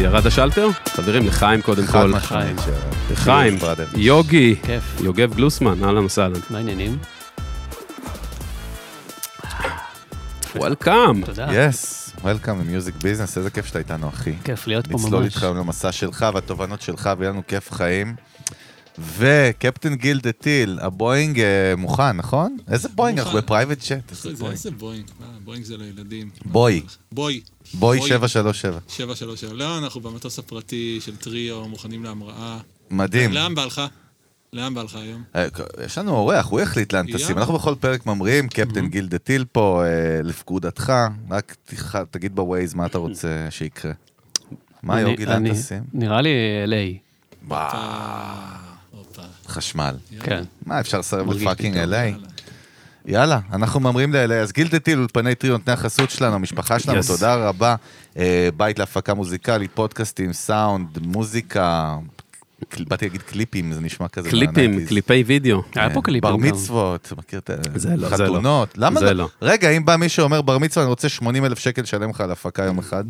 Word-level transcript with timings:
ירד 0.00 0.26
השלטר? 0.26 0.68
חברים, 0.88 1.26
לחיים 1.26 1.62
קודם 1.62 1.74
כל. 1.74 1.86
חד 1.86 2.08
משמעית. 2.08 2.58
ש- 2.58 3.12
לחיים. 3.12 3.58
יוגי, 3.96 4.56
כיף. 4.66 5.00
יוגב 5.00 5.34
גלוסמן, 5.34 5.84
אהלן 5.84 6.04
וסהלן. 6.04 6.40
מה 6.50 6.58
העניינים? 6.58 6.98
Welcome. 10.56 11.24
תודה. 11.24 11.46
Yes, 11.52 12.12
welcome 12.22 12.60
ל 12.60 12.66
music 12.66 12.94
business, 13.02 13.38
איזה 13.38 13.50
כיף 13.50 13.66
שאתה 13.66 13.78
איתנו, 13.78 14.08
אחי. 14.08 14.32
כיף 14.44 14.66
להיות 14.66 14.86
פה 14.86 14.98
נצלול 14.98 15.22
ממש. 15.22 15.26
איתך 15.34 15.42
היום 15.42 15.56
למסע 15.56 15.92
שלך 15.92 16.26
והתובנות 16.34 16.80
שלך, 16.82 17.10
ויהיה 17.18 17.32
לנו 17.32 17.42
כיף 17.48 17.72
חיים. 17.72 18.14
וקפטן 18.98 19.94
גילדה 19.94 20.32
טיל, 20.32 20.78
הבואינג 20.82 21.40
אה, 21.40 21.74
מוכן, 21.76 22.12
נכון? 22.16 22.56
איזה 22.70 22.88
בואינג? 22.94 23.18
אנחנו. 23.18 23.38
ב 23.38 23.43
private 23.43 23.78
jet. 23.90 24.10
איזה 24.10 24.28
איזה 24.28 24.54
זה- 24.56 24.70
בואינג? 24.70 25.04
איזה 25.20 25.40
בואינג? 25.44 25.64
זה 25.64 25.76
לילדים. 25.76 26.30
בואי. 26.44 26.82
בואי. 27.12 27.40
בואי 27.74 27.98
בואי. 27.98 28.08
737. 28.08 28.78
737. 28.88 29.52
לא, 29.54 29.78
אנחנו 29.78 30.00
במטוס 30.00 30.38
הפרטי 30.38 30.98
של 31.00 31.16
טריו, 31.16 31.68
מוכנים 31.68 32.04
להמראה. 32.04 32.58
מדהים. 32.90 33.32
לאן 33.32 33.54
בא 33.54 33.64
לך? 33.64 33.82
לאן 34.52 34.74
בא 34.74 34.82
לך 34.82 34.94
היום? 34.96 35.22
אה, 35.36 35.46
יש 35.84 35.98
לנו 35.98 36.10
אורח, 36.16 36.46
הוא 36.46 36.60
החליט 36.60 36.92
לאן 36.92 37.12
טסים. 37.12 37.38
אנחנו 37.38 37.54
בכל 37.54 37.74
פרק 37.80 38.06
ממריאים, 38.06 38.48
קפטן 38.48 38.86
גילדה 38.86 39.18
טיל 39.18 39.44
פה, 39.52 39.82
אה, 39.86 40.22
לפקודתך. 40.22 40.92
רק 41.30 41.56
תגיד 42.10 42.34
בווייז 42.36 42.74
מה 42.74 42.86
אתה 42.86 42.98
רוצה 42.98 43.46
שיקרה. 43.50 43.92
מה, 44.82 45.00
יוגי, 45.00 45.26
לאן 45.26 45.52
טסים? 45.52 45.82
נראה 45.92 46.20
לי 46.20 46.30
LA. 46.66 46.98
חשמל. 49.50 49.94
כן. 50.22 50.42
מה, 50.66 50.80
אפשר 50.80 50.98
לסרב 50.98 51.26
פתאום, 51.34 51.74
LA? 51.74 52.26
יאללה. 53.06 53.38
אנחנו 53.52 53.80
ממרים 53.80 54.12
ל-LA. 54.12 54.32
אז 54.32 54.52
גילדה 54.52 54.78
טיל, 54.78 54.98
אולפני 54.98 55.34
טריו, 55.34 55.52
נותני 55.52 55.72
החסות 55.72 56.10
שלנו, 56.10 56.34
המשפחה 56.34 56.78
שלנו, 56.78 57.00
Yes. 57.00 57.06
תודה 57.06 57.34
רבה. 57.34 57.74
אה, 58.16 58.48
בית 58.56 58.78
להפקה 58.78 59.14
מוזיקלית, 59.14 59.70
פודקאסטים, 59.74 60.32
סאונד, 60.32 60.98
מוזיקה, 61.02 61.96
באתי 62.78 63.04
להגיד 63.04 63.22
קליפים, 63.22 63.72
זה 63.72 63.80
נשמע 63.80 64.08
כזה. 64.08 64.30
קליפים, 64.30 64.74
מה-90s. 64.76 64.88
קליפי 64.88 65.24
וידאו. 65.26 65.62
היה 65.74 65.90
פה 65.94 66.02
קליפים 66.02 66.20
בר. 66.30 66.36
מצוות, 66.36 67.12
מכיר 67.18 67.38
את 67.38 67.50
זה 67.74 67.96
לא, 67.96 68.08
זה 68.08 68.24
לא. 68.24 68.24
חתונות. 68.24 68.68
למה 68.78 69.00
זה 69.00 69.06
לא? 69.06 69.12
לא. 69.12 69.28
רגע, 69.42 69.70
אם 69.70 69.84
בא 69.84 69.96
מישהו 69.96 70.16
שאומר 70.16 70.42
בר 70.42 70.58
מצווה, 70.58 70.84
אני 70.84 70.90
רוצה 70.90 71.08
80 71.08 71.44
אלף 71.44 71.58
שקל 71.58 71.82
לשלם 71.82 72.10
לך 72.10 72.20
על 72.20 72.30
הפקה 72.30 72.62
יום 72.64 72.78
אחד. 72.78 73.04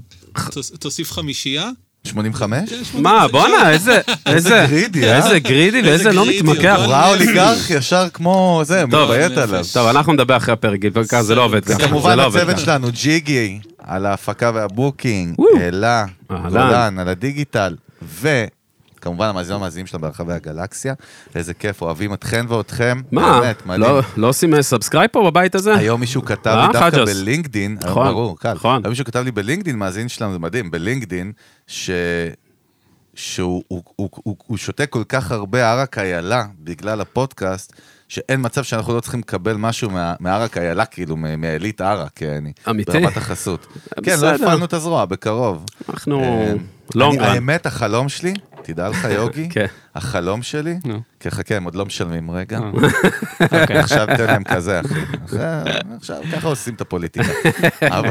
תוס- 0.50 0.72
תוסיף 0.78 1.12
חמישייה? 1.12 1.70
85? 2.04 2.70
כן, 2.70 2.84
שמונה 2.84 3.10
מה. 3.10 3.28
בואנה, 3.28 3.70
איזה, 3.70 4.00
איזה, 4.26 4.66
גרידי, 4.68 5.08
אה? 5.08 5.16
איזה 5.16 5.38
גרידי 5.38 5.80
ואיזה 5.82 6.12
לא 6.12 6.24
גרידי, 6.24 6.42
מתמקח. 6.42 6.76
הוא 6.78 6.86
ראה 6.92 7.08
אוליגרך 7.08 7.70
ישר 7.70 8.08
כמו 8.12 8.62
זה, 8.64 8.84
נפש. 8.86 8.94
עליו. 9.38 9.64
טוב, 9.72 9.86
אנחנו 9.86 10.12
נדבר 10.12 10.36
אחרי 10.36 10.52
הפרק, 10.52 10.80
ככה 11.10 11.22
זה 11.22 11.34
לא 11.34 11.44
עובד 11.44 11.64
ככה. 11.64 11.88
כמובן 11.88 12.10
זה 12.10 12.16
לא 12.16 12.26
עובד 12.26 12.40
הצוות. 12.40 12.58
שלנו, 12.58 12.88
ג'יגי, 12.92 13.58
על 13.78 14.06
ההפקה 14.06 14.50
וה 14.54 14.71
booking. 14.71 15.36
אלה. 15.60 16.04
גולן, 16.30 16.98
על 16.98 17.08
הדיגיטל, 17.08 17.74
וכמובן 19.00 19.26
המאזינים 19.28 19.60
המאזינים 19.60 19.86
שלנו 19.86 20.00
ברחבי 20.02 20.32
הגלקסיה. 20.32 20.94
איזה 21.34 21.54
כיף, 21.54 21.82
אוהבים 21.82 22.14
אתכן 22.14 22.46
ואתכם. 22.48 23.00
מה, 23.12 23.40
באמת, 23.40 23.66
מדהים. 23.66 23.80
לא- 23.82 24.00
לא 24.16 24.26
עושים 24.28 24.54
אה, 24.54 24.62
subscribe 24.62 25.10
פה 25.12 25.30
בבית 25.30 25.54
הזה? 25.54 25.74
היום 25.74 26.00
מישהו 26.00 26.24
כתב 26.24 26.50
אה, 26.50 26.66
לי 26.66 26.72
דווקא? 26.72 27.04
בלינקדין, 27.04 27.76
נכון, 27.84 28.08
ברור, 28.08 28.38
קל. 28.38 28.52
נכון. 28.52 28.80
היום 28.84 28.90
מישהו 28.90 29.04
כתב 29.04 29.20
לי 29.24 29.30
בלינקדין, 29.30 29.76
מאזין 29.78 30.08
שלנו, 30.08 30.32
זה 30.32 30.38
מדהים, 30.38 30.70
בלינקדין, 30.70 31.32
ש... 31.66 31.90
שהוא 33.14 33.62
הוא, 33.68 33.82
הוא, 33.96 34.08
הוא, 34.24 34.36
הוא 34.46 34.56
שותה 34.56 34.86
כל 34.86 35.02
כך 35.08 35.32
הרבה 35.32 35.70
ערק 35.72 35.98
איילה 35.98 36.44
בגלל 36.58 37.00
הפודקאסט, 37.00 37.72
שאין 38.08 38.40
מצב 38.44 38.62
שאנחנו 38.64 38.94
לא 38.94 39.00
צריכים 39.00 39.20
לקבל 39.20 39.52
משהו 39.56 39.90
מערק 40.20 40.58
איילה, 40.58 40.84
כאילו, 40.84 41.16
מ- 41.16 41.40
מעילית 41.40 41.80
ערק, 41.80 42.22
אני. 42.22 42.52
אמיתי? 42.70 42.92
ברמת 42.92 43.16
החסות. 43.16 43.66
כן, 44.02 44.16
לא. 44.22 44.26
הפעלנו 44.30 44.64
את 44.64 44.72
הזרוע, 44.72 45.04
בקרוב. 45.04 45.64
אנחנו 45.88 46.22
אה, 46.22 46.52
לונג 46.94 47.18
אני- 47.18 47.26
רן. 47.28 47.34
האמת, 47.34 47.66
החלום 47.66 48.08
שלי, 48.08 48.34
תדע 48.62 48.88
לך, 48.88 49.04
יוגי, 49.10 49.48
כן. 49.48 49.66
החלום 49.94 50.42
שלי. 50.42 50.78
כי 51.20 51.30
חכה, 51.30 51.56
הם 51.56 51.64
עוד 51.64 51.74
לא 51.74 51.86
משלמים 51.86 52.30
רגע. 52.30 52.58
אה. 52.58 53.80
עכשיו 53.80 54.06
תן 54.16 54.26
להם 54.26 54.44
כזה, 54.44 54.80
אחי. 54.80 54.94
עכשיו 55.96 56.20
ככה 56.32 56.48
עושים 56.48 56.74
את 56.74 56.80
הפוליטיקה. 56.80 57.32
אבל- 57.82 58.10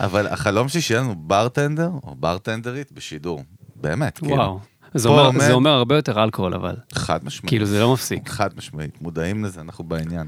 אבל 0.00 0.26
החלום 0.26 0.68
שלי 0.68 0.80
שיהיה 0.80 1.00
לנו 1.00 1.14
ברטנדר, 1.16 1.90
או 2.02 2.14
ברטנדרית, 2.18 2.92
בשידור. 2.92 3.42
באמת, 3.76 4.18
כאילו. 4.18 4.34
וואו. 4.34 4.60
זה 4.94 5.08
אומר- 5.08 5.26
עומד- 5.26 5.40
זה 5.40 5.52
אומר 5.52 5.70
הרבה 5.70 5.96
יותר 5.96 6.22
אלכוהול, 6.24 6.54
אבל. 6.54 6.74
חד 6.92 7.18
משמעית. 7.24 7.48
כאילו, 7.48 7.66
זה 7.66 7.80
לא 7.80 7.92
מפסיק. 7.92 8.28
חד 8.28 8.50
משמעית, 8.56 9.02
מודעים 9.02 9.44
לזה, 9.44 9.60
אנחנו 9.60 9.84
בעניין. 9.84 10.26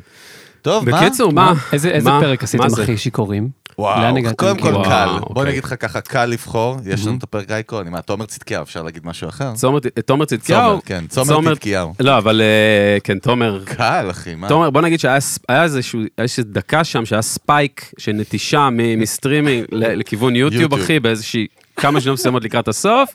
טוב, 0.62 0.90
מה? 0.90 1.00
בקיצור, 1.00 1.32
מה? 1.32 1.52
איזה 1.72 1.88
איזה 1.88 2.10
מה- 2.10 2.20
פרק 2.20 2.42
עשיתם? 2.42 2.64
הכי 2.82 2.96
שיכורים? 2.96 3.48
וואו? 3.82 4.36
קודם 4.36 4.58
כל? 4.58 4.72
קל. 4.72 4.72
וואו, 4.72 5.20
בוא 5.20 5.28
אוקיי. 5.28 5.44
נגיד 5.44 5.64
לך 5.64 5.74
ככה, 5.80 6.00
קל 6.00 6.26
לבחור, 6.26 6.76
יש 6.86 7.06
לנו 7.06 7.18
את 7.18 7.22
הפרק 7.22 7.50
אייקון, 7.50 7.88
מה, 7.88 8.02
תומר 8.02 8.26
צדקיהו, 8.26 8.62
אפשר 8.62 8.82
להגיד 8.82 9.06
משהו 9.06 9.28
אחר? 9.28 9.52
תומר 10.06 10.24
צדקיהו? 10.24 10.80
כן, 10.84 11.04
תומר 11.08 11.54
צדקיהו. 11.54 11.94
לא, 12.00 12.18
אבל 12.18 12.40
אה, 12.40 13.00
כן, 13.04 13.18
תומר. 13.18 13.62
קל, 13.64 14.06
אחי, 14.10 14.34
מה? 14.34 14.48
תומר, 14.48 14.70
בוא 14.70 14.80
נגיד 14.80 15.00
שהיה 15.00 15.18
איזושהי 15.48 16.44
דקה 16.44 16.84
שם 16.84 17.04
שהיה 17.04 17.22
spike 17.22 17.92
של 17.98 18.12
נטישה 18.12 18.68
מסטרימינג 18.72 19.66
לכיוון 19.70 20.36
יוטיוב. 20.36 20.74
אחי, 20.74 21.00
באיזושהי 21.00 21.46
כמה 21.76 22.00
שניות 22.00 22.18
מסוימות 22.18 22.44
לקראת 22.44 22.68
הסוף, 22.68 23.14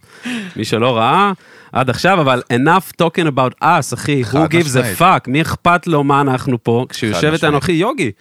מי 0.55 0.65
שלא 0.65 0.97
ראה 0.97 1.31
עד 1.71 1.89
עכשיו, 1.89 2.21
אבל 2.21 2.41
enough 2.53 3.01
talking 3.01 3.27
about 3.27 3.63
us, 3.63 3.93
אחי, 3.93 4.23
who 4.23 4.35
gives 4.35 4.75
a 4.75 4.99
fuck, 5.01 5.27
מי 5.27 5.41
אכפת 5.41 5.87
לו 5.87 6.03
מה 6.03 6.21
אנחנו 6.21 6.63
פה, 6.63 6.85
כשיושב. 6.89 7.31
איתנו 7.33 7.57
אחי 7.57 7.71
יוגי, 7.71 8.11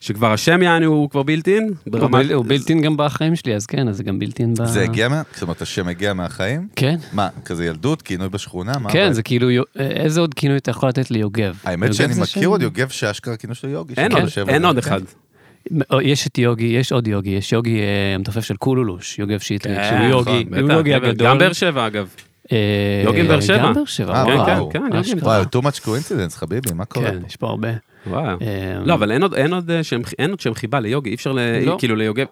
שכבר 0.00 0.32
השם 0.32 0.62
יעני 0.62 0.84
הוא 0.84 1.10
כבר 1.10 1.22
בילטין, 1.22 1.72
הוא 1.92 2.00
הוא 2.34 2.44
בילטין 2.44 2.80
גם 2.80 2.96
בחיים 2.96 3.36
שלי, 3.36 3.54
אז 3.54 3.66
כן, 3.66 3.88
אז 3.88 3.96
זה 3.96 4.02
גם 4.02 4.18
בילטין 4.18 4.54
ב... 4.54 4.64
זה 4.64 4.82
הגיע 4.82 5.08
מה... 5.08 5.22
זאת 5.32 5.42
אומרת, 5.42 5.62
השם 5.62 5.88
הגיע 5.88 6.14
מהחיים? 6.14 6.68
כן. 6.76 6.96
מה, 7.12 7.28
כזה 7.44 7.66
ילדות, 7.66 8.02
כינוי 8.02 8.28
בשכונה? 8.28 8.72
כן? 8.88 9.12
זה 9.12 9.22
כאילו, 9.22 9.50
יו- 9.50 9.62
איזה 9.78 10.20
עוד 10.20 10.34
כינוי 10.34 10.56
אתה 10.56 10.70
יכול 10.70 10.88
לתת 10.88 11.10
ליוגב? 11.10 11.56
האמת 11.64 11.94
שאני 11.94 12.14
מכיר 12.20 12.48
עוד 12.48 12.62
יוגב 12.62 12.88
שאשכרה 12.88 13.34
הכינוי 13.34 13.54
שלו 13.54 13.70
יוגי. 13.70 13.94
אין 14.48 14.64
עוד. 14.64 14.78
אחד. 14.78 15.00
יש 16.02 16.26
את 16.26 16.38
יוגי, 16.38 16.64
יש 16.64 16.92
עוד 16.92 17.08
יוגי, 17.08 17.30
יש 17.30 17.52
יוגי 17.52 17.80
אה, 17.80 18.14
המתופף 18.14 18.44
של 18.44 18.56
קולולוש, 18.56 19.18
יוגב 19.18 19.38
שיטליק, 19.38 19.78
שהוא 19.82 19.98
כן, 19.98 20.08
יוגי, 20.10 20.44
נכון, 20.44 20.58
הוא 20.58 20.68
בטח, 20.68 20.74
יוגי 20.76 20.94
הגדול. 20.94 21.26
גם 21.28 21.38
באר 21.38 21.52
שבע 21.52 21.86
אגב. 21.86 22.08
אה, 22.52 23.02
יוגי 23.04 23.22
באר 23.22 23.40
שבע. 23.40 23.58
גם 23.58 23.74
באר 23.74 23.84
שבע, 23.84 24.14
אה, 24.14 24.24
כן, 24.24 24.32
וואו. 24.32 24.70
כן, 24.70 24.78
כן, 24.78 24.84
יוגי 24.86 25.00
אשכרה. 25.00 25.22
וואי, 25.22 25.42
too 25.42 25.64
much 25.64 25.80
coincidence, 25.86 26.36
חביבי, 26.36 26.72
מה 26.74 26.84
קורה 26.84 27.10
כן? 27.10 27.18
יש 27.26 27.36
פה 27.36 27.46
הרבה. 27.46 27.68
אה, 28.14 28.36
לא, 28.84 28.94
אבל 28.94 29.12
אין 29.12 29.52
עוד, 29.52 29.70
אה, 29.70 29.82
שם, 29.84 30.00
אין 30.18 30.30
עוד 30.30 30.40
שם 30.40 30.54
חיבה 30.54 30.80
ליוגי, 30.80 31.10
אי 31.10 31.14
אפשר 31.14 31.32
ל... 31.32 31.38
לא. 31.64 31.76
כאילו 31.78 31.96
ליוגב, 31.96 32.26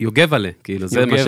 יוגב 0.00 0.34
עלה, 0.34 0.50
כאילו, 0.64 0.86
זה 0.86 1.06
מה 1.06 1.18
ש... 1.18 1.26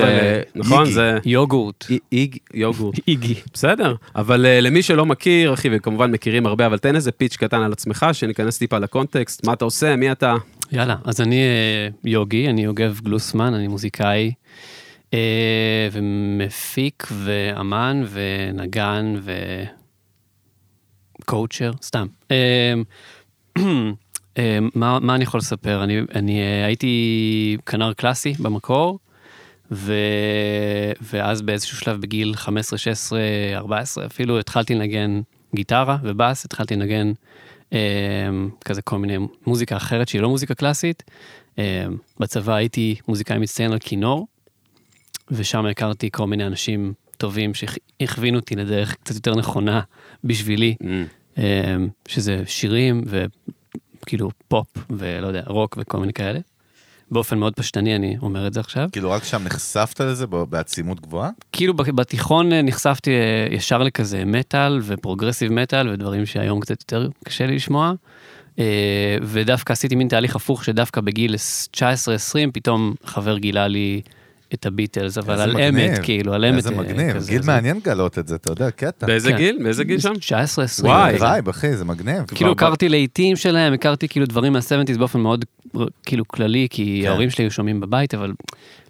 נכון. 0.55 0.85
זה... 0.85 1.19
יוגורט. 1.25 1.85
אי- 1.91 1.99
איג, 2.13 2.37
יוגורט. 2.55 2.95
איגי. 3.09 3.35
בסדר, 3.53 3.95
אבל 4.17 4.47
uh, 4.47 4.61
למי 4.61 4.83
שלא 4.83 5.07
מכיר, 5.07 5.55
אחי, 5.55 5.69
וכמובן 5.73 6.11
מכירים 6.11 6.47
הרבה, 6.47 6.67
אבל 6.67 6.79
תן 6.79 6.97
איזה 6.97 7.13
פיץ' 7.13 7.37
קטן 7.37 7.61
על 7.61 7.73
עצמך, 7.73 8.07
שניכנס 8.13 8.59
טיפה 8.59 8.79
לקונטקסט, 8.79 9.47
מה 9.47 9.53
אתה 9.53 9.65
עושה, 9.65 9.97
מי 9.97 10.13
אתה? 10.13 10.35
יאללה, 10.73 10.97
אז 11.05 11.21
אני 11.21 11.37
אה, 11.37 11.89
יוגי, 12.05 12.49
אני 12.49 12.65
יוגב 12.65 13.01
גלוסמן, 13.03 13.55
אני 13.55 13.69
מוזיקאי, 13.69 14.33
אה, 15.15 15.89
ומפיק, 15.93 17.07
ואמן, 17.13 18.05
ונגן, 18.11 19.15
וקואוצ'ר, 21.21 21.73
סתם. 21.83 22.07
אה, 24.39 24.59
מה, 24.75 25.15
אני 25.15 25.25
יכול 25.25 25.39
לספר? 25.39 25.85
אני, 26.15 26.41
אה, 26.41 26.67
הייתי 26.67 27.57
כנר 27.67 27.93
קלאסי 27.93 28.35
במקור. 28.39 28.99
ואז 31.01 31.43
באיזשהו 31.43 31.77
שלב 31.77 32.01
בגיל 32.01 32.35
15, 32.37 32.79
16, 32.79 33.21
14 33.55 34.07
אפילו 34.07 34.39
התחלתי 34.39 34.75
לנגן 34.75 35.21
גיטרה 35.55 35.97
ובאס, 36.03 36.45
התחלתי 36.45 36.77
לנגן 36.77 37.13
אה, 37.73 37.79
כזה 38.65 38.83
כל 38.83 38.99
מיני 38.99 39.17
מוזיקה 39.47 39.77
אחרת 39.77 40.09
שהיא 40.09 40.23
לא 40.23 40.29
מוזיקה 40.29 40.55
קלאסית. 40.55 41.03
בצבא 42.21 42.55
הייתי 42.55 42.97
מוזיקאי 43.09 43.39
מצטיין 43.39 43.73
על 43.73 43.79
כינור, 43.79 44.27
ושם 45.31 45.67
הכרתי 45.67 46.11
כל 46.13 46.27
מיני 46.27 46.47
אנשים 46.47 46.93
טובים 47.17 47.53
שהכווינו 47.55 48.39
אותי 48.39 48.57
לדרך 48.57 48.95
קצת 48.95 49.15
יותר 49.15 49.35
נכונה 49.35 49.81
בשבילי, 50.25 50.75
אה, 50.85 51.05
שזה 52.09 52.43
שירים 52.47 53.05
וכאילו 53.07 54.31
פופ 54.49 54.67
ולא 54.91 55.27
יודע, 55.27 55.43
רוק 55.47 55.79
וכל 55.81 55.99
מיני 55.99 56.13
כאלה. 56.13 56.39
באופן 57.11 57.39
מאוד 57.39 57.55
פשטני 57.55 57.97
אני 57.97 58.17
אומר 58.23 58.47
את 58.47 58.55
זה 58.55 58.61
עכשיו. 58.61 58.89
כאילו 58.93 59.11
רק 59.11 59.25
שם 59.25 59.45
נחשפת 59.45 60.01
לזה 60.01 60.27
בעצימות 60.27 61.01
גבוהה? 61.01 61.31
כאילו 61.53 61.75
בתיכון 61.75 62.53
נחשפתי 62.53 63.11
אה, 63.11 63.47
ישר 63.51 63.83
לכזה 63.83 64.25
מטאל 64.25 64.81
ו 64.83 64.89
progressive 64.89 65.53
metal 65.53 65.89
ודברים 65.89 66.27
שהיום 66.27 66.61
קצת 66.61 66.81
יותר 66.81 67.09
קשה 67.25 67.47
לי 67.47 67.57
לשמוע. 67.57 67.93
אה, 68.59 69.17
ודווקא 69.23 69.73
עשיתי 69.73 69.95
מין 69.95 70.09
תהליך 70.09 70.37
הפוך 70.37 70.65
שדווקא 70.65 71.01
בגיל 71.01 71.35
19-20 71.77 71.79
פתאום 72.53 72.95
חבר 73.05 73.39
גילה 73.39 73.69
לי 73.69 74.01
את 74.55 74.67
הביטלס, 74.67 75.19
אבל 75.19 75.41
על 75.41 75.53
מגניב. 75.55 75.75
אמת, 75.91 75.99
כאילו, 76.03 76.33
על 76.35 76.45
אמת. 76.45 76.55
איזה 76.57 76.71
אה, 76.71 76.77
מגניב, 76.77 77.13
כזה, 77.17 77.31
גיל 77.33 77.43
זה- 77.43 77.53
מעניין 77.53 77.77
לגלות 77.77 78.19
את 78.19 78.29
זה, 78.29 78.35
אתה 78.35 78.53
יודע, 78.53 78.71
קטע. 78.71 79.07
באיזה 79.07 79.31
כן. 79.31 79.37
גיל? 79.37 79.59
באיזה 79.65 79.85
גיל 79.85 80.01
שם? 80.01 80.15
19, 80.15 80.65
20. 80.65 80.93
וואי. 80.93 81.17
vibe, 81.21 81.49
אחי, 81.49 81.77
זה 81.77 81.85
מגניב. 81.85 82.23
כאילו 82.35 82.53
הכרתי 82.53 82.89
לעיתים 82.89 83.37
שלהם, 83.37 83.73
הכרתי 83.73 84.09
כאילו 84.09 84.27
דברים 84.27 84.53
מה-70's 84.53 84.99
באופן 84.99 85.21
מאוד 85.21 85.45
כאילו 86.07 86.29
כללי, 86.29 86.67
כי 86.71 87.01
כן. 87.05 87.09
ההורים 87.11 87.31
שלי 87.31 87.45
היו 87.45 87.51
שומעים 87.51 87.81
בבית, 87.81 88.15
אבל 88.15 88.33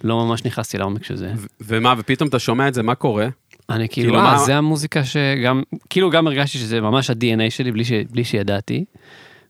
לא 0.04 0.24
ממש 0.26 0.44
נכנסתי 0.44 0.78
לעומק 0.78 1.04
של 1.04 1.16
זה. 1.16 1.32
ומה, 1.60 1.94
ופתאום 1.98 2.28
אתה 2.28 2.38
שומע 2.38 2.68
את 2.68 2.74
זה, 2.74 2.82
מה 2.82 2.94
קורה? 2.94 3.28
אני 3.70 3.88
כאילו, 3.88 4.10
כאילו, 4.12 4.24
מה, 4.24 4.32
מה- 4.32 4.38
זה 4.38 4.56
המוזיקה 4.56 5.04
שגם, 5.04 5.62
כאילו 5.90 6.10
גם 6.10 6.26
הרגשתי 6.26 6.58
שזה 6.58 6.80
ממש 6.80 7.10
ה-DNA 7.10 7.50
שלי 7.50 7.72
בלי, 7.72 7.84
ש, 7.84 7.92
בלי 8.10 8.24
שידעתי, 8.24 8.84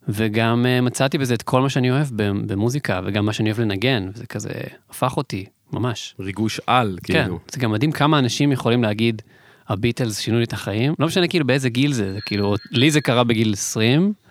וגם 0.08 0.67
uh, 0.67 0.84
מצאתי 0.84 1.19
בזה 1.19 1.34
את 1.34 1.43
כל 1.43 1.60
מה 1.60 1.69
שאני 1.69 1.90
אוהב 1.90 2.06
במוזיקה, 2.46 3.00
וגם 3.05 3.26
מה 3.26 3.32
שאני 3.32 3.50
אוהב 3.50 3.60
לנגן, 3.60 4.08
וזה 4.14 4.26
כזה 4.26 4.50
הפך 4.90 5.17
אותי, 5.17 5.44
ממש. 5.74 6.14
ריגוש 6.20 6.60
על, 6.66 6.98
כן, 7.02 7.22
כאילו. 7.22 7.38
זה 7.52 7.60
גם 7.60 7.72
מדהים 7.72 7.92
כמה 7.92 8.18
אנשים 8.18 8.52
יכולים 8.52 8.82
להגיד, 8.82 9.22
הביטלס 9.68 10.18
שינו 10.18 10.38
לי 10.38 10.44
את 10.44 10.52
החיים, 10.52 10.94
לא 10.98 11.06
משנה 11.06 11.28
כאילו 11.28 11.46
באיזה 11.46 11.68
גיל 11.68 11.92
זה, 11.92 12.12
זה 12.12 12.20
כאילו, 12.20 12.54
לי 12.70 12.90
זה 12.90 13.00
קרה 13.00 13.24
בגיל 13.24 13.52
20, 13.52 14.02
אה, 14.02 14.23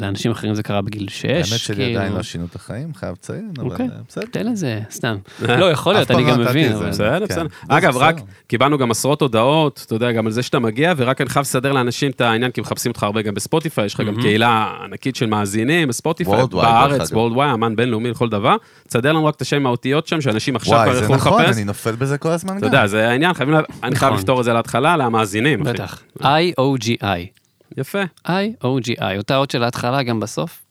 לאנשים 0.00 0.30
אחרים 0.30 0.54
זה 0.54 0.62
קרה 0.62 0.82
בגיל 0.82 1.08
6. 1.08 1.24
האמת 1.24 1.44
שלי 1.46 1.76
כאילו. 1.76 1.98
עדיין 2.00 2.12
לא 2.12 2.22
שינו 2.22 2.44
את 2.50 2.54
החיים, 2.54 2.94
חייב 2.94 3.12
לציין, 3.12 3.50
אבל 3.58 3.70
אוקיי, 3.70 3.86
אה, 3.86 3.90
בסדר. 4.08 4.24
תן 4.30 4.46
לזה, 4.46 4.80
סתם. 4.90 5.16
לא, 5.60 5.70
יכול 5.70 5.94
להיות, 5.94 6.10
אני 6.10 6.22
גם 6.22 6.28
לא 6.28 6.44
נתתי 6.44 6.50
מבין, 6.50 6.76
זה. 6.76 6.88
בסדר, 6.88 7.18
כן. 7.18 7.24
בסדר. 7.34 7.42
זה 7.42 7.76
אגב, 7.76 7.96
רק. 7.96 8.16
קיבלנו 8.46 8.78
גם 8.78 8.90
עשרות 8.90 9.22
הודעות, 9.22 9.82
אתה 9.86 9.94
יודע, 9.94 10.12
גם 10.12 10.26
על 10.26 10.32
זה 10.32 10.42
שאתה 10.42 10.58
מגיע, 10.58 10.92
ורק 10.96 11.20
אני 11.20 11.30
חייב 11.30 11.42
לסדר 11.42 11.72
לאנשים 11.72 12.10
את 12.10 12.20
העניין, 12.20 12.50
כי 12.50 12.60
מחפשים 12.60 12.90
אותך 12.90 13.02
הרבה 13.02 13.22
גם 13.22 13.34
בספוטיפיי, 13.34 13.84
יש 13.86 13.94
לך 13.94 14.00
גם 14.00 14.16
קהילה 14.22 14.72
ענקית 14.84 15.16
של 15.16 15.26
מאזינים 15.26 15.88
דרך 16.04 16.46
בארץ. 16.52 17.12
וולד 17.12 17.36
וואי, 17.36 17.52
אמן 17.52 17.76
בינלאומי 17.76 18.10
לכל 18.10 18.28
דבר. 18.28 18.56
תסדר 18.88 19.12
לנו 19.12 19.24
רק 19.26 19.34
את 19.34 19.42
השם 19.42 19.66
האותיות 19.66 20.06
שם, 20.06 20.20
שאנשים 20.20 20.56
עכשיו 20.56 20.72
וואי, 20.74 20.84
כבר 20.88 20.94
זה 20.94 21.00
יוכלו 21.00 21.16
נכון, 21.16 21.42
לחפש. 21.42 21.56
אני 21.56 21.64
נופל 21.64 21.92
בזה 21.96 22.18
כל 22.18 22.28
הזמן 22.28 22.52
אתה 22.56 22.66
גם. 22.66 22.72
יודע, 22.72 22.86
זה 22.86 23.08
העניין, 23.08 23.34
חייבים, 23.34 23.54
לה- 23.54 23.60
אני 23.82 23.96
חייב 23.96 24.10
נכון. 24.12 24.20
לפתור 24.20 24.40
את 24.40 24.44
זה 24.44 24.52
להתחלה, 24.52 24.96
למאזינים. 24.96 25.62
בטח. 25.64 26.02
I-O-G-I. 26.20 27.43
יפה. 27.76 28.02
I-O-G-I. 28.26 29.16
אותה 29.18 29.36
אות 29.36 29.50
של 29.50 29.62
ההתחלה 29.62 30.02
גם 30.02 30.20
בסוף, 30.20 30.62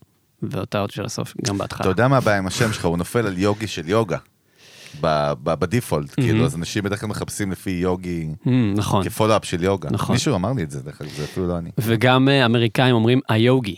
ואותה 0.43 0.79
אות 0.81 0.91
של 0.91 1.05
הסוף 1.05 1.33
גם 1.47 1.57
בהתחלה. 1.57 1.81
אתה 1.81 1.89
יודע 1.89 2.07
מה 2.07 2.17
הבעיה 2.17 2.37
עם 2.37 2.47
השם 2.47 2.73
שלך, 2.73 2.85
הוא 2.85 2.97
נופל 2.97 3.27
על 3.27 3.37
יוגי 3.37 3.67
של 3.67 3.89
יוגה. 3.89 4.17
בדיפולט, 5.43 6.13
כאילו, 6.15 6.45
אז 6.45 6.55
אנשים 6.55 6.83
בדרך 6.83 6.99
כלל 6.99 7.09
מחפשים 7.09 7.51
לפי 7.51 7.69
יוגי, 7.69 8.27
Mm, 8.45 8.49
נכון. 8.75 9.03
כפולו-אפ 9.05 9.45
של 9.45 9.63
יוגה. 9.63 9.89
נכון. 9.91 10.13
מישהו 10.15 10.35
אמר 10.35 10.51
לי 10.53 10.63
את 10.63 10.71
זה, 10.71 10.81
דרך 10.83 11.01
אגב, 11.01 11.09
זה 11.11 11.23
אפילו 11.23 11.47
לא 11.47 11.57
אני. 11.57 11.69
וגם 11.77 12.29
אה, 12.29 12.45
אמריקאים 12.45 12.95
אומרים 12.95 13.19
היוגי. 13.29 13.75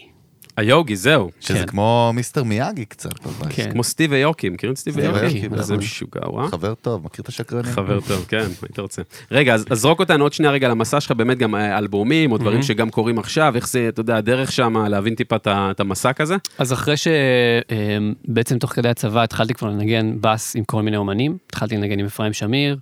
היוגי, 0.57 0.95
זהו. 0.95 1.31
שזה 1.39 1.59
כן. 1.59 1.65
כמו 1.65 2.11
מיסטר 2.13 2.43
מיאגי 2.43 2.85
קצת, 2.85 3.11
כן. 3.49 3.71
כמו 3.71 3.83
סטיב 3.83 4.11
ויוקי, 4.11 4.49
מכירים 4.49 4.73
את 4.73 4.77
סטיב? 4.77 4.95
ויוקי, 4.97 5.49
זה. 5.55 5.77
משוגע, 5.77 6.29
וואו. 6.29 6.47
חבר 6.47 6.73
טוב, 6.73 7.05
מכיר 7.05 7.23
את 7.23 7.27
השקרנים? 7.27 7.71
חבר 7.71 7.99
טוב, 8.07 8.25
כן, 8.27 8.47
היית 8.61 8.79
רוצה. 8.79 9.01
רגע, 9.31 9.53
אז 9.53 9.65
אז 9.69 9.79
זרוק 9.79 9.99
אותנו 9.99 10.23
עוד 10.23 10.33
שנייה 10.33 10.51
רגע 10.51 10.67
למסע 10.67 11.01
שלך, 11.01 11.11
באמת 11.11 11.37
גם 11.37 11.55
אה, 11.55 11.77
אלבומים, 11.77 12.31
או 12.31 12.37
דברים 12.37 12.63
שגם 12.63 12.89
קורים 12.89 13.19
עכשיו, 13.19 13.55
איך 13.55 13.67
זה, 13.67 13.89
אתה 13.89 13.99
יודע, 13.99 14.17
הדרך 14.17 14.51
שם, 14.51 14.77
להבין 14.77 15.15
טיפה 15.15 15.35
את 15.45 15.79
המסע 15.79 16.13
כזה? 16.13 16.35
אז 16.57 16.73
אחרי 16.73 16.95
שבעצם 16.97 18.59
תוך 18.59 18.73
כדי 18.73 18.89
הצבא 18.89 19.23
התחלתי 19.23 19.53
כבר 19.53 19.69
לנגן 19.69 20.13
בס 20.21 20.55
עם 20.55 20.63
כל 20.63 20.81
מיני 20.81 20.97
אומנים, 20.97 21.37
התחלתי 21.47 21.77
לנגן 21.77 21.99
עם 21.99 22.05
אפרים 22.05 22.33
שמיר, 22.33 22.77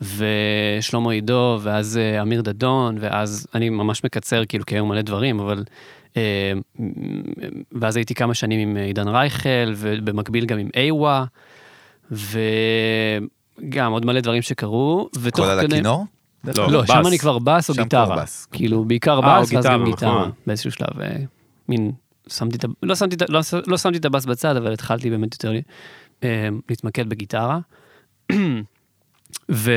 ושלמה 0.00 1.12
עידו, 1.12 1.58
ואז 1.62 1.98
אה, 1.98 2.22
אמיר 2.22 2.42
דדון, 2.42 2.96
ואז 3.00 3.46
אני 3.54 3.68
ממש 3.68 4.04
מקצר, 4.04 4.44
כאילו, 4.44 4.66
כי 4.66 4.74
היו 4.74 4.86
מלא 4.86 5.02
דברים, 5.02 5.40
אבל... 5.40 5.64
אה, 6.16 6.52
ואז 7.72 7.96
הייתי 7.96 8.14
כמה 8.14 8.34
שנים 8.34 8.68
עם 8.68 8.76
עידן 8.76 9.08
רייכל, 9.08 9.72
ובמקביל 9.76 10.46
גם 10.46 10.58
עם 10.58 10.68
איווה, 10.76 11.24
וגם 12.10 13.92
עוד 13.92 14.06
מלא 14.06 14.20
דברים 14.20 14.42
שקרו, 14.42 15.08
ותוך 15.20 15.44
כל 15.46 15.50
על 15.50 15.60
כדי... 15.60 15.74
הכינור? 15.76 16.06
לא, 16.44 16.72
לא. 16.72 16.86
שם 16.86 17.02
אני 17.06 17.18
כבר 17.18 17.38
בס 17.38 17.70
או 17.70 17.74
גיטרה. 17.74 18.16
בס. 18.16 18.46
כאילו, 18.52 18.84
בעיקר 18.84 19.14
אה, 19.14 19.20
בס, 19.20 19.26
ואז 19.26 19.50
גיטרה, 19.50 19.72
גם 19.72 19.84
גיטרה, 19.84 20.18
נכון. 20.18 20.30
באיזשהו 20.46 20.72
שלב. 20.72 21.00
אה, 21.00 21.16
מין, 21.68 21.92
שמתי 22.28 22.56
את 22.56 22.64
ה... 22.64 22.68
לא 22.82 22.94
שמתי 22.94 23.16
את 23.16 23.30
לא 23.30 23.40
לא 23.66 23.76
שמתי 23.76 23.98
את 23.98 24.04
הבס 24.04 24.24
בצד, 24.24 24.56
אבל 24.56 24.72
התחלתי 24.72 25.10
באמת 25.10 25.34
יותר 25.34 25.52
אה, 26.24 26.48
להתמקד 26.68 27.08
בגיטרה. 27.08 27.58
ו... 29.50 29.72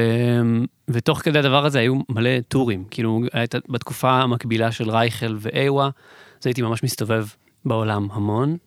ותוך 0.90 1.20
כדי 1.20 1.40
הדבר 1.40 1.66
הזה 1.66 1.80
היו 1.80 1.96
מלא 2.10 2.30
טורים. 2.48 2.84
כאילו, 2.92 3.22
הייתה 3.34 3.58
בתקופה 3.70 4.12
המקבילה 4.12 4.72
של 4.72 4.90
רייכל 4.90 5.38
ואיווה, 5.40 5.86
אז 6.42 6.48
הייתי 6.48 6.62
ממש 6.62 6.84
מסתובב 6.84 7.26
בעולם 7.66 8.08
המון. 8.12 8.58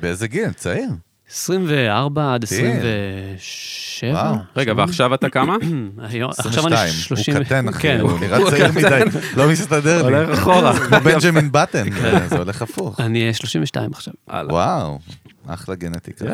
באיזה 0.00 0.28
גיל? 0.28 0.52
צעיר. 0.52 0.88
24 1.30 2.34
עד 2.34 2.44
צעיר. 2.44 2.70
27. 3.36 4.12
וואו. 4.12 4.36
רגע, 4.56 4.72
ועכשיו 4.76 5.14
אתה 5.14 5.28
כמה? 5.30 5.56
היום- 6.08 6.30
עכשיו 6.30 6.66
אני 6.66 6.74
22. 6.74 6.92
30. 6.92 7.36
הוא 7.36 7.44
קטן, 7.44 7.68
אחי, 7.68 7.82
כן. 7.82 8.00
הוא 8.00 8.20
נראה 8.20 8.50
צעיר 8.50 8.72
מדי, 8.72 9.00
לא 9.36 9.48
מסתדר 9.50 10.08
לי. 10.08 10.16
הולך 10.16 10.38
אחורה. 10.38 10.78
כמו 10.88 10.98
בנג'מין 11.00 11.52
בטן, 11.52 11.90
כן, 11.90 12.26
זה 12.28 12.38
הולך 12.38 12.62
הפוך. 12.62 13.00
אני 13.00 13.28
אה, 13.28 13.34
32 13.34 13.90
עכשיו. 13.92 14.14
וואו, 14.28 14.98
אחלה 15.46 15.74
גנטיקה. 15.74 16.24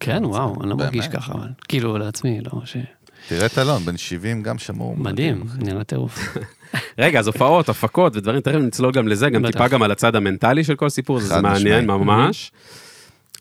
כן, 0.00 0.24
וואו, 0.24 0.56
אני 0.62 0.70
לא. 0.70 0.76
מרגיש 0.76 1.08
ככה, 1.08 1.32
אבל 1.32 1.48
כאילו 1.68 1.98
לעצמי, 1.98 2.40
לא 2.40 2.60
ש... 2.64 2.76
תראה 3.28 3.46
את 3.46 3.58
אלון, 3.58 3.82
בן 3.82 3.96
70 3.96 4.42
גם 4.42 4.58
שמור. 4.58 4.96
מדהים, 4.98 5.44
נראה 5.58 5.84
טירוף. 5.84 6.18
רגע, 6.98 7.18
אז 7.18 7.26
הופעות, 7.26 7.68
הפקות 7.68 8.16
ודברים, 8.16 8.40
תכף 8.40 8.54
נצלול 8.54 8.92
גם 8.92 9.08
לזה, 9.08 9.30
גם. 9.30 9.46
טיפה 9.46 9.68
גם 9.68 9.82
על 9.82 9.90
הצד 9.90 10.16
המנטלי 10.16 10.64
של 10.64 10.74
כל 10.74 10.88
סיפור, 10.88 11.20
זה 11.20 11.40
מעניין. 11.40 11.86
ממש. 11.86 12.52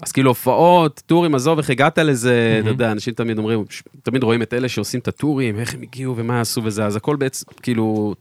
אז 0.01 0.11
כאילו 0.11 0.29
הופעות, 0.29 1.01
טורים, 1.05 1.35
עזוב, 1.35 1.57
איך 1.57 1.69
הגעת 1.69 1.97
לזה, 1.97 2.59
אתה 2.61 2.69
יודע, 2.69 2.91
אנשים 2.91 3.13
תמיד 3.13 3.37
אומרים, 3.37 3.65
תמיד 4.03 4.23
רואים 4.23 4.41
את 4.41 4.53
אלה 4.53 4.69
שעושים 4.69 4.99
את 4.99 5.07
הטורים, 5.07 5.59
איך 5.59 5.73
הם 5.73 5.81
הגיעו 5.81 6.17
ומה 6.17 6.41
עשו 6.41 6.63
וזה, 6.63 6.85
אז 6.85 6.95
הכל 6.95 7.15
בעצם, 7.15 7.45
כאילו, 7.61 8.15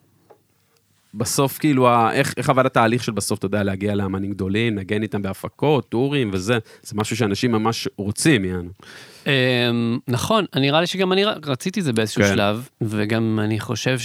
בסוף, 1.16 1.58
כאילו, 1.58 1.88
ה- 1.88 2.12
איך 2.12 2.34
איך 2.37 2.49
עבד 2.50 2.66
התהליך 2.66 3.05
של 3.05 3.12
בסוף, 3.12 3.38
אתה 3.38 3.46
יודע, 3.46 3.62
להגיע 3.62 3.94
לאמנים 3.94 4.31
גדולים, 4.32 4.75
נגן 4.75 5.02
איתם 5.02 5.22
בהפקות, 5.22 5.88
טורים 5.88 6.31
וזה, 6.32 6.58
זה 6.82 6.93
משהו 6.96 7.16
שאנשים 7.16 7.52
ממש 7.52 7.88
רוצים, 7.96 8.44
יענו. 8.44 8.70
אמ, 9.26 9.99
נכון, 10.08 10.44
נראה 10.56 10.81
לי 10.81 10.87
שגם 10.87 11.12
אני 11.12 11.25
רציתי 11.25 11.82
זה 11.82 11.93
באיזשהו 11.93 12.22
כן. 12.22 12.28
שלב, 12.28 12.69
וגם 12.81 13.40
אני 13.43 13.61
חושב 13.61 13.99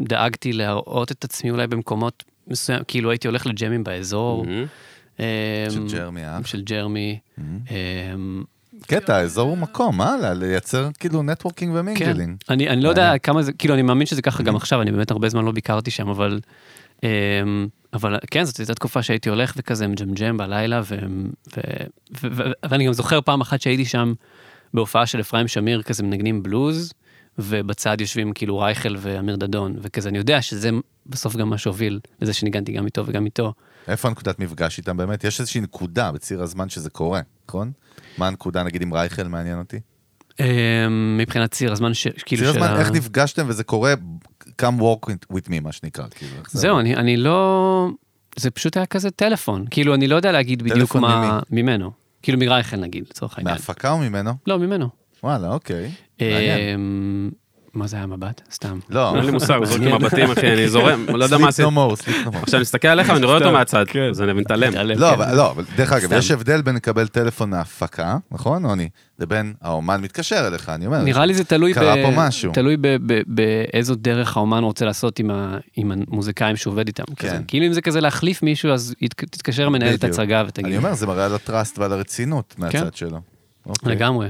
שדאגתי 0.00 0.52
להראות 0.52 1.12
את 1.12 1.24
עצמי 1.24 1.50
אולי 1.50 1.66
במקומות 1.66 2.24
מסוים, 2.48 2.80
כאילו 2.88 3.10
הייתי 3.10 3.28
הולך 3.28 3.46
לג'מים 3.46 3.84
באזור. 3.84 4.46
אמ, 5.20 5.24
של 5.70 5.86
ג'רמי, 5.92 6.24
אה? 6.24 6.38
של 6.44 6.62
ג'רמי. 6.62 7.18
אמ, 7.38 8.44
קטע, 8.86 9.16
האזור 9.16 9.48
הוא 9.48 9.58
מקום, 9.58 10.00
הלאה, 10.00 10.34
לייצר 10.34 10.88
כאילו 10.98 11.22
networking 11.22 11.72
כן, 11.72 11.78
ו 11.78 11.84
mingling. 11.84 12.36
אני, 12.50 12.68
אני 12.68 12.80
לא 12.80 12.88
יודע 12.88 13.18
כמה 13.18 13.42
זה, 13.42 13.52
כאילו 13.52 13.74
אני 13.74 13.82
מאמין 13.82 14.06
שזה 14.06 14.22
ככה 14.22 14.42
גם 14.42 14.56
עכשיו, 14.56 14.82
אני 14.82 14.92
באמת 14.92 15.10
הרבה 15.10 15.28
זמן 15.28 15.44
לא 15.44 15.52
ביקרתי 15.52 15.90
שם, 15.90 16.08
אבל, 16.08 16.40
אמ, 17.02 17.08
אבל 17.92 18.18
כן, 18.30 18.44
זאת 18.44 18.56
הייתה 18.56 18.74
תקופה 18.74 19.02
שהייתי 19.02 19.28
הולך 19.28 19.52
וכזה 19.56 19.86
מג'מג'ם 19.88 20.36
בלילה, 20.36 20.80
ו, 20.84 20.98
ו, 21.56 21.60
ו, 22.22 22.28
ו, 22.36 22.42
ואני 22.70 22.86
גם 22.86 22.92
זוכר 22.92 23.20
פעם 23.20 23.40
אחת 23.40 23.60
שהייתי 23.60 23.84
שם 23.84 24.12
בהופעה 24.74 25.06
של 25.06 25.20
אפרים 25.20 25.48
שמיר, 25.48 25.82
כזה 25.82 26.02
מנגנים 26.02 26.42
בלוז, 26.42 26.92
ובצד 27.38 28.00
יושבים 28.00 28.32
כאילו 28.32 28.58
רייכל 28.58 28.96
ואמיר 28.98 29.36
דדון, 29.36 29.76
וכזה 29.82 30.08
אני 30.08 30.18
יודע 30.18 30.42
שזה 30.42 30.70
בסוף 31.06 31.36
גם 31.36 31.50
מה 31.50 31.58
שהוביל 31.58 32.00
לזה 32.22 32.32
שניגנתי 32.32 32.72
גם 32.72 32.86
איתו 32.86 33.06
וגם 33.06 33.24
איתו. 33.24 33.52
איפה 33.88 34.08
הנקודת 34.08 34.38
מפגש 34.38 34.78
איתם 34.78 34.96
באמת? 34.96 35.24
יש 35.24 35.40
איזושהי 35.40 35.60
נקודה 35.60 36.12
בציר 36.12 36.42
הזמן 36.42 36.68
שזה 36.68 36.90
קורה, 36.90 37.20
נכון? 37.48 37.72
מה 38.18 38.26
הנקודה, 38.26 38.62
נגיד 38.62 38.82
עם 38.82 38.94
רייכל, 38.94 39.22
מעניין 39.22 39.58
אותי? 39.58 39.80
אמ, 40.40 41.16
מבחינת 41.18 41.50
ציר 41.50 41.72
הזמן, 41.72 41.94
ש, 41.94 42.06
כאילו 42.26 42.42
ציר 42.42 42.50
הזמן, 42.50 42.76
איך 42.80 42.90
נפגשתם 42.90 43.44
וזה 43.48 43.64
קורה, 43.64 43.94
come 44.62 44.80
walk 44.80 45.10
with 45.32 45.48
me, 45.48 45.60
מה 45.62 45.72
שנקרא, 45.72 46.04
כאילו. 46.10 46.32
זהו, 46.48 46.78
אני, 46.78 46.96
אני 46.96 47.16
לא... 47.16 47.88
זה 48.36 48.50
פשוט 48.50 48.76
היה 48.76 48.86
כזה 48.86 49.10
טלפון. 49.10 49.64
כאילו, 49.70 49.94
אני 49.94 50.08
לא 50.08 50.16
יודע 50.16 50.32
להגיד 50.32 50.62
בדיוק 50.62 50.96
מה... 50.96 51.40
ממנו. 51.50 51.90
כאילו, 52.22 52.38
מרייכל 52.38 52.76
נגיד, 52.76 53.04
לצורך 53.10 53.38
העניין. 53.38 53.54
מהפקה 53.54 53.90
או 53.90 53.98
ממנו? 53.98 54.32
לא, 54.46 54.58
ממנו. 54.58 54.88
וואלה, 55.22 55.48
אוקיי. 55.48 55.90
מעניין. 56.20 57.30
אמ, 57.76 57.80
מה 57.80 57.86
זה 57.86 57.96
היה 57.96 58.06
מבט? 58.06 58.40
סתם. 58.52 58.78
לא, 58.90 59.16
אין 59.16 59.24
לי 59.24 59.30
מושג, 59.30 59.54
הוא 59.56 59.66
זורק 59.66 59.80
עם 59.82 59.94
מבטים, 59.94 60.30
אחי, 60.30 60.52
אני 60.52 60.68
זורם, 60.68 61.06
לא 61.08 61.24
יודע 61.24 61.38
מה 61.38 61.48
עשית. 61.48 61.64
More, 61.66 61.68
sleep 61.68 62.26
no 62.26 62.34
more. 62.34 62.36
עכשיו 62.42 62.54
אני 62.54 62.60
מסתכל 62.60 62.88
עליך 62.88 63.08
ואני 63.08 63.26
רואה 63.26 63.38
אותו 63.38 63.52
מהצד, 63.52 63.84
אז 64.10 64.22
אני 64.22 64.32
מתעלם. 64.32 64.72
לא, 64.96 65.06
כן. 65.06 65.12
אבל, 65.12 65.36
לא, 65.36 65.50
אבל 65.50 65.64
דרך 65.76 65.92
אגב. 65.92 66.12
יש 66.12 66.30
הבדל 66.30 66.62
בין 66.62 66.74
לקבל 66.74 67.06
טלפון 67.08 67.50
מההפקה, 67.50 68.16
נכון, 68.30 68.64
עוני? 68.64 68.88
לבין 69.18 69.54
האומן 69.62 70.00
מתקשר 70.00 70.46
אליך, 70.46 70.68
אני 70.68 70.86
אומר. 70.86 71.02
נראה 71.02 71.26
לי 71.26 71.34
זה 71.34 71.44
תלוי, 71.44 71.74
קרה 71.74 71.96
ב- 71.96 72.02
פה 72.02 72.10
משהו. 72.16 72.52
תלוי 72.52 72.76
ב- 72.76 72.96
ב- 73.06 73.20
באיזו 73.26 73.94
דרך 73.94 74.36
האומן 74.36 74.62
רוצה 74.64 74.84
לעשות 74.84 75.18
עם, 75.18 75.30
המוזיקאים 75.76 76.56
שהוא 76.56 76.72
עובד 76.72 76.86
איתם. 76.86 77.04
כן. 77.16 77.42
כאילו 77.48 77.66
אם 77.66 77.72
זה 77.72 77.80
כזה 77.80 78.00
להחליף 78.00 78.42
מישהו, 78.42 78.70
אז 78.72 78.94
תתקשר 79.08 79.68
מנהלת. 79.68 80.04
הצגה 80.04 80.42
ותגיד. 80.48 80.66
אני 80.66 80.76
אומר, 80.76 80.94
זה 80.94 81.06
מראה 81.06 81.24
על 81.24 81.34
ה 81.34 81.41
trust 81.41 81.78
ועל 81.78 81.92
הרצינות 81.92 82.54
מהצד 82.58 82.94
שלו. 82.94 83.20
אוקיי. 83.66 83.92
לגמרי. 83.92 84.28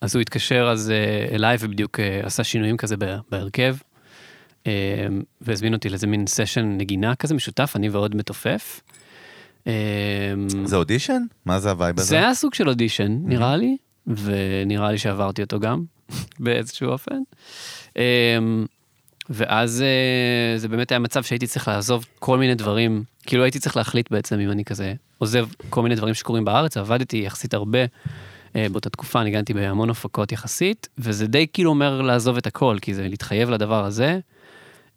אז 0.00 0.14
הוא 0.14 0.20
התקשר 0.20 0.68
אז 0.72 0.90
אה, 0.90 1.34
אליי 1.34 1.56
ובדיוק 1.60 2.00
אה, 2.00 2.20
עשה 2.22 2.44
שינויים 2.44 2.76
כזה 2.76 2.96
בהרכב, 3.30 3.76
אמ, 4.66 4.70
והזמין 5.40 5.74
אותי 5.74 5.88
לאיזה 5.88 6.06
מין 6.06 6.26
session 6.26 6.76
נגינה 6.78 7.14
כזה 7.14 7.34
משותף, 7.34 7.72
אני 7.76 7.88
ועוד 7.88 8.16
מתופף. 8.16 8.80
זה 10.64 10.76
אודישן? 10.76 11.22
מה 11.46 11.60
זה 11.60 11.70
ה 11.70 11.76
vibe 11.76 11.98
הזה? 11.98 12.08
זה 12.08 12.16
היה 12.16 12.34
סוג 12.34 12.54
של 12.54 12.68
אודישן, 12.68 13.18
נראה 13.24 13.56
לי, 13.56 13.76
ונראה 14.06 14.92
לי 14.92 14.98
שעברתי 14.98 15.42
אותו 15.42 15.60
גם, 15.60 15.84
באיזשהו 16.40 16.88
אופן. 16.88 17.18
ואז 19.30 19.82
אה, 19.82 20.58
זה 20.58 20.68
באמת 20.68 20.92
היה 20.92 20.98
מצב 20.98 21.22
שהייתי 21.22 21.46
צריך 21.46 21.68
לעזוב 21.68 22.06
כל 22.18 22.38
מיני 22.38 22.54
דברים, 22.54 23.04
כאילו 23.26 23.42
הייתי 23.42 23.58
צריך 23.58 23.76
להחליט 23.76 24.10
בעצם 24.10 24.40
אם 24.40 24.50
אני 24.50 24.64
כזה 24.64 24.94
עוזב 25.18 25.46
כל 25.70 25.82
מיני 25.82 25.94
דברים 25.94 26.14
שקורים 26.14 26.44
בארץ, 26.44 26.76
עבדתי 26.76 27.16
יחסית 27.16 27.54
הרבה 27.54 27.78
אה, 27.78 27.86
באותה 28.54 28.90
תקופה, 28.90 29.22
ניגנתי 29.22 29.54
בהמון 29.54 29.90
הפקות 29.90 30.32
יחסית, 30.32 30.88
וזה 30.98 31.26
די 31.26 31.46
כאילו 31.52 31.70
אומר 31.70 32.00
לעזוב 32.00 32.36
את 32.36 32.46
הכל, 32.46 32.76
כי 32.82 32.94
זה 32.94 33.08
להתחייב 33.08 33.50
לדבר 33.50 33.84
הזה, 33.84 34.18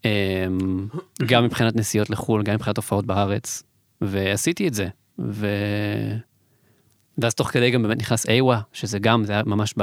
אמ, 0.05 0.87
גם 1.25 1.45
מבחינת 1.45 1.75
נסיעות 1.75 2.09
לחו"ל, 2.09 2.43
גם 2.43 2.55
מבחינת 2.55 2.77
הופעות 2.77 3.05
בארץ, 3.05 3.63
ועשיתי 4.01 4.67
את 4.67 4.73
זה. 4.73 4.87
ו... 5.19 5.47
ואז 7.17 7.33
תוך 7.33 7.47
כדי 7.47 7.71
גם 7.71 7.83
באמת 7.83 7.97
נכנס 7.97 8.25
איווה, 8.25 8.61
שזה 8.73 8.99
גם, 8.99 9.25
זה 9.25 9.33
היה 9.33 9.41
ממש 9.45 9.73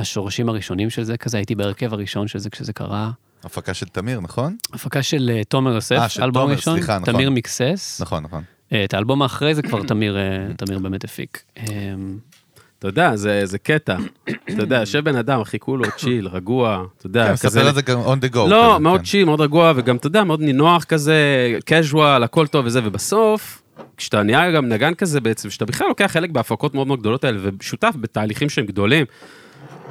בשורשים 0.00 0.48
הראשונים 0.48 0.90
של 0.90 1.02
זה 1.02 1.16
כזה, 1.16 1.36
הייתי 1.36 1.54
בהרכב 1.54 1.94
הראשון 1.94 2.28
של 2.28 2.38
זה 2.38 2.50
כשזה 2.50 2.72
קרה. 2.72 3.10
הפקה 3.44 3.74
של 3.74 3.86
תמיר, 3.86 4.20
נכון? 4.20 4.56
הפקה 4.72 5.02
של 5.02 5.30
אה, 5.34 5.44
תומר 5.44 5.70
אה, 5.70 5.74
יוסף, 5.74 6.06
של 6.08 6.22
אלבום 6.22 6.42
תומר, 6.42 6.54
ראשון, 6.54 6.76
סליחה, 6.76 6.98
נכון. 6.98 7.14
תמיר 7.14 7.30
מיקסס. 7.30 8.00
נכון, 8.00 8.22
נכון. 8.22 8.42
אה, 8.72 8.84
את 8.84 8.94
האלבום 8.94 9.22
האחרי 9.22 9.54
זה 9.54 9.62
כבר 9.62 9.82
תמיר, 9.82 10.16
אה, 10.16 10.54
תמיר 10.56 10.78
באמת 10.78 11.04
הפיק. 11.04 11.42
אמ, 11.58 12.18
אתה 12.80 12.88
יודע, 12.88 13.16
זה, 13.16 13.40
זה 13.44 13.58
קטע. 13.58 13.96
אתה 14.24 14.62
יודע, 14.62 14.76
יושב 14.80 15.04
בן 15.04 15.16
אדם, 15.16 15.40
הכי 15.40 15.58
כולו, 15.58 15.84
צ'יל, 15.96 16.28
רגוע, 16.28 16.84
אתה 16.98 17.06
יודע, 17.06 17.26
כן, 17.26 17.32
מספר 17.32 17.66
על 17.66 17.74
זה 17.74 17.82
גם 17.82 18.00
on 18.00 18.24
the 18.24 18.34
go. 18.34 18.38
לא, 18.38 18.70
כזה, 18.72 18.78
מאוד 18.78 19.00
כן. 19.00 19.06
צ'יל, 19.06 19.24
מאוד 19.24 19.40
רגוע, 19.40 19.72
וגם, 19.76 19.96
אתה 19.96 20.06
יודע, 20.06 20.24
מאוד 20.24 20.40
נינוח 20.40 20.84
כזה, 20.84 21.16
casual, 21.70 22.24
הכל 22.24 22.46
טוב 22.46 22.66
וזה, 22.66 22.80
ובסוף, 22.84 23.62
כשאתה 23.96 24.22
נהיה 24.22 24.50
גם 24.50 24.68
נגן 24.68 24.94
כזה 24.94 25.20
בעצם, 25.20 25.50
שאתה 25.50 25.64
בכלל 25.64 25.88
לוקח 25.88 26.06
חלק 26.06 26.30
בהפקות 26.30 26.74
מאוד 26.74 26.86
מאוד 26.86 27.00
גדולות 27.00 27.24
האלה, 27.24 27.38
ושותף 27.60 27.94
בתהליכים 28.00 28.48
שהם 28.48 28.66
גדולים, 28.66 29.06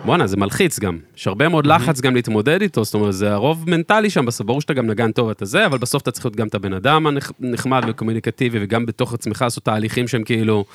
בואנה, 0.05 0.27
זה 0.27 0.37
מלחיץ 0.37 0.79
גם. 0.79 0.97
יש 1.17 1.27
הרבה 1.27 1.49
מאוד 1.49 1.67
לחץ 1.67 2.01
גם 2.01 2.15
להתמודד 2.15 2.61
איתו, 2.61 2.83
זאת 2.83 2.93
אומרת, 2.93 3.13
זה 3.13 3.33
הרוב 3.33 3.69
מנטלי 3.69 4.09
שם 4.09 4.25
בסוף, 4.25 4.47
ברור 4.47 4.61
שאתה 4.61 4.73
גם 4.73 4.87
נגן 4.87 5.11
טוב 5.11 5.29
אתה 5.29 5.45
זה, 5.45 5.65
אבל 5.65 5.77
בסוף 5.77 6.01
אתה 6.01 6.11
צריך 6.11 6.25
להיות 6.25 6.35
גם 6.35 6.47
את 6.47 6.55
הבן 6.55 6.73
אדם 6.73 7.07
הנחמד 7.41 7.83
וקומוניקטיבי, 7.87 8.57
וגם 8.61 8.85
בתוך 8.85 9.13
עצמך 9.13 9.41
לעשות 9.41 9.63
תהליכים 9.63 10.07
שהם 10.07 10.23
כאילו... 10.23 10.65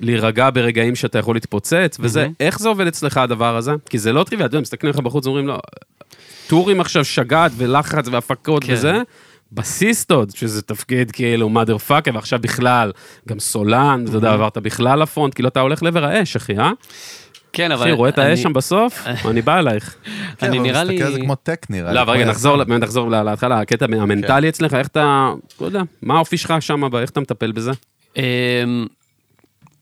להירגע 0.00 0.50
ברגעים 0.54 0.96
שאתה 0.96 1.18
יכול 1.18 1.36
להתפוצץ, 1.36 1.96
וזה, 2.00 2.28
איך 2.40 2.58
זה 2.58 2.68
עובד 2.68 2.86
אצלך 2.86 3.16
הדבר 3.16 3.56
הזה? 3.56 3.72
כי 3.90 3.98
זה 3.98 4.12
לא 4.12 4.24
טריוויאלי, 4.24 4.48
אתה 4.48 4.56
יודע, 4.56 4.62
מסתכלים 4.62 4.90
לך 4.90 4.98
בחוץ 4.98 5.26
ואומרים, 5.26 5.48
לא, 5.48 5.58
טורים 6.46 6.80
עכשיו 6.80 7.04
שגעת 7.04 7.52
ולחץ 7.56 8.08
והפקות 8.08 8.64
כן. 8.64 8.72
וזה, 8.72 9.02
בסיסטוד, 9.52 10.30
שזה 10.30 10.62
תפקיד 10.62 11.10
כאילו 11.10 11.50
mother 11.54 11.90
fucker, 11.90 12.14
ועכשיו 12.14 12.38
בכלל, 12.38 12.92
גם 13.28 13.38
סולן, 13.38 14.04
אתה 14.08 14.16
יודע, 14.16 14.32
עברת 14.32 14.58
בכלל 14.58 15.02
לפונט, 15.02 15.34
כאילו 15.34 15.48
אתה 15.48 15.60
הולך 15.60 15.82
לעבר 15.82 16.04
האש, 16.04 16.36
אחי, 16.36 16.58
אה? 16.58 16.70
כן, 17.52 17.72
אבל... 17.72 17.82
אחי, 17.82 17.92
רואה 17.92 18.08
את 18.08 18.18
האש 18.18 18.42
שם 18.42 18.52
בסוף? 18.52 19.06
אני 19.30 19.42
בא 19.42 19.58
אלייך. 19.58 19.96
כן, 20.38 20.46
אני 20.46 20.58
אבל 20.58 20.66
נראה 20.66 20.84
מסתכל 20.84 21.04
על 21.04 21.12
זה 21.12 21.18
לי... 21.18 21.24
כמו 21.24 21.34
טק 21.34 21.66
נראה 21.70 21.88
לי. 21.88 21.94
לא, 21.94 22.02
אבל 22.02 22.12
רגע, 22.12 22.24
נחזור, 22.78 23.10
להתחלה, 23.10 23.60
הקטע 23.60 23.84
המנטלי 23.84 24.48
אצלך, 24.48 24.74
איך 24.74 24.86
אתה, 24.86 25.32
לא 25.60 25.66
יודע, 25.66 25.82
מה 26.02 26.16
האופי 26.16 26.36
שלך 26.36 26.54
שם, 26.60 26.96
איך 26.96 27.10
אתה 27.10 27.20
מטפל 27.20 27.52
בזה? 27.52 27.72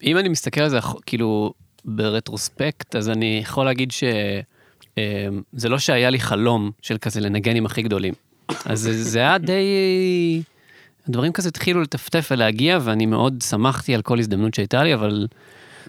אמ, 0.03 0.09
אם 0.09 0.19
אני 0.19 0.29
מסתכל 0.29 0.61
על 0.61 0.69
זה, 0.69 0.79
כאילו, 1.07 1.53
ב 1.85 1.94
retrospect, 1.94 2.97
אז 2.97 3.09
אני 3.09 3.41
יכול 3.43 3.65
להגיד 3.65 3.91
שזה 3.91 5.69
לא 5.69 5.79
שהיה 5.79 6.11
לי 6.11 6.21
חלום 6.21 6.71
של 6.83 6.99
כזה 6.99 7.21
לנגן 7.21 7.57
עם 7.57 7.67
הכי 7.67 7.83
גדולים. 7.83 8.15
אז 8.65 8.81
זה, 8.81 9.05
זה 9.05 9.19
היה 9.19 9.39
די... 9.39 9.63
הדברים 11.09 11.33
כזה 11.33 11.49
התחילו 11.49 11.83
לטפטף 11.83 12.29
ולהגיע, 12.31 12.79
ואני 12.83 13.07
מאוד 13.07 13.43
שמחתי 13.49 13.95
על 13.95 14.03
כל 14.03 14.19
הזדמנות 14.19 14.55
שהייתה 14.55 14.83
לי, 14.83 14.95
אבל 14.95 15.27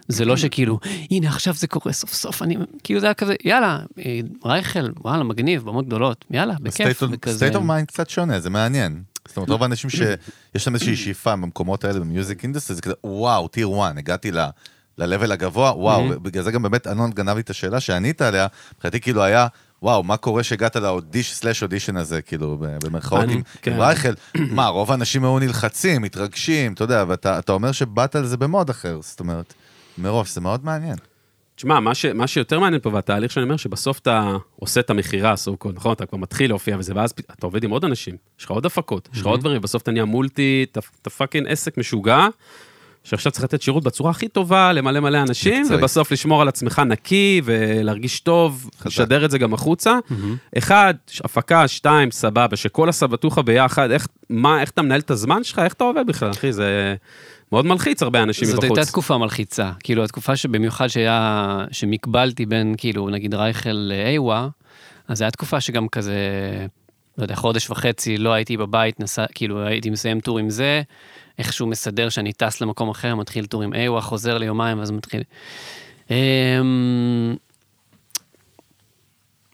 זה 0.07 0.25
לא 0.25 0.37
שכאילו, 0.37 0.79
הנה 1.11 1.27
עכשיו 1.27 1.53
זה 1.53 1.67
קורה 1.67 1.93
סוף 1.93 2.13
סוף, 2.13 2.41
אני, 2.41 2.57
כאילו 2.83 2.99
זה 2.99 3.05
היה 3.05 3.13
כזה, 3.13 3.35
יאללה, 3.43 3.79
אה, 4.05 4.19
רייכל, 4.45 4.89
וואלה, 4.97 5.23
מגניב, 5.23 5.63
במות 5.63 5.85
גדולות, 5.85 6.25
יאללה, 6.31 6.53
בכיף, 6.61 7.03
state 7.03 7.55
of 7.55 7.59
mind 7.59 7.85
קצת 7.87 8.09
שונה, 8.09 8.39
זה 8.39 8.49
מעניין. 8.49 9.01
זאת 9.29 9.37
אומרת, 9.37 9.49
רוב 9.49 9.63
האנשים 9.63 9.89
שיש 9.89 10.67
להם 10.67 10.75
איזושהי 10.75 10.95
שאיפה 10.95 11.31
במקומות 11.31 11.83
האלה 11.83 11.99
ב 11.99 12.07
music 12.07 12.43
industry, 12.43 12.75
זה 12.75 12.81
כזה, 12.81 12.93
וואו, 13.03 13.47
tier 13.47 13.69
1, 13.81 13.97
הגעתי 13.97 14.31
ל- 14.31 14.39
ל-level 14.97 15.33
הגבוה, 15.33 15.71
וואו, 15.77 16.19
בגלל 16.21 16.43
זה 16.43 16.51
גם 16.51 16.61
באמת 16.61 16.87
אלון 16.87 17.11
גנב 17.11 17.35
לי 17.35 17.41
את 17.41 17.49
השאלה 17.49 17.79
שענית 17.79 18.21
עליה, 18.21 18.47
מבחינתי 18.75 18.99
כאילו 18.99 19.23
היה, 19.23 19.47
וואו, 19.81 20.03
מה 20.03 20.17
קורה 20.17 20.43
שהגעת 20.43 20.75
לאודיש 20.75 21.35
slash 21.35 21.63
אודישן 21.63 21.97
הזה, 21.97 22.21
כאילו, 22.21 22.57
במרכאות 22.59 23.29
עם 23.29 23.41
כן. 23.61 23.73
עם 23.73 23.79
רייכל, 23.79 24.13
מה, 24.37 24.67
רוב 24.67 24.91
האנשים 24.91 25.23
היו 25.23 25.39
נלחצים, 25.39 26.01
מתרגשים, 26.01 26.73
אתה 26.73 26.83
יודע, 26.83 27.03
ואתה 27.07 27.39
אתה 27.39 27.51
אומר 27.51 27.71
שבאת 27.71 28.15
על 28.15 28.25
זה 28.25 28.37
ב 28.37 28.44
mood 28.44 28.69
אחר, 28.69 28.99
זאת 29.01 29.19
אומרת, 29.19 29.53
מראש, 29.97 30.33
זה 30.33 30.41
מאוד 30.41 30.65
מעניין. 30.65 30.95
תשמע, 31.59 31.79
מה, 31.79 31.95
ש, 31.95 32.05
מה 32.05 32.27
שיותר 32.27 32.59
מעניין 32.59 32.81
פה, 32.81 32.89
והתהליך 32.93 33.31
שאני 33.31 33.43
אומר, 33.43 33.57
שבסוף 33.57 33.99
אתה 33.99 34.37
עושה 34.55 34.79
את 34.79 34.89
המכירה, 34.89 35.35
so 35.35 35.57
called, 35.57 35.71
נכון? 35.75 35.93
אתה 35.93 36.05
כבר 36.05 36.17
מתחיל 36.17 36.51
להופיע 36.51 36.75
וזה, 36.79 36.93
ואז 36.95 37.13
אתה 37.31 37.45
עובד 37.45 37.63
עם 37.63 37.71
עוד 37.71 37.85
אנשים, 37.85 38.15
יש 38.39 38.45
לך 38.45 38.51
עוד 38.51 38.65
הפקות, 38.65 39.09
יש 39.13 39.19
לך 39.19 39.25
עוד 39.25 39.39
דברים, 39.39 39.61
בסוף 39.61 39.81
אתה 39.81 39.91
נהיה 39.91 40.05
multi, 40.05 40.65
אתה, 40.71 41.09
fucking 41.09 41.47
עסק 41.47 41.77
משוגע, 41.77 42.27
שעכשיו 43.03 43.31
צריך 43.31 43.43
לתת 43.43 43.61
שירות 43.61 43.83
בצורה 43.83 44.11
הכי 44.11 44.27
טובה 44.27 44.73
למלא 44.73 44.99
מלא 44.99 45.17
אנשים. 45.21 45.65
ובסוף 45.79 46.11
לשמור 46.11 46.41
על 46.41 46.47
עצמך 46.47 46.81
נקי 46.85 47.41
ולהרגיש 47.43 48.19
טוב, 48.19 48.69
לשדר 48.85 49.25
את 49.25 49.31
זה 49.31 49.37
גם 49.37 49.53
החוצה. 49.53 49.99
אחד, 50.57 50.93
ש- 51.07 51.21
הפקה, 51.21 51.67
שתיים, 51.67 52.11
סבבה, 52.11 52.55
שכל 52.55 52.89
הסבתוכה 52.89 53.41
ביחד, 53.41 53.91
איך, 53.91 54.07
מה, 54.29 54.61
איך 54.61 54.69
אתה 54.69 54.81
מנהל 54.81 54.99
את 54.99 55.11
הזמן 55.11 55.43
שלך, 55.43 55.59
איך 55.59 55.73
אתה 55.73 55.83
עובד 55.83 56.07
בכלל, 56.07 56.31
אחי, 56.31 56.53
זה 56.53 56.95
מאוד 57.51 57.65
מלחיץ 57.65 58.03
הרבה 58.03 58.23
אנשים 58.23 58.47
זאת 58.47 58.63
מבחוץ. 58.63 58.77
הייתה 58.77 58.91
תקופה 58.91 59.17
מלחיצה, 59.17 59.71
כאילו 59.79 60.03
התקופה 60.03 60.35
שבמיוחד 60.35 60.87
שהיה, 60.87 61.65
שמקבלתי 61.71 62.45
בין 62.45 62.75
כאילו 62.77 63.09
נגיד 63.09 63.33
רייכל 63.33 63.69
לאיווה, 63.69 64.49
אז 65.07 65.17
זו 65.17 65.23
הייתה 65.23 65.37
תקופה 65.37 65.61
שגם 65.61 65.87
כזה, 65.87 66.15
לא 67.17 67.23
יודע, 67.23 67.35
חודש 67.35 67.69
וחצי 67.69 68.17
לא 68.17 68.33
הייתי 68.33 68.57
בבית, 68.57 68.99
נסע, 68.99 69.25
כאילו 69.35 69.61
הייתי 69.65 69.89
מסיים 69.89 70.19
טור 70.19 70.39
עם 70.39 70.49
זה, 70.49 70.81
איכשהו 71.39 71.67
מסדר 71.67 72.09
שאני 72.09 72.33
טס 72.33 72.61
למקום 72.61 72.89
אחר, 72.89 73.15
מתחיל 73.15 73.45
טור 73.45 73.63
עם 73.63 73.73
איווה, 73.73 74.01
חוזר 74.01 74.37
ליומיים 74.37 74.79
ואז 74.79 74.91
מתחיל. 74.91 75.23
אמ, 76.11 77.35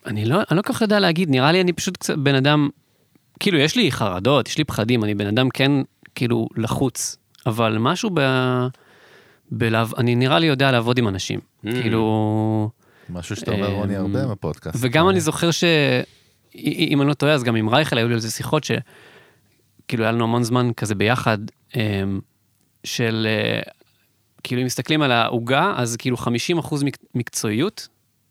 אני 0.05 0.25
לא, 0.25 0.41
אני 0.51 0.57
לא 0.57 0.61
כל 0.61 0.73
כך 0.73 0.81
יודע 0.81 0.99
להגיד, 0.99 1.29
נראה 1.29 1.51
לי 1.51 1.61
אני 1.61 1.73
פשוט 1.73 1.97
קצת 1.97 2.17
בן 2.17 2.35
אדם, 2.35 2.69
כאילו 3.39 3.57
יש 3.57 3.75
לי 3.75 3.91
חרדות, 3.91 4.47
יש 4.47 4.57
לי 4.57 4.63
פחדים, 4.63 5.03
אני 5.03 5.15
בן 5.15 5.27
אדם 5.27 5.49
כן 5.49 5.71
כאילו 6.15 6.47
לחוץ, 6.57 7.17
אבל 7.45 7.77
משהו 7.79 8.09
ב... 8.13 8.19
בלעב... 9.51 9.93
אני 9.97 10.15
נראה 10.15 10.39
לי 10.39 10.47
יודע 10.47 10.71
לעבוד 10.71 10.97
עם 10.97 11.07
אנשים, 11.07 11.39
כאילו... 11.61 12.69
משהו 13.09 13.35
שאתה 13.35 13.51
אומר, 13.51 13.71
רוני, 13.71 13.95
הרבה 13.95 14.27
בפודקאסט. 14.27 14.77
וגם 14.81 15.09
אני 15.09 15.21
זוכר 15.21 15.51
ש... 15.51 15.63
אם 16.55 17.01
אני 17.01 17.09
לא 17.09 17.13
טועה, 17.13 17.33
אז 17.33 17.43
גם 17.43 17.55
עם 17.55 17.69
רייכל 17.69 17.97
היו 17.97 18.07
לי 18.07 18.13
על 18.13 18.19
זה 18.19 18.31
שיחות 18.31 18.63
ש... 18.63 18.71
כאילו 19.87 20.03
היה 20.03 20.11
לנו 20.11 20.23
המון 20.23 20.43
זמן 20.43 20.73
כזה 20.73 20.95
ביחד, 20.95 21.37
אמ, 21.75 22.19
של... 22.83 23.27
אה, 23.29 23.61
כאילו 24.43 24.61
אם 24.61 24.65
מסתכלים 24.65 25.01
על 25.01 25.11
העוגה, 25.11 25.73
אז 25.77 25.95
כאילו 25.95 26.17
50 26.17 26.57
אחוז 26.57 26.83
מקצועיות 27.15 27.87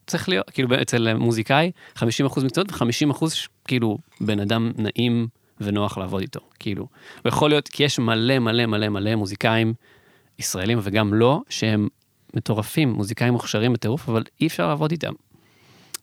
צריך 0.06 0.28
להיות, 0.28 0.50
כאילו 0.50 0.82
אצל 0.82 1.14
מוזיקאי, 1.14 1.70
50 1.94 2.26
אחוז 2.26 2.44
מקצועיות 2.44 2.72
ו-50 2.72 3.10
אחוז 3.10 3.34
כאילו 3.64 3.98
בן 4.20 4.40
אדם 4.40 4.72
נעים 4.76 5.28
ונוח 5.60 5.98
לעבוד 5.98 6.20
איתו, 6.20 6.40
כאילו. 6.58 6.82
הוא 7.22 7.28
יכול 7.28 7.50
להיות, 7.50 7.68
כי 7.68 7.84
יש 7.84 7.98
מלא 7.98 8.38
מלא 8.38 8.66
מלא 8.66 8.88
מלא 8.88 9.14
מוזיקאים 9.14 9.74
ישראלים 10.38 10.78
וגם 10.82 11.14
לא, 11.14 11.40
שהם 11.48 11.88
מטורפים, 12.34 12.88
מוזיקאים 12.92 13.32
מוכשרים 13.32 13.72
בטירוף, 13.72 14.08
אבל 14.08 14.22
אי 14.40 14.46
אפשר 14.46 14.68
לעבוד 14.68 14.90
איתם. 14.90 15.12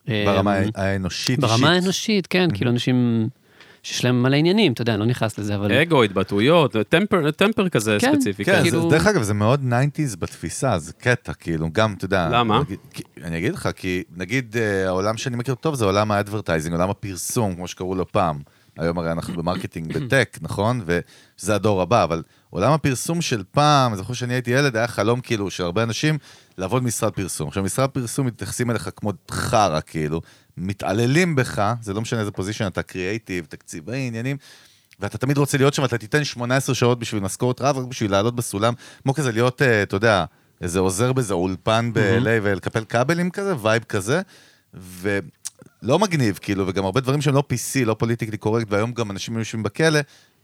ברמה 0.07 0.59
אמ, 0.59 0.69
האנושית, 0.75 1.39
ברמה 1.39 1.53
אישית. 1.53 1.67
האנושית, 1.67 2.27
כן, 2.27 2.47
כאילו 2.53 2.71
אנשים 2.71 3.29
שיש 3.83 4.05
להם 4.05 4.23
מלא 4.23 4.35
עניינים, 4.35 4.73
אתה 4.73 4.81
יודע, 4.81 4.93
אני 4.93 4.99
לא 4.99 5.05
נכנס 5.05 5.37
לזה, 5.37 5.55
אבל... 5.55 5.71
אגו, 5.71 6.03
התבטאויות, 6.03 6.75
temper, 6.89 7.31
temper 7.31 7.69
כזה 7.69 7.97
כן, 8.01 8.13
ספציפי. 8.15 8.45
כן, 8.45 8.61
כאילו- 8.63 8.81
זה- 8.81 8.95
דרך 8.95 9.07
אגב, 9.07 9.21
זה 9.21 9.33
מאוד 9.33 9.61
90's 9.61 10.15
בתפיסה, 10.19 10.79
זה 10.79 10.93
קטע, 10.93 11.33
כאילו, 11.33 11.69
גם, 11.71 11.93
אתה 11.93 12.05
יודע... 12.05 12.29
למה? 12.31 12.61
אני 13.23 13.37
אגיד 13.37 13.53
לך, 13.53 13.69
כי 13.75 14.03
נגיד, 14.15 14.55
אה, 14.59 14.87
העולם 14.87 15.17
שאני 15.17 15.35
מכיר 15.35 15.55
טוב 15.55 15.75
זה 15.75 15.85
עולם 15.85 16.11
ה 16.11 16.16
advertising, 16.16 16.75
עולם 16.75 16.89
הפרסום, 16.89 17.55
כמו 17.55 17.67
שקראו 17.67 17.95
לו 17.95 18.11
פעם. 18.11 18.39
היום 18.77 18.97
הרי 18.97 19.11
אנחנו 19.11 19.33
ב 19.33 19.39
marketing 19.39 19.93
ב 19.97 20.04
tech, 20.04 20.37
נכון? 20.41 20.81
וזה 20.85 21.55
הדור 21.55 21.81
הבא, 21.81 22.03
אבל 22.03 22.23
עולם 22.49 22.71
הפרסום 22.71 23.21
של 23.21 23.43
פעם, 23.51 23.95
זוכר 23.95 24.13
שאני 24.13 24.33
הייתי 24.33 24.51
ילד, 24.51 24.77
היה 24.77 24.87
חלום 24.87 25.21
כאילו 25.21 25.51
של 25.51 25.63
הרבה 25.63 25.83
אנשים 25.83 26.17
לעבוד 26.57 26.83
משרד 26.83 27.13
פרסום. 27.13 27.47
עכשיו, 27.47 27.63
משרד 27.63 27.89
פרסום 27.89 28.27
מתייחסים 28.27 28.71
אליך 28.71 28.89
כמו 28.95 29.13
חרא, 29.31 29.79
כאילו, 29.85 30.21
מתעללים 30.57 31.35
בך, 31.35 31.73
זה 31.81 31.93
לא 31.93 32.01
משנה 32.01 32.19
איזה 32.19 32.31
position, 32.31 32.67
אתה 32.67 32.81
קריאייטיב, 32.81 33.45
תקציבי 33.45 34.07
עניינים, 34.07 34.37
ואתה 34.99 35.17
תמיד 35.17 35.37
רוצה 35.37 35.57
להיות 35.57 35.73
שם, 35.73 35.85
אתה 35.85 35.97
תיתן 35.97 36.23
18 36.23 36.75
שעות 36.75 36.99
בשביל 36.99 37.21
משכורת 37.21 37.61
רב, 37.61 37.77
רק 37.77 37.85
בשביל 37.85 38.11
לעלות 38.11 38.35
בסולם, 38.35 38.73
כמו 39.03 39.13
כזה 39.13 39.31
להיות, 39.31 39.61
אה, 39.61 39.83
אתה 39.83 39.95
יודע, 39.95 40.25
איזה 40.61 40.79
עוזר 40.79 41.13
באיזה 41.13 41.33
אולפן 41.33 41.91
ב-LA 41.93 42.39
ולקפל 42.43 42.85
כבלים 42.85 43.29
כזה, 43.31 43.53
vibe 43.61 43.83
כזה, 43.83 44.21
לא 45.83 45.99
מגניב, 45.99 46.39
כאילו, 46.41 46.67
וגם 46.67 46.85
הרבה 46.85 47.01
דברים 47.01 47.21
שהם 47.21 47.33
לא 47.35 47.43
PC, 47.53 47.85
לא 47.85 47.93
politically 47.99 48.37
correct, 48.37 48.67
והיום 48.69 48.91
גם 48.91 49.11
אנשים 49.11 49.37
יושבים 49.37 49.63
בכלא, 49.63 49.99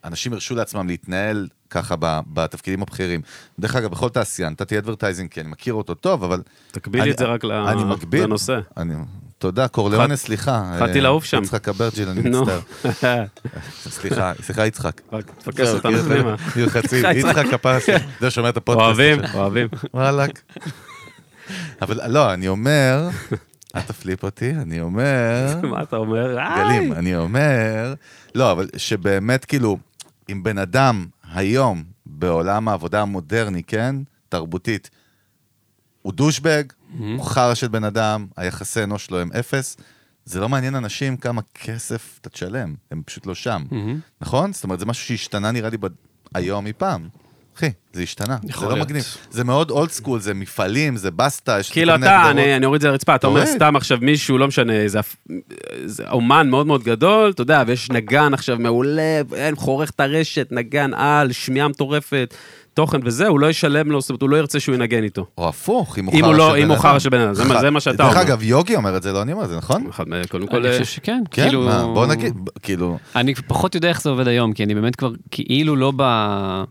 אנשים 0.06 0.34
הרשו 0.34 0.56
לעצמם 0.56 0.88
להתנהל 0.88 1.48
ככה 1.70 1.96
ב- 2.00 2.20
בתפקידים 2.34 2.82
הבכירים. 2.82 3.22
דרך 3.60 3.76
אגב, 3.76 3.92
בכל 3.92 4.10
תעשייה, 4.10 4.50
נתתי 4.50 4.78
advertising 4.78 5.30
כי 5.32 5.42
אני 5.42 5.50
מכיר 5.50 5.74
אותו 5.74 5.94
טוב, 5.94 6.24
אבל... 6.24 6.42
תקבילי 6.72 7.04
אני- 7.04 7.12
את 7.12 7.18
זה 7.18 7.26
רק 7.26 7.44
ל- 7.44 7.52
אני 7.52 7.84
מגביל. 7.84 8.24
לנושא. 8.24 8.60
אני, 8.78 8.94
תודה, 9.38 9.68
קורליאונה, 9.68 10.16
סליחה. 10.16 10.72
התחלתי 10.74 11.02
לעוף 11.02 11.26
שם. 11.26 11.44
יצחק 11.44 11.70
אברג'יל, 11.70 12.10
אני. 12.10 12.30
מצטער. 12.30 12.60
סליחה, 13.90 14.34
סליחה, 14.42 14.66
יצחק. 14.68 15.02
רק 15.14 15.32
תפקס 15.38 15.68
אותנו 15.70 15.98
פנימה. 16.04 16.36
ילחצים, 16.56 17.06
יצחק 17.16 17.54
הפרסי. 17.54 17.92
זה 18.20 18.32
שומע 18.32 18.50
את 18.50 18.58
הפודקאסט. 18.58 18.86
אוהבים. 18.86 19.20
אוהבים. 19.34 19.68
וואלאק. 19.94 20.42
אבל 21.82 22.12
לא, 22.12 22.34
אני 22.34 22.48
אומר, 22.48 23.10
אל 23.76 23.82
תפליפ 23.82 24.24
אותי, 24.24 24.52
אני 24.52 24.82
אומר, 24.82 25.56
מה 25.72 25.84
אתה 25.84 25.96
אומר? 25.96 26.38
גלים. 26.58 26.94
אני 26.94 27.16
אומר, 27.16 27.94
לא, 28.36 28.52
אבל 28.52 28.68
שבאמת 28.78 29.46
כאילו, 29.46 29.78
אם 30.32 30.44
בן 30.44 30.58
אדם 30.58 31.06
היום 31.34 31.84
בעולם 32.06 32.68
העבודה 32.68 33.02
המודרני, 33.02 33.64
כן, 33.64 33.96
תרבותית, 34.30 34.90
הוא 36.02 36.14
דושבג, 36.14 36.64
הוא 37.00 37.24
חרא 37.24 37.54
של 37.54 37.68
בן 37.68 37.84
אדם, 37.84 38.28
היחסי 38.38 38.84
אנוש 38.84 39.06
שלו 39.06 39.20
הם 39.20 39.32
אפס, 39.40 39.78
זה 40.26 40.40
לא 40.40 40.50
מעניין 40.50 40.76
אנשים 40.76 41.18
כמה 41.18 41.42
כסף 41.54 42.18
אתה 42.22 42.30
תשלם, 42.30 42.76
הם 42.92 43.02
פשוט 43.06 43.26
לא 43.26 43.36
שם, 43.36 43.64
מהמם. 43.72 44.00
נכון? 44.22 44.54
זאת 44.54 44.64
אומרת, 44.64 44.80
זה 44.80 44.86
משהו 44.86 45.06
שהשתנה 45.06 45.52
נראה 45.52 45.70
לי. 45.70 45.78
היום 46.34 46.66
מפעם. 46.66 47.10
אחי, 47.58 47.70
זה 47.94 48.02
השתנה, 48.02 48.38
זה 48.44 48.66
לא. 48.66 48.76
מגניב. 48.76 49.04
זה 49.32 49.44
מאוד 49.44 49.72
אולד 49.72 49.90
סקול, 49.90 50.20
זה 50.20 50.34
מפעלים, 50.34 50.98
זה 50.98 51.12
בסטה, 51.12 51.60
יש 51.60 51.72
כאילו 51.72 51.96
אתה. 51.96 52.30
אני 52.32 52.56
אני 52.56 52.66
אוריד 52.66 52.80
את 52.80 52.82
זה 52.82 52.88
לרצפה, 52.88 53.16
אתה 53.16 53.28
אומר. 53.28 53.46
סתם 53.46 53.76
עכשיו 53.76 53.98
מישהו, 54.02 54.38
לא 54.38 54.48
משנה, 54.48 54.74
איזה 54.74 55.00
אומן 56.12 56.50
מאוד 56.50 56.68
מאוד 56.68 56.84
גדול, 56.84 57.30
אתה 57.30 57.42
יודע, 57.42 57.64
ויש 57.68 57.90
נגן 57.90 58.34
עכשיו 58.34 58.58
מעולה, 58.60 59.22
אין, 59.36 59.56
חורך 59.56 59.90
את 59.90 60.00
הרשת, 60.00 60.48
נגן 60.52 60.94
על, 60.94 61.32
שמיעה 61.32 61.68
מטורפת, 61.68 62.34
תוכן 62.78 63.00
וזה, 63.04 63.28
הוא 63.28 63.40
לא 63.40 63.50
ישלם 63.50 63.92
לו, 63.92 64.02
זאת 64.02 64.10
אומרת, 64.10 64.22
הוא 64.22 64.30
לא 64.30 64.38
ירצה 64.38 64.60
שהוא 64.60 64.76
ינגן 64.76 65.04
איתו. 65.04 65.26
או 65.38 65.50
הפוך, 65.50 66.00
אם 66.00 66.06
הוא 66.06 66.14
אם 66.14 66.26
הוא 66.26 66.34
חרא 66.34 66.38
לא- 66.38 66.50
של 66.50 66.58
אם 66.58 66.62
בן 66.62 66.70
הוא 66.70 66.74
אדם. 66.76 66.82
חרא 66.82 67.00
של 67.00 67.10
בן 67.10 67.20
אדם, 67.20 67.34
זה 67.34 67.44
מה- 67.46 67.60
זה 67.62 67.70
מה 67.70 67.80
שאתה 67.80 67.98
דרך 67.98 68.08
אומר. 68.12 68.22
אגב, 68.22 68.44
יוגי 68.44 68.76
אומר 68.76 68.98
את 68.98 69.04
זה, 69.04 69.14
לא 69.14 69.22
אני 69.22 69.34
אומר 69.34 69.44
את 69.44 69.50
זה, 69.50 69.58
נכון? 69.58 69.90
קודם 70.30 70.48
כל, 70.48 70.56
אני 70.58 70.68
אה, 70.68 70.72
חושב 70.72 70.86
שכן, 70.86 71.24
כן, 71.32 71.44
כאילו... 71.44 71.70
בוא 71.94 72.06
נגיד, 72.06 72.34
כאילו, 72.62 72.98
אני 73.16 73.36
פחות 73.36 73.76
יודע 73.76 73.90
איך 73.90 74.02
זה 74.02 74.10
עובד 74.10 74.28
היום, 74.28 74.54
כי 74.54 74.64
אני 74.64 74.76
באמת 74.76 74.96
כבר 74.96 75.12
כאילו 75.32 75.76
לא 75.76 75.94
ב... 75.96 76.04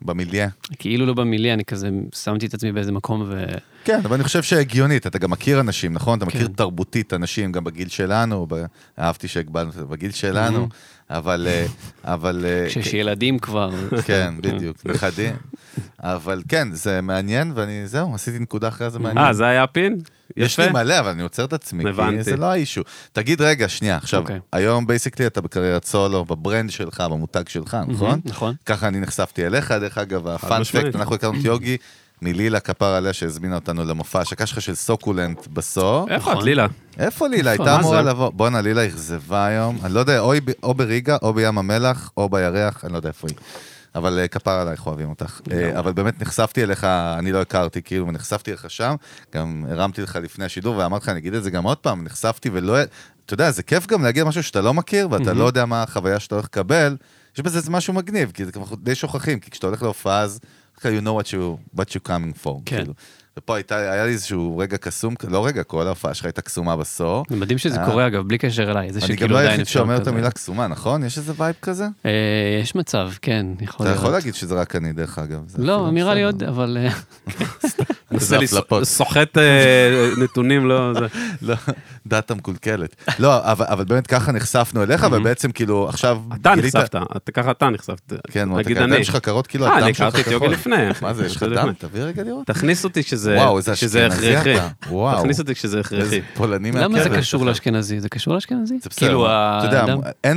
במיליה. 0.02 0.48
כאילו 0.78 1.06
לא 1.06 1.14
במיליה, 1.14 1.54
אני 1.54 1.64
כזה 1.64 1.88
שמתי 2.14 2.46
את 2.46 2.54
עצמי 2.54 2.72
באיזה 2.72 2.92
מקום 2.92 3.22
ו... 3.26 3.44
כן, 3.84 4.00
אבל 4.04 4.14
אני 4.14 4.24
חושב 4.24 4.42
שהגיונית, 4.42 5.06
אתה 5.06 5.18
גם 5.18 5.30
מכיר 5.30 5.60
אנשים, 5.60 5.92
נכון? 5.92 6.18
אתה 6.18 6.26
מכיר 6.26 6.46
כן. 6.46 6.52
תרבותית 6.52 7.12
אנשים, 7.14 7.52
גם 7.52 7.64
בגיל 7.64 7.88
שלנו, 7.88 8.46
ב- 8.50 8.64
אהבתי 8.98 9.28
שהגבלנו 9.28 9.68
את 9.68 9.74
זה 9.74 9.84
בגיל 9.84 10.10
שלנו, 10.10 10.68
אבל, 11.10 11.46
אה, 11.50 11.66
אבל, 12.04 12.44
אה, 12.48 12.66
כשיש 12.68 12.94
ילדים 12.94 13.38
כבר. 13.38 13.70
כן, 14.06 14.34
בדיוק, 14.40 14.76
נכדים. 14.86 15.36
אבל 16.00 16.42
כן, 16.48 16.68
זה 16.72 17.00
מעניין, 17.00 17.52
ואני, 17.54 17.86
זהו, 17.86 18.14
עשיתי 18.14 18.38
נקודה 18.38 18.68
אחרי 18.68 18.90
זה 18.90 18.98
מעניין. 18.98 19.26
אה, 19.26 19.32
זה 19.32 19.46
היה 19.46 19.62
הפין? 19.62 19.98
יש. 20.36 20.60
לי 20.60 20.70
מלא, 20.70 21.00
אבל 21.00 21.10
אני 21.10 21.22
עוצר 21.22 21.44
את 21.44 21.52
עצמי, 21.52 21.84
כי 21.84 21.90
הבנתי. 21.90 22.22
זה 22.22 22.36
לא 22.36 22.46
האישו. 22.46 22.82
תגיד 23.12 23.40
רגע, 23.40 23.68
שנייה, 23.68 23.96
עכשיו, 23.96 24.20
אוקיי. 24.22 24.40
היום 24.52 24.86
basically 24.86 25.26
אתה 25.26 25.40
בקריירת 25.40 25.84
סולו, 25.84 26.24
ב 26.24 26.32
brand 26.32 26.70
שלך, 26.70 27.00
במותג 27.00 27.48
שלך, 27.48 27.76
נכון? 27.88 28.20
נכון. 28.24 28.54
ככה 28.66 28.88
אני 28.88 29.00
נחשפתי 29.00 29.46
אליך, 29.46 29.72
דרך 29.72 29.98
אגב, 29.98 30.28
ה 30.28 30.36
fun 30.36 30.58
fact. 30.58 30.96
אנחנו 30.96 31.14
הכרנו 31.14 31.40
את 31.40 31.44
יוגי 31.44 31.76
מלילה 32.22 32.60
כפר 32.60 32.86
עליה 32.86 33.12
שהזמינה 33.12 33.54
אותנו 33.54 33.84
למופע 33.84 34.18
ההשקה 34.18 34.46
שלך 34.46 34.62
של 34.62 34.74
סוקולנט 34.74 35.46
בסו. 35.46 36.06
איפה 36.10 36.30
את, 36.30 36.36
נכון. 36.36 36.44
לילה? 36.44 36.66
איפה 36.98 37.28
לילה? 37.28 37.50
הייתה 37.50 37.76
אמורה? 37.76 38.02
לבוא. 38.02 38.30
בואנה, 38.30 38.60
לילה 38.60 38.86
אכזבה 38.86 39.46
היום. 39.46 39.78
אני 39.84 39.94
לא 39.94 40.00
יודע, 40.00 40.20
או 40.62 40.74
בריגה, 40.74 41.16
או 41.22 41.34
בים 41.34 41.58
המלח, 41.58 42.10
או 42.16 42.28
בירח, 42.28 42.84
אני 42.84 42.92
לא 42.92 42.98
יודע 42.98 43.08
איפה 43.08 43.28
היא. 43.28 43.36
אבל 43.94 44.18
אה, 44.18 44.28
כפר 44.28 44.50
עלייך, 44.50 44.86
אוהבים 44.86 45.08
אותך. 45.08 45.40
אה, 45.52 45.78
אבל 45.78 45.92
באמת 45.92 46.22
נחשפתי 46.22 46.62
אליך, 46.62 46.84
אני 46.84 47.32
לא 47.32 47.40
הכרתי, 47.40 47.82
כאילו, 47.82 48.06
ונחשפתי 48.06 48.50
אליך 48.50 48.70
שם. 48.70 48.94
גם 49.34 49.64
הרמתי 49.70 50.02
לך 50.02 50.18
לפני 50.22 50.44
השידור 50.44 50.76
ואמרתי 50.76 51.02
לך, 51.02 51.08
אני 51.08 51.18
אגיד 51.18 51.34
את 51.34 51.42
זה 51.42 51.50
גם 51.50 51.64
עוד 51.64 51.76
פעם, 51.76 52.04
נחשפתי 52.04 52.50
ולא... 52.52 52.76
אתה 53.26 53.34
יודע, 53.34 53.50
זה 53.50 53.62
כיף 53.62 53.86
גם 53.86 54.02
להגיע 54.02 54.24
למשהו 54.24 54.42
שאתה 54.42 54.60
לא 54.60 54.74
מכיר, 54.74 55.08
ואתה 55.10 55.32
לא 55.32 55.44
יודע 55.44 55.64
מה 55.64 55.82
החוויה 55.82 56.20
שאתה 56.20 56.34
הולך 56.34 56.44
לקבל. 56.44 56.96
יש 57.34 57.40
בזה 57.40 57.70
משהו 57.70 57.94
מגניב, 57.94 58.30
כי 58.34 58.44
זה 58.44 58.52
כבר 58.52 58.64
די 58.82 58.94
שוכחים, 58.94 59.40
כי 59.40 59.50
כשאתה 59.50 59.66
הולך 59.66 59.82
להופעה 59.82 60.20
אז, 60.20 60.40
you 60.84 61.04
know 61.04 61.20
what 61.20 61.32
you, 61.32 61.78
what 61.80 61.90
you 61.94 62.08
coming 62.08 62.44
for. 62.44 62.60
כן. 62.64 62.76
כאילו. 62.76 62.92
ופה 63.38 63.56
הייתה, 63.56 63.76
היה 63.76 64.04
לי 64.06 64.12
איזשהו 64.12 64.58
רגע 64.58 64.76
קסום, 64.76 65.14
לא 65.28 65.46
רגע, 65.46 65.62
כל 65.62 65.86
ההופעה 65.86 66.14
שלך 66.14 66.24
הייתה 66.24 66.42
קסומה 66.42 66.76
בסור. 66.76 67.24
זה 67.30 67.36
מדהים 67.36 67.58
שזה 67.58 67.80
אה. 67.80 67.86
קורה, 67.86 68.06
אגב, 68.06 68.28
בלי 68.28 68.38
קשר 68.38 68.70
אליי. 68.70 68.92
זה 68.92 68.98
אני 69.00 69.08
גם 69.08 69.14
שכאילו 69.16 69.34
לא 69.34 69.38
עדיין 69.38 69.50
היחיד 69.50 69.62
אפשר 69.66 69.78
שאומר 69.78 69.96
את 69.96 70.00
כזה. 70.00 70.10
המילה 70.10 70.30
קסומה, 70.30 70.66
נכון? 70.66 71.04
יש 71.04 71.18
איזה 71.18 71.32
vibe 71.36 71.54
כזה? 71.62 71.84
אה, 72.06 72.10
יש 72.62 72.74
מצב, 72.74 73.10
כן, 73.22 73.46
יכול 73.60 73.74
אתה 73.76 73.84
להיות. 73.84 73.98
יכול 73.98 74.10
להגיד 74.10 74.34
שזה 74.34 74.54
רק 74.54 74.76
אני, 74.76 74.92
דרך 74.92 75.18
אגב. 75.18 75.40
לא, 75.58 75.90
נראה 75.92 76.14
לי. 76.14 76.24
עוד, 76.24 76.42
אבל... 76.42 76.76
אה, 76.80 76.92
לי- 78.38 78.44
הפלפות. 78.44 78.84
סוחט 78.84 79.38
אה, 79.38 79.42
נתונים, 80.22 80.66
לא... 80.68 80.92
זה. 80.94 81.06
לא, 81.42 81.54
דאטה 82.06 82.34
מקולקלת. 82.34 82.96
לא, 83.18 83.52
אבל 83.52 83.66
אבל 83.68 83.84
באמת 83.84 84.06
ככה 84.06 84.32
נחשפנו 84.32 84.82
אליך, 84.82 85.06
ובעצם 85.12 85.52
כאילו 85.52 85.88
עכשיו... 85.88 86.18
אתה 86.40 86.54
נחשפת, 86.54 86.84
אתה- 87.16 87.32
ככה 87.32 87.50
אתה 87.50 87.70
נחשפת. 87.70 88.12
כן, 88.30 88.48
מה, 88.48 88.56
אני. 88.96 89.04
שלך 89.04 89.16
קרות 89.16 89.46
כאילו 89.46 89.66
אה, 89.66 89.76
הדם 89.76 89.84
אני 89.84 89.94
שלך 89.94 90.06
הכרתי 90.06 90.20
את 90.20 90.32
יוגי 90.32 90.44
כחול. 90.44 90.52
לפני. 90.54 90.76
מה 91.02 91.14
זה, 91.14 91.26
יש 91.26 91.36
לך. 91.36 91.42
דם? 91.42 91.72
תביא 91.78 92.02
רגע 92.02 92.22
לראות. 92.22 92.46
תכניס 92.46 92.84
אותי 92.84 93.00
איזה 93.72 94.06
אשכנזי 94.06 94.36
הכרחי. 94.36 94.56
אתה. 94.56 94.68
וואו. 94.90 95.18
תכניס 95.20 95.38
אותי 95.40 95.54
כשזה 95.54 95.80
הכרחי. 95.80 96.02
איזה 96.02 96.18
פולני 96.34 96.70
מהכלא. 96.70 96.84
למה 96.84 97.02
זה 97.02 97.08
קשור 97.10 97.46
לאשכנזי? 97.46 98.00
זה 98.00 98.08
קשור 98.08 98.34
לאשכנזי? 98.34 98.78
זה 98.82 98.88
בסדר, 98.90 99.06
כאילו, 99.06 99.26
אתה 99.26 99.64
יודע, 99.64 99.84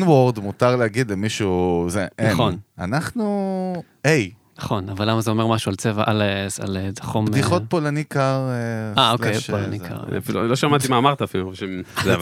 וורד 0.03 0.39
מותר 0.39 0.75
להגיד 0.75 1.11
למישהו, 1.11 1.85
זה 1.89 2.05
אין. 2.19 2.31
נכון. 2.31 2.57
אנחנו, 2.79 3.83
היי, 4.03 4.29
נכון, 4.63 4.89
אבל 4.89 5.09
למה 5.09 5.21
זה 5.21 5.31
אומר 5.31 5.47
משהו 5.47 5.69
על 5.69 5.75
צבע, 5.75 6.03
על 6.05 6.21
אה, 6.21 6.47
על 6.59 6.77
אה, 6.77 6.89
חום... 7.01 7.25
אה, 7.25 7.31
בדיחות 7.31 7.63
פולני 7.69 8.03
קר. 8.03 8.49
אה, 8.97 9.11
אוקיי, 9.11 9.33
סלאש, 9.33 9.49
פולני. 9.49 9.79
קר. 9.79 10.03
אני 10.09 10.17
אפילו 10.17 10.47
לא 10.47 10.55
שמעתי 10.55 10.87
מה 10.87 10.97
אמרת 10.97 11.21
אפילו. 11.21 11.51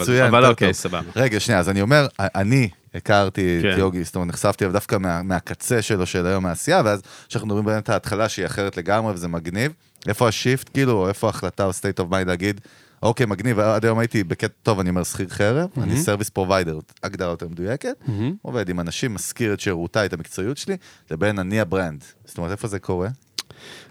מצוין, 0.00 0.26
אבל 0.26 0.40
טוב, 0.40 0.50
אוקיי. 0.50 0.74
סבבה. 0.74 1.10
רגע, 1.16 1.40
שנייה, 1.40 1.60
אז 1.60 1.68
אני 1.68 1.82
אומר, 1.82 2.06
אני 2.18 2.68
הכרתי 2.94 3.58
כן. 3.62 3.72
את 3.72 3.78
יוגי, 3.78 4.04
זאת 4.04 4.14
אומרת, 4.16 4.28
נחשפתי 4.28 4.64
אליו 4.64 4.72
דווקא 4.72 4.96
מה, 4.96 5.22
מהקצה 5.22 5.82
שלו 5.82 6.06
של 6.06 6.26
היום 6.26 6.42
מהעשייה, 6.42 6.82
ואז 6.84 7.02
כשאנחנו 7.28 7.46
מדברים 7.46 7.64
באמת 7.64 7.88
על 7.88 7.92
ההתחלה 7.92 8.28
שהיא 8.28 8.46
אחרת 8.46 8.76
לגמרי 8.76 9.12
וזה 9.12 9.28
מגניב, 9.28 9.72
איפה 10.08 10.28
ה 10.28 10.35
shift 10.35 10.70
כאילו, 10.74 10.92
או 10.92 11.08
איפה 11.08 11.26
ההחלטה 11.26 11.64
או 11.64 11.70
state 11.70 12.00
of 12.00 12.12
mind 12.12 12.24
להגיד, 12.26 12.60
אוקיי, 13.02 13.26
מגניב, 13.26 13.58
עד 13.58 13.84
היום 13.84 13.98
הייתי 13.98 14.24
בקטע 14.24 14.54
טוב, 14.62 14.80
אני 14.80 14.90
אומר 14.90 15.04
שכיר 15.04 15.28
חרב, 15.28 15.70
אני 15.82 15.96
service 15.96 16.28
provider, 16.30 16.78
הגדרה 17.02 17.30
יותר 17.30 17.48
מדויקת, 17.48 17.94
מהמם. 18.08 18.34
עובד 18.42 18.68
עם 18.68 18.80
אנשים, 18.80 19.14
משכיר 19.14 19.52
את 19.54 19.60
שירותיי, 19.60 20.06
את 20.06 20.12
המקצועיות 20.12 20.56
שלי, 20.56 20.76
לבין 21.10 21.38
אני 21.38 21.60
ה 21.60 21.66
brand. 21.66 22.04
זאת 22.24 22.38
אומרת, 22.38 22.50
איפה 22.52 22.68
זה 22.68 22.78
קורה? 22.78 23.08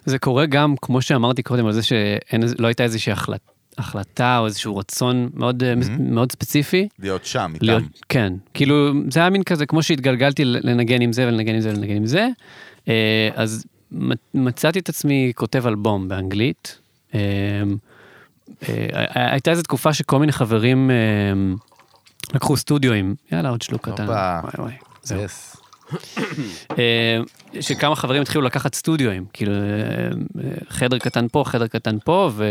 זה 0.05 0.19
קורה 0.19 0.45
גם, 0.45 0.75
כמו 0.81 1.01
שאמרתי 1.01 1.43
קודם, 1.43 1.65
על 1.65 1.73
זה 1.73 1.81
שלא 1.83 2.67
הייתה 2.67 2.83
איזושהי 2.83 3.11
החלט, 3.13 3.41
החלטה 3.77 4.37
או 4.39 4.45
איזשהו 4.45 4.77
רצון 4.77 5.29
מאוד, 5.33 5.63
אה, 5.63 5.73
מאוד 5.99 6.31
ספציפי. 6.31 6.87
להיות 6.99 7.25
שם, 7.25 7.51
איתם. 7.53 7.65
להיות, 7.65 7.83
כן, 8.09 8.33
כאילו, 8.53 8.91
זה 9.11 9.19
היה 9.19 9.29
מין 9.29 9.43
כזה, 9.43 9.65
כמו 9.65 9.83
שהתגלגלתי 9.83 10.45
לנגן 10.45 11.01
עם 11.01 11.13
זה 11.13 11.27
ולנגן 11.27 11.53
עם 11.55 11.61
זה 11.61 11.69
ולנגן 11.69 11.95
עם 11.95 12.05
זה, 12.05 12.27
אה, 12.87 13.29
אז 13.35 13.65
מצ- 13.91 14.17
מצאתי 14.33 14.79
את 14.79 14.89
עצמי 14.89 15.31
כותב 15.35 15.67
אלבום 15.67 16.07
באנגלית. 16.07 16.79
אה, 18.69 19.05
אה, 19.15 19.31
הייתה 19.31 19.51
איזו 19.51 19.61
תקופה 19.61 19.93
שכל 19.93 20.19
מיני 20.19 20.31
חברים 20.31 20.91
אה, 20.91 20.95
לקחו 22.35 22.57
סטודיו 22.57 22.93
עם, 22.93 23.15
יאללה, 23.31 23.49
עוד 23.49 23.61
שלוק 23.61 23.89
קטן. 23.89 24.05
וואי 24.05 24.53
וואי, 24.57 24.73
שכמה 27.61 27.95
חברים 27.95 28.21
התחילו 28.21 28.41
לקחת 28.43 28.75
סטודיואים, 28.75 29.25
כאילו 29.33 29.51
אה, 29.51 29.57
אה, 29.57 30.51
חדר 30.69 30.97
קטן 30.97 31.27
פה, 31.31 31.43
חדר 31.45 31.67
קטן 31.67 31.97
פה, 32.05 32.29
ו, 32.33 32.45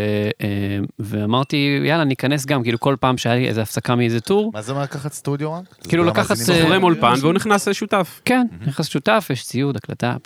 ואמרתי, 0.99 1.81
יאללה, 1.85 2.05
ניכנס 2.05 2.47
גם, 2.47 2.63
כאילו 2.63 2.81
כל 2.81 2.97
פעם 3.01 3.19
שהיה 3.19 3.37
לי 3.37 3.49
איזה 3.49 3.63
הפסקה 3.63 3.95
מאיזה 3.95 4.21
טור, 4.21 4.51
מה 4.55 4.63
זה 4.63 4.73
אומר 4.73 4.83
לקחת 4.83 5.13
סטודיו 5.13 5.53
רק? 5.53 5.65
כאילו 5.89 6.05
זה 6.05 6.11
לקחת, 6.11 6.37
שלנו. 6.37 6.85
אולפן 6.85 7.15
והוא 7.21 7.33
נכנס 7.33 7.69
לשותף. 7.69 8.21
כן, 8.25 8.47
נכנס 8.67 8.87
שותף, 8.89 9.29
יש 9.31 9.45
ציוד, 9.45 9.77
הקלטה. 9.77 10.17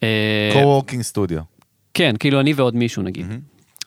co-working 0.00 1.02
סטודיו. 1.02 1.40
כן, 1.94 2.14
כאילו 2.18 2.40
אני 2.40 2.52
ועוד 2.52 2.76
מישהו 2.76 3.02
נגיד. 3.02 3.26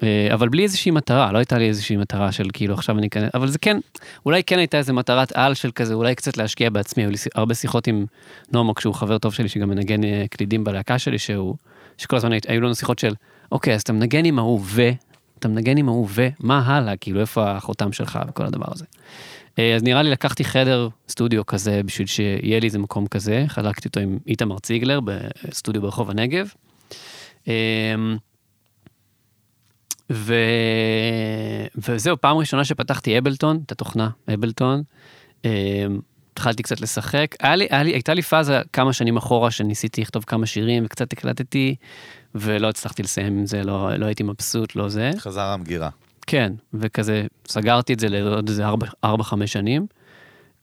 אה, 0.04 0.34
אבל 0.34 0.50
בלי 0.50 0.64
איזושהי 0.64 0.92
מטרה, 0.92 1.32
לא 1.32 1.38
הייתה 1.38 1.58
לי 1.58 1.68
איזושהי 1.68 1.98
מטרה 1.98 2.32
של 2.32 2.48
כאילו 2.54 2.74
עכשיו 2.74 2.98
אני 2.98 3.08
אכנס, 3.08 3.30
אבל 3.34 3.48
זה 3.48 3.60
כן, 3.60 3.78
אולי 4.26 4.44
כן 4.44 4.58
הייתה 4.58 4.78
איזה 4.78 4.94
מטרת 4.94 5.32
על 5.32 5.54
של 5.54 5.72
כזה, 5.72 5.94
אולי 5.94 6.16
קצת 6.16 6.38
להשקיע 6.38 6.70
בעצמי, 6.70 7.04
היו 7.04 7.12
לי 7.12 7.18
הרבה 7.36 7.56
שיחות 7.56 7.88
עם 7.88 8.06
נומו, 8.52 8.76
כשהוא 8.76 8.94
חבר 8.94 9.18
טוב 9.18 9.34
שלי, 9.34 9.50
שגם 9.50 9.70
מנגן 9.70 10.04
אה, 10.04 10.26
קלידים 10.30 10.64
בלהקה 10.64 11.00
שלי, 11.00 11.20
שהוא, 11.20 11.56
שכל 11.98 12.16
הזמן 12.16 12.32
היו 12.48 12.62
לנו 12.62 12.76
שיחות 12.76 13.00
של, 13.00 13.14
אוקיי, 13.52 13.74
אז 13.74 13.82
אתה 13.82 13.94
מנגן 13.94 14.26
עם 14.26 14.40
ההוא 14.40 14.62
ו, 14.64 14.90
אתה 15.40 15.48
מנגן 15.48 15.78
עם 15.78 15.90
ההוא 15.90 16.08
ו, 16.10 16.28
מה 16.40 16.60
הלאה, 16.66 16.98
כאילו 16.98 17.20
איפה 17.20 17.52
החותם 17.52 17.92
שלך 17.92 18.20
וכל 18.28 18.46
הדבר 18.46 18.68
הזה. 18.72 18.86
אה, 19.60 19.76
אז 19.76 19.84
נראה 19.84 20.04
לי 20.04 20.10
לקחתי 20.10 20.44
חדר 20.44 20.88
סטודיו 21.10 21.46
כזה 21.46 21.82
בשביל 21.86 22.08
שיהיה 22.08 22.60
לי 22.60 22.68
איזה 22.68 22.80
מקום 22.80 23.08
כזה, 23.08 23.46
חלקתי 23.48 23.88
אותו 23.88 24.00
עם 24.00 24.18
איתמר 24.28 24.60
ציגלר 24.60 25.00
בסטודיו 25.00 25.82
ברחוב 25.82 26.10
הנגב. 26.10 26.48
ו... 30.12 30.36
וזהו, 31.76 32.22
פעם 32.22 32.38
ראשונה 32.38 32.66
שפתחתי 32.66 33.18
אבלטון, 33.18 33.60
את 33.66 33.72
התוכנה 33.72 34.10
אבלטון, 34.34 34.84
אה, 35.46 35.86
התחלתי 36.34 36.64
קצת 36.64 36.82
לשחק. 36.82 37.36
היה 37.40 37.56
לי, 37.56 37.68
היה 37.70 37.84
לי, 37.84 37.92
הייתה 37.92 38.14
לי 38.14 38.22
פאזה 38.22 38.62
כמה 38.74 38.94
שנים 38.94 39.18
אחורה 39.18 39.52
שניסיתי 39.52 40.02
לכתוב 40.02 40.24
כמה 40.24 40.46
שירים 40.46 40.86
וקצת 40.86 41.14
הקלטתי, 41.14 41.76
ולא 42.36 42.70
הצלחתי 42.70 43.04
לסיים 43.04 43.38
עם 43.38 43.46
זה, 43.46 43.64
לא, 43.64 43.96
לא 43.96 44.06
הייתי 44.06 44.24
מבסוט, 44.24 44.76
לא 44.76 44.90
זה. 44.90 45.12
חזר 45.18 45.42
המגירה. 45.42 45.90
כן, 46.28 46.54
וכזה 46.74 47.26
סגרתי 47.48 47.94
את 47.94 48.00
זה 48.00 48.10
לעוד 48.10 48.50
איזה 48.50 48.64
4-5 49.06 49.10
שנים. 49.46 49.86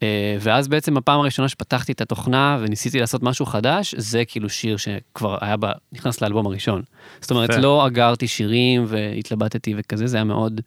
אה, 0.03 0.37
ואז 0.41 0.69
בעצם 0.69 0.97
הפעם 0.97 1.21
הראשונה 1.21 1.49
שפתחתי 1.49 1.93
את 1.93 2.01
התוכנה 2.01 2.59
וניסיתי 2.61 3.01
לעשות 3.01 3.23
משהו 3.23 3.47
חדש, 3.47 3.95
זה 3.99 4.25
כאילו 4.25 4.49
שיר 4.49 4.77
שכבר 4.77 5.39
היה 5.41 5.57
בה, 5.57 5.73
נכנס 5.93 6.21
לאלבום 6.21 6.47
הראשון. 6.47 6.83
זאת 7.21 7.31
אומרת. 7.31 7.51
לא 7.51 7.87
אגרתי 7.87 8.29
שירים 8.29 8.85
והתלבטתי 8.89 9.75
וכזה, 9.77 10.07
זה 10.07 10.17
היה 10.17 10.25
מאוד 10.25 10.61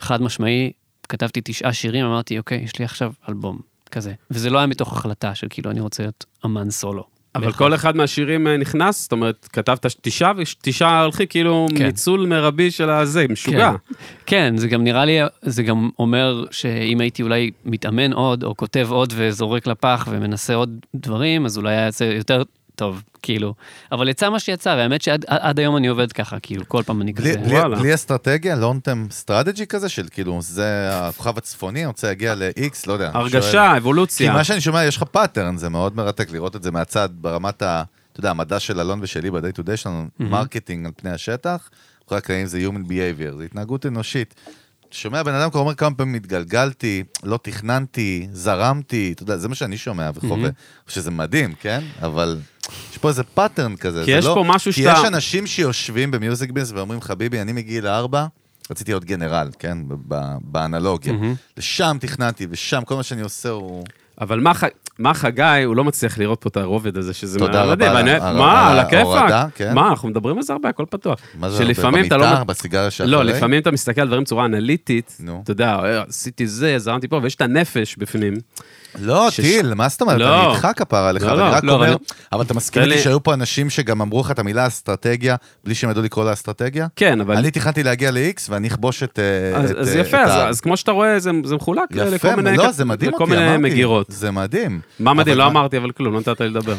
חד 0.00 0.22
משמעי. 0.22 0.72
כתבתי 1.08 1.40
תשעה 1.44 1.72
שירים, 1.72 2.04
אמרתי, 2.06 2.38
אוקיי, 2.38 2.58
יש 2.58 2.78
לי 2.78 2.84
עכשיו 2.84 3.12
אלבום 3.28 3.58
כזה. 3.90 4.12
וזה 4.30 4.50
לא 4.50 4.58
היה 4.58 4.66
מתוך 4.66 4.92
החלטה 4.92 5.34
של 5.34 5.46
כאילו, 5.50 5.70
אני 5.70 5.80
רוצה 5.80 6.02
להיות 6.02 6.24
אמן 6.44 6.70
סולו. 6.70 7.04
אבל. 7.34 7.52
כל 7.52 7.74
אחד 7.74 7.96
מהשירים 7.96 8.46
אה, 8.46 8.56
נכנס, 8.56 9.02
זאת 9.02 9.12
אומרת, 9.12 9.48
כתבת 9.52 9.86
תשעה 10.00 10.32
ותשעה 10.36 11.02
הולכים, 11.02 11.26
כאילו 11.26 11.66
כן. 11.76 11.86
ניצול 11.86 12.26
מרבי 12.26 12.70
של 12.70 12.90
הזה, 12.90 13.26
משוגע. 13.28 13.72
כן, 14.26 14.56
זה 14.56 14.68
גם 14.68 14.84
נראה 14.84 15.04
לי, 15.04 15.18
זה 15.42 15.62
גם 15.62 15.90
אומר 15.98 16.44
שאם 16.50 17.00
הייתי 17.00 17.22
אולי 17.22 17.50
מתאמן 17.64 18.12
עוד, 18.12 18.44
או 18.44 18.56
כותב 18.56 18.86
עוד 18.90 19.12
וזורק 19.16 19.66
לפח 19.66 20.08
ומנסה 20.10 20.54
עוד 20.54 20.86
דברים, 20.94 21.44
אז 21.44 21.58
אולי 21.58 21.76
היה 21.76 21.86
יוצא 21.86 22.04
יותר 22.04 22.42
טוב, 22.74 23.02
כאילו. 23.22 23.54
אבל 23.92 24.08
יצא 24.08 24.30
מה 24.30 24.40
שיצא, 24.40 24.68
והאמת 24.68 25.02
שעד 25.02 25.24
עד 25.28 25.58
היום 25.58 25.76
אני 25.76 25.88
עובד 25.88 26.12
ככה, 26.12 26.40
כאילו, 26.40 26.68
כל 26.68 26.82
פעם 26.82 27.02
אני 27.02 27.14
כזה... 27.14 27.36
בלי, 27.36 27.58
וואלה. 27.58 27.76
בלי 27.78 27.94
אסטרטגיה, 27.94 28.56
long-term 28.56 29.06
strategy 29.10 29.66
כזה 29.66 29.88
של 29.88 30.08
כאילו, 30.10 30.38
זה 30.42 30.88
הכוכב 30.92 31.38
הצפוני, 31.38 31.78
אני 31.78 31.86
רוצה 31.86 32.06
להגיע 32.06 32.34
ל-X, 32.34 32.84
לא 32.86 32.92
יודע. 32.92 33.10
הרגשה, 33.14 33.70
כי 33.72 33.78
אבולוציה. 33.78 34.32
מה 34.32 34.44
שאני 34.44 34.60
שומע, 34.60 34.84
יש 34.84 34.96
לך 34.96 35.02
pattern, 35.02 35.56
זה 35.56 35.68
מאוד 35.68 35.96
מרתק 35.96 36.30
לראות 36.30 36.56
את 36.56 36.62
זה 36.62 36.70
מהצד, 36.70 37.08
ברמת 37.12 37.62
ה... 37.62 37.82
אתה 38.12 38.20
יודע, 38.20 38.30
המדע 38.30 38.60
של 38.60 38.80
אלון 38.80 38.98
ושלי 39.02 39.30
ב-day 39.30 39.60
to 39.60 39.62
day 39.66 39.76
שלנו, 39.76 40.06
marketing 40.18 40.86
על 40.86 40.92
פני 40.96 41.10
השטח, 41.10 41.70
אחרי 42.06 42.18
הקלעים 42.18 42.46
זה 42.46 42.58
Human 42.58 42.88
Behavior, 42.88 43.36
זה 43.36 43.44
התנהגות 43.44 43.86
אנושית. 43.86 44.34
שומע 44.92 45.22
בן 45.22 45.34
אדם 45.34 45.50
כבר 45.50 45.60
אומר 45.60 45.74
כמה 45.74 45.94
פעמים 45.94 46.14
התגלגלתי, 46.14 47.02
לא 47.22 47.38
תכננתי, 47.42 48.28
זרמתי, 48.32 49.12
אתה 49.14 49.22
יודע, 49.22 49.36
זה 49.36 49.48
מה 49.48 49.54
שאני 49.54 49.76
שומע 49.78 50.10
וחווה, 50.14 50.50
שזה 50.88 51.10
מדהים, 51.10 51.54
כן? 51.60 51.82
אבל 52.02 52.38
יש 52.92 52.98
פה 52.98 53.08
איזה 53.08 53.22
pattern 53.24 53.76
כזה. 53.76 54.02
כי 54.04 54.10
יש 54.10 54.24
לא- 54.24 54.34
פה 54.34 54.44
משהו 54.46 54.72
כי 54.72 54.82
שאתה- 54.82 54.98
יש 54.98 55.14
אנשים 55.14 55.46
שיושבים 55.46 56.10
ב 56.10 56.17
music 56.17 56.50
business 56.50 56.72
ואומרים, 56.78 57.00
חביבי, 57.00 57.40
אני 57.40 57.52
מגיל 57.52 57.86
ארבע, 57.86 58.26
רציתי 58.70 58.90
להיות 58.90 59.04
גנרל, 59.04 59.50
כן? 59.58 59.78
ב- 59.88 59.94
ב- 60.08 60.36
באנלוגיה. 60.40 61.12
לשם 61.56 61.96
תכננתי, 62.00 62.46
ושם 62.50 62.82
כל 62.86 62.94
מה 62.96 63.02
שאני 63.02 63.20
עושה 63.22 63.48
הוא... 63.48 63.84
אבל 64.20 64.40
מה 64.40 64.52
מה 65.02 65.14
חגי, 65.14 65.62
הוא 65.64 65.76
לא 65.76 65.84
מצליח 65.84 66.18
לראות 66.18 66.40
פה 66.40 66.48
את 66.48 66.56
הרובד 66.56 66.96
הזה, 66.96 67.14
שזה 67.14 67.38
תודה 67.38 67.64
רבה 67.64 68.02
מה, 68.32 68.70
על 68.70 68.78
הכיפאק? 68.78 69.52
כן. 69.54 69.74
מה, 69.74 69.88
אנחנו 69.90 70.08
מדברים 70.08 70.36
על 70.36 70.42
זה 70.42 70.52
הרבה, 70.52 70.68
הכל 70.68 70.84
פתוח. 70.90 71.20
מה 71.38 71.50
זה, 71.50 71.64
אתה 71.64 71.82
לא... 71.82 71.90
במיטה, 71.90 72.44
בסיגריה 72.44 72.90
שאחרי? 72.90 73.12
לא, 73.12 73.22
לפעמים 73.22 73.62
אתה 73.62 73.70
מסתכל 73.70 74.00
על 74.00 74.06
דברים 74.06 74.22
בצורה 74.22 74.44
אנליטית. 74.44 75.18
אתה 75.42 75.50
יודע, 75.50 75.78
אה, 75.84 76.02
עשיתי 76.08 76.46
זה, 76.46 76.78
זרמתי 76.78 77.08
פה, 77.08 77.20
ויש 77.22 77.34
את 77.34 77.40
הנפש 77.40 77.96
בפנים. 77.96 78.34
לא, 79.00 79.30
שש- 79.30 79.40
טיל, 79.40 79.74
מה 79.74 79.88
זאת 79.88 80.00
אומרת? 80.02 80.18
לא. 80.18 80.44
אני 80.46 80.54
איתך 80.54 80.68
כפרה 80.76 81.08
עליך, 81.08 81.22
לא, 81.22 81.30
אבל 81.32 81.38
לא. 81.40 81.46
אני 81.48 81.54
רק 81.56 81.64
לא, 81.64 81.72
אומר, 81.72 81.86
אבל- 81.88 81.96
אבל 82.32 82.42
אתה 82.44 82.54
מסכים 82.54 82.82
איתי 82.82 82.94
לי- 82.94 83.00
שהיו 83.02 83.22
פה 83.22 83.34
אנשים 83.34 83.70
שגם 83.70 84.00
אמרו 84.02 84.20
לך 84.20 84.30
את 84.30 84.38
המילה 84.38 84.66
אסטרטגיה, 84.66 85.36
בלי 85.64 85.74
שהם 85.74 85.90
ידעו 85.90 86.02
לקרוא 86.02 86.24
לה 86.24 86.32
אסטרטגיה? 86.32 86.86
כן, 86.96 87.20
אבל... 87.20 87.36
אני 87.36 87.50
תכננתי 87.50 87.82
להגיע 87.82 88.10
ל-X 88.10 88.40
ואני 88.50 88.68
אכבוש 88.68 89.02
את... 89.02 89.18
אה, 89.18 89.58
אז 89.60 89.70
את, 89.70 89.76
אז 89.76 89.88
אה, 89.96 90.00
יפה, 90.00 90.22
את 90.22 90.28
אז 90.28 90.36
ה- 90.36 90.48
אז 90.48 90.60
כמו 90.60 90.76
שאתה 90.76 90.90
רואה, 90.92 91.18
זה 91.20 91.30
זה 91.44 91.56
מחולק 91.56 91.82
יפה, 91.90 92.04
לכל 92.04 92.34
מיני... 92.34 92.56
לא, 92.56 92.62
קט- 92.66 92.70
זה 92.72 92.84
מדהים 92.84 93.10
לכל 93.14 93.22
אותי, 93.24 93.34
מיני 93.34 93.46
אמרתי. 93.48 93.62
מגירות. 93.62 94.06
זה 94.08 94.30
מדהים. 94.30 94.80
מה 95.00 95.14
מדהים? 95.14 95.36
אבל 95.40 95.46
לא 95.46 95.50
אמרתי 95.50 95.76
אבל 95.76 95.90
כלום, 95.90 96.14
לא 96.14 96.20
נתת 96.20 96.40
לי 96.40 96.48
לדבר. 96.48 96.74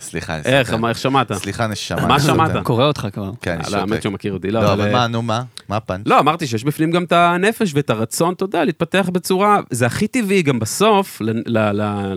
סליחה, 0.00 0.34
אני 0.34 0.42
איך, 0.44 0.74
איך 0.88 0.98
שמעת? 0.98 1.32
סליחה, 1.32 1.66
נשמה. 1.66 2.06
מה 2.06 2.14
אני 2.14 2.22
שמעת? 2.22 2.50
קורא 2.62 2.84
אותך 2.84 3.06
כבר. 3.12 3.30
כן, 3.42 3.58
אני 3.64 3.72
לא, 3.72 3.76
האמת. 3.78 4.02
שהוא 4.02 4.12
מכיר 4.12 4.32
אותי, 4.32 4.50
לא, 4.50 4.60
לא, 4.62 4.72
אבל 4.72 4.80
אבל... 4.82 4.92
מה, 4.92 5.06
נו, 5.06 5.22
מה? 5.22 5.42
מה 5.70 5.76
הפאנץ'? 5.76 6.06
לא, 6.06 6.18
אמרתי 6.18 6.46
שיש 6.46 6.64
בפנים 6.64 6.90
גם 6.90 7.04
את 7.04 7.12
הנפש 7.12 7.70
ואת 7.74 7.90
הרצון, 7.90 8.34
אתה 8.34 8.44
יודע, 8.44 8.64
להתפתח 8.64 9.10
בצורה, 9.12 9.60
זה 9.70 9.86
הכי 9.86 10.08
טבעי 10.08 10.42
גם 10.42 10.58
בסוף, 10.58 11.22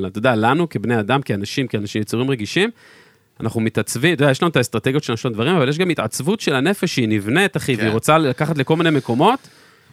אתה 0.08 0.18
יודע, 0.18 0.36
לנו 0.36 0.70
כבני 0.70 1.00
אדם, 1.00 1.22
כאנשים, 1.22 1.68
כאנשים 1.68 2.02
יצורים 2.02 2.30
רגישים, 2.30 2.70
אנחנו 3.40 3.62
מתעצבים, 3.62 4.14
אתה 4.14 4.24
יודע, 4.24 4.32
יש 4.32 4.42
לנו 4.42 4.52
את 4.52 4.56
האסטרטגיות 4.56 5.04
שלנו, 5.04 5.16
יש 5.16 5.26
לנו 5.26 5.36
דברים, 5.36 5.56
אבל 5.56 5.70
יש 5.70 5.78
גם 5.78 5.90
התעצבות 5.90 6.40
של 6.40 6.56
הנפש 6.56 6.96
שהיא 6.96 7.10
נבנית, 7.10 7.58
אחי, 7.58 7.76
כן. 7.76 7.82
והיא 7.82 7.94
רוצה 7.94 8.18
לקחת 8.18 8.58
לכל 8.58 8.76
מיני 8.76 8.90
מקומות, 8.90 9.40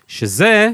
שזה... 0.08 0.70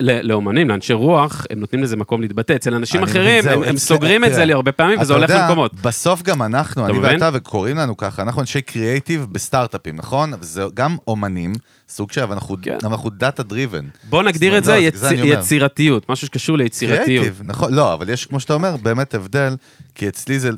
לאומנים, 0.00 0.68
לאנשי 0.68 0.92
רוח, 0.92 1.46
הם 1.50 1.60
נותנים 1.60 1.82
לזה 1.82 1.96
מקום 1.96 2.20
להתבטא. 2.20 2.52
אצל 2.52 2.74
אנשים 2.74 3.02
אחרים, 3.02 3.48
הם, 3.48 3.62
הם 3.62 3.76
סוגרים 3.76 4.24
את 4.24 4.28
תראה, 4.28 4.38
זה 4.38 4.44
לי 4.44 4.52
הרבה 4.52 4.72
פעמים, 4.72 5.00
וזה 5.00 5.14
הולך 5.14 5.30
למקומות. 5.30 5.74
בסוף 5.74 6.22
גם 6.22 6.42
אנחנו, 6.42 6.86
אני? 6.86 6.98
ואתה, 6.98 7.30
וקוראים 7.32 7.76
לנו 7.76 7.96
ככה, 7.96 8.22
אנחנו 8.22 8.40
אנשי 8.40 8.62
קריאייטיב 8.62 9.26
בסטארט-אפים, 9.32 9.96
נכון? 9.96 10.32
זה 10.40 10.64
גם 10.74 10.96
אומנים, 11.08 11.52
סוג 11.88 12.12
של, 12.12 12.20
אנחנו- 12.32 12.56
כן. 12.62 12.78
אנחנו 12.84 13.10
data 13.10 13.42
driven. 13.42 13.84
בוא 14.08 14.22
נגדיר 14.22 14.58
את 14.58 14.66
לא, 14.66 14.66
זה 14.66 14.76
יצ... 14.76 15.04
אומר. 15.04 15.24
יצירתיות, 15.24 16.08
משהו 16.10 16.26
שקשור 16.26 16.58
ליצירתיות. 16.58 17.04
קריאייטיב, 17.04 17.42
נכון, 17.44 17.74
לא, 17.74 17.92
אבל 17.92 18.08
יש, 18.08 18.26
כמו 18.26 18.40
שאתה 18.40 18.54
אומר, 18.54 18.76
באמת 18.76 19.14
הבדל, 19.14 19.56
כי 19.94 20.08
אצלי 20.08 20.38
זה, 20.38 20.50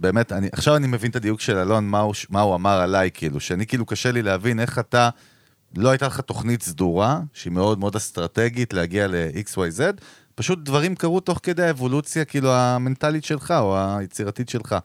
באמת, 0.00 0.32
אני, 0.32 0.48
עכשיו 0.52 0.76
אני 0.76 0.86
מבין 0.86 1.10
את 1.10 1.16
הדיוק 1.16 1.40
של 1.40 1.56
אלון, 1.58 1.84
מה 1.88 2.00
הוא, 2.00 2.14
מה 2.30 2.40
הוא 2.40 2.54
אמר 2.54 2.80
עליי, 2.80 3.10
כאילו, 3.14 3.40
שאני 3.40 3.66
כאילו 3.66 3.86
קשה 3.86 4.12
לי 4.12 4.22
להבין 4.22 4.60
איך 4.60 4.78
אתה, 4.78 5.08
לא 5.76 5.90
הייתה 5.90 6.06
לך 6.06 6.20
תוכנית 6.20 6.62
סדורה, 6.62 7.20
שהיא 7.32 7.52
מאוד 7.52 7.78
מאוד 7.78 7.96
אסטרטגית 7.96 8.72
להגיע 8.72 9.06
ל-XYZ, 9.06 9.80
פשוט 10.34 10.58
דברים 10.62 10.94
קרו 10.94 11.20
תוך 11.20 11.40
כדי 11.42 11.62
האבולוציה, 11.62 12.24
כאילו, 12.24 12.52
המנטלית 12.52 13.24
שלך, 13.24 13.54
או 13.58 13.78
היצירתית 13.98 14.48
שלך. 14.48 14.76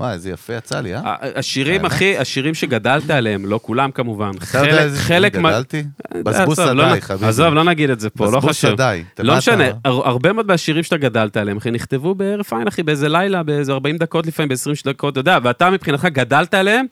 וואי, 0.00 0.12
איזה 0.12 0.30
יפה 0.30 0.54
יצא 0.54 0.80
לי, 0.80 0.94
אה? 0.94 1.14
השירים? 1.34 1.84
אחי, 1.84 2.18
השירים 2.18 2.54
שגדלת 2.54 3.10
עליהם, 3.10 3.46
לא 3.46 3.60
כולם 3.62 3.90
כמובן. 3.90 4.30
אתה 4.50 4.58
יודע 4.58 4.82
איזה 4.82 4.98
חלק 4.98 5.32
גדלתי? 5.32 5.84
אה, 6.14 6.22
בזבוז 6.22 6.58
עזוב, 6.58 6.74
לא 6.74 7.00
חביבי. 7.00 7.26
עזוב, 7.26 7.54
לא 7.54 7.64
נגיד 7.64 7.90
את 7.90 8.00
זה 8.00 8.10
פה, 8.10 8.24
לא 8.24 8.30
בזבוז 8.30 8.50
חשוב. 8.50 8.70
שדיי. 8.70 9.04
אתה 9.14 9.22
לא 9.22 9.36
משנה, 9.36 9.64
הרבה 9.84 10.32
מאוד 10.32 10.46
מהשירים 10.46 10.82
שאתה 10.82 10.96
גדלת 10.96 11.36
עליהם, 11.36 11.56
אחי, 11.56 11.70
נכתבו 11.70 12.14
בהרף 12.14 12.52
עין, 12.52 12.68
אחי, 12.68 12.82
באיזה 12.82 13.08
לילה, 13.08 13.42
באיזה 13.42 13.72
40 13.72 13.96
דקות 13.96 14.26
לפעמים, 14.26 14.48
ב-20 14.48 14.82
דקות, 14.84 15.12
אתה 15.12 15.20
יודע, 15.20 15.38
ואתה 15.42 15.70
מבחינתך 15.70 16.04
גדלת 16.04 16.54
עליהם, 16.54 16.86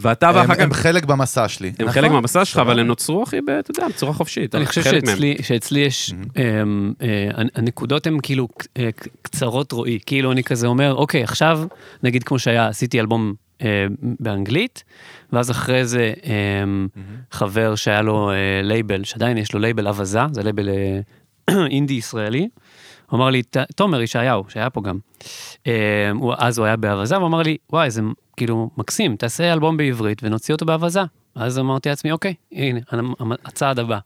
ואתה 0.00 0.28
הם- 0.28 0.36
ואחר 0.36 0.62
הם 0.62 0.70
כך... 0.70 0.76
חלק 0.76 1.04
במסע 1.04 1.48
שלי. 1.48 1.68
הם 1.68 1.74
נכון? 1.78 1.92
חלק 1.92 2.10
מהמסע 2.10 2.44
שלך, 2.44 2.56
אבל 2.58 2.66
סבבה. 2.70 2.80
הם 2.80 2.86
נוצרו, 2.86 3.24
אחי, 3.24 3.38
אתה 3.60 3.70
יודע, 3.70 3.88
בצורה 3.88 4.12
חופשית. 4.12 4.54
אני 4.54 4.66
חושב. 4.66 4.82
שאצלי, 5.42 5.78
יש, 5.80 6.12
אמ, 6.36 6.92
אה, 7.02 7.28
הנקודות 7.54 8.06
הן 8.06 8.18
כאילו 8.22 8.48
אה, 8.78 8.88
קצרות 9.22 9.72
רואי, 9.72 9.98
כאילו 10.06 10.32
אני 10.32 10.44
כזה 10.44 10.66
אומר, 10.66 10.94
אוקיי, 10.94 11.22
עכשיו, 11.24 11.60
נגיד 12.02 12.24
כמו 12.24 12.38
שהיה, 12.38 12.66
עשיתי 12.68 13.00
אלבום 13.00 13.34
אה, 13.62 13.86
באנגלית, 14.20 14.84
ואז 15.32 15.50
אחרי 15.50 15.84
זה 15.84 16.12
אמ, 16.62 16.88
חבר 17.32 17.74
שהיה 17.74 18.02
לו 18.02 18.30
לייבל, 18.62 19.04
שעדיין 19.04 19.38
יש 19.38 19.52
לו 19.54 19.60
לייבל 19.60 19.88
אבזה, 19.88 20.20
זה 20.32 20.42
לייבל 20.42 20.68
אינדי 21.70 21.94
ישראלי, 21.94 22.48
הוא 23.10 23.18
אמר 23.18 23.30
לי, 23.30 23.42
"ת- 23.42 23.56
תומר 23.76 24.02
ישעיהו, 24.02 24.44
שהיה 24.48 24.70
פה 24.70 24.80
גם, 24.82 24.98
אז 26.38 26.58
הוא 26.58 26.66
היה 26.66 26.76
באבזה, 26.76 27.16
הוא 27.16 27.26
אמר 27.26 27.42
לי, 27.42 27.56
וואי, 27.72 27.90
זה 27.90 28.02
כאילו 28.38 28.70
מקסים, 28.76 29.16
תעשה 29.16 29.52
אלבום 29.52 29.76
בעברית 29.76 30.20
ונוציא 30.22 30.54
אותו 30.54 30.66
באבזה. 30.66 31.00
אז 31.34 31.58
אמרתי 31.58 31.88
לעצמי, 31.88 32.12
אוקיי, 32.12 32.34
הנה, 32.52 32.80
הצעד 33.44 33.78
הבא. 33.78 33.98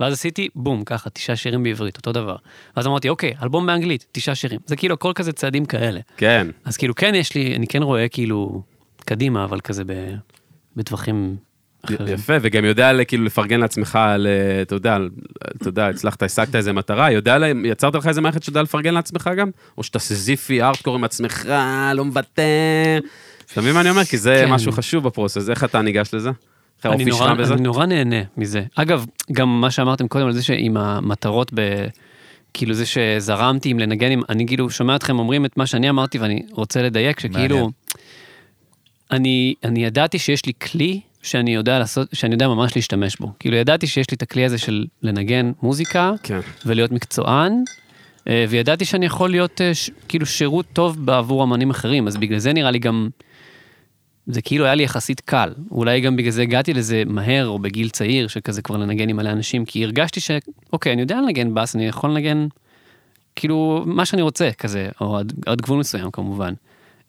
ואז 0.00 0.12
עשיתי 0.12 0.48
בום, 0.54 0.84
ככה, 0.84 1.10
תשעה 1.10 1.36
שירים 1.36 1.62
בעברית, 1.62 1.96
אותו 1.96 2.12
דבר. 2.12 2.36
ואז 2.76 2.86
אמרתי, 2.86 3.08
אוקיי, 3.08 3.34
אלבום 3.42 3.66
באנגלית, 3.66 4.06
תשעה 4.12 4.34
שירים. 4.34 4.60
זה 4.66 4.76
כאילו 4.76 4.94
הכל 4.94 5.12
כזה 5.14 5.32
צעדים 5.32 5.64
כאלה. 5.64 6.00
כן. 6.16 6.46
אז 6.64 6.76
כאילו 6.76 6.94
כן 6.94 7.14
יש 7.14 7.34
לי, 7.34 7.56
אני 7.56 7.66
כן 7.66 7.82
רואה 7.82 8.08
כאילו 8.08 8.62
קדימה, 9.04 9.44
אבל 9.44 9.60
כזה 9.60 9.84
ב, 9.84 9.92
בטווחים 10.76 11.36
אחרים. 11.84 12.14
יפה, 12.14 12.32
וגם 12.40 12.64
יודע 12.64 13.04
כאילו 13.04 13.24
לפרגן 13.24 13.60
לעצמך 13.60 13.96
על, 13.96 14.26
אתה 14.62 14.74
יודע, 14.74 14.98
אתה 15.56 15.68
יודע, 15.68 15.88
הצלחת, 15.88 16.22
השגת 16.22 16.54
איזה 16.54 16.72
מטרה, 16.72 17.12
יודע, 17.12 17.36
יצרת 17.64 17.94
לך 17.94 18.06
איזה 18.06 18.20
מערכת 18.20 18.42
שיודע 18.42 18.62
לפרגן 18.62 18.94
לעצמך 18.94 19.30
גם? 19.36 19.50
או 19.78 19.82
שאתה 19.82 19.98
סזיפי, 19.98 20.62
ארטקור 20.62 20.94
עם 20.94 21.04
עצמך, 21.04 21.44
לא 21.94 22.04
מוותר. 22.04 22.98
אתה 23.52 23.60
מבין 23.60 23.74
מה 23.74 23.80
אני 23.80 23.90
אומר? 23.90 24.04
כי 24.04 24.18
זה 24.18 24.42
כן. 24.44 24.52
משהו 24.52 24.72
חשוב 24.72 25.04
בפרוסס, 25.04 25.50
איך 25.50 25.64
אתה 25.64 25.82
ניגש 25.82 26.14
לזה? 26.14 26.30
איך 26.84 26.92
אני 26.92 27.04
נורא? 27.04 27.32
אני 27.32 27.62
נורא 27.62 27.86
נהנה 27.86 28.22
מזה. 28.36 28.62
אגב, 28.74 29.06
גם 29.32 29.60
מה 29.60 29.70
שאמרתם 29.70 30.08
קודם 30.08 30.26
על 30.26 30.32
זה 30.32 30.42
שעם 30.42 30.76
המטרות 30.76 31.50
ב... 31.54 31.86
כאילו 32.54 32.74
זה 32.74 32.84
שזרמתי 32.86 33.68
עם 33.68 33.78
לנגן 33.78 34.10
עם, 34.10 34.22
אני 34.28 34.46
כאילו 34.46 34.70
שומע 34.70 34.96
אתכם 34.96 35.18
אומרים 35.18 35.44
את 35.44 35.56
מה 35.56 35.66
שאני 35.66 35.90
אמרתי 35.90 36.18
ואני 36.18 36.42
רוצה 36.50 36.82
לדייק, 36.82 37.20
שכאילו. 37.20 37.70
אני, 39.10 39.54
אני 39.64 39.84
ידעתי 39.84 40.18
שיש 40.18 40.46
לי 40.46 40.52
כלי 40.52 41.00
שאני 41.22 41.54
יודע 41.54 41.78
לעשות, 41.78 42.08
שאני 42.12 42.34
יודע 42.34 42.48
ממש 42.48 42.76
להשתמש 42.76 43.16
בו. 43.16 43.32
כאילו 43.38 43.56
ידעתי 43.56 43.86
שיש 43.86 44.10
לי 44.10 44.14
את 44.14 44.22
הכלי 44.22 44.44
הזה 44.44 44.58
של 44.58 44.86
לנגן 45.02 45.52
מוזיקה, 45.62 46.12
כן. 46.22 46.40
ולהיות 46.66 46.92
מקצוען, 46.92 47.52
אה, 48.28 48.44
וידעתי 48.48 48.84
שאני 48.84 49.06
יכול 49.06 49.30
להיות 49.30 49.60
אה, 49.60 49.72
כאילו 50.08 50.26
שירות 50.26 50.66
טוב 50.72 51.06
בעבור 51.06 51.44
אמנים 51.44 51.70
אחרים, 51.70 52.06
אז 52.06 52.16
בגלל 52.16 52.38
זה 52.38 52.52
נראה 52.52 52.70
לי 52.70 52.78
גם 52.78 53.08
זה 54.26 54.42
כאילו 54.42 54.64
היה 54.64 54.74
לי 54.74 54.82
יחסית 54.82 55.20
קל. 55.20 55.54
אולי 55.70 56.00
גם 56.00 56.16
בגלל 56.16 56.30
זה 56.30 56.42
הגעתי 56.42 56.74
לזה 56.74 57.02
מהר, 57.06 57.46
או 57.46 57.58
בגיל 57.58 57.88
צעיר, 57.88 58.28
שכזה 58.28 58.62
כבר 58.62 58.76
לנגן 58.76 59.08
עם 59.08 59.16
מלא 59.16 59.30
אנשים, 59.30 59.64
כי 59.64 59.84
הרגשתי 59.84 60.20
ש... 60.20 60.30
אוקיי, 60.72 60.92
אני 60.92 61.00
יודע 61.00 61.20
לנגן 61.20 61.54
בס, 61.54 61.76
אני 61.76 61.86
יכול 61.86 62.10
לנגן, 62.10 62.46
כאילו, 63.36 63.82
מה 63.86 64.04
שאני 64.04 64.22
רוצה, 64.22 64.50
כזה, 64.58 64.88
או 65.00 65.18
עד, 65.18 65.32
עד 65.46 65.60
גבול 65.60 65.78
מסוים 65.78 66.10
כמובן. 66.10 66.54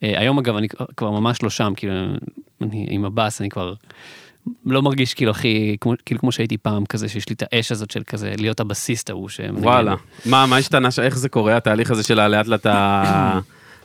אה, 0.02 0.20
היום 0.20 0.38
אגב, 0.38 0.56
אני 0.56 0.68
כבר 0.96 1.10
ממש 1.10 1.42
לא 1.42 1.50
שם, 1.50 1.72
כאילו, 1.76 1.94
אני, 2.60 2.86
עם 2.90 3.04
הבאס 3.04 3.40
אני 3.40 3.48
כבר 3.48 3.74
לא 4.66 4.82
מרגיש 4.82 5.14
כאילו 5.14 5.30
הכי, 5.30 5.76
כמו, 5.80 5.94
כאילו 6.06 6.20
כמו 6.20 6.32
שהייתי 6.32 6.58
פעם, 6.58 6.86
כזה, 6.86 7.08
שיש 7.08 7.28
לי 7.28 7.34
את 7.34 7.42
האש 7.52 7.72
הזאת 7.72 7.90
של 7.90 8.02
כזה, 8.02 8.34
להיות 8.38 8.60
הבסיסט 8.60 9.10
ההוא. 9.10 9.28
וואלה. 9.52 9.94
מה, 10.26 10.46
מה 10.46 10.56
השתנה, 10.56 10.88
איך 11.02 11.18
זה 11.18 11.28
קורה, 11.28 11.56
התהליך 11.56 11.90
הזה 11.90 12.02
של 12.02 12.26
לאט 12.26 12.46
לאט 12.46 12.66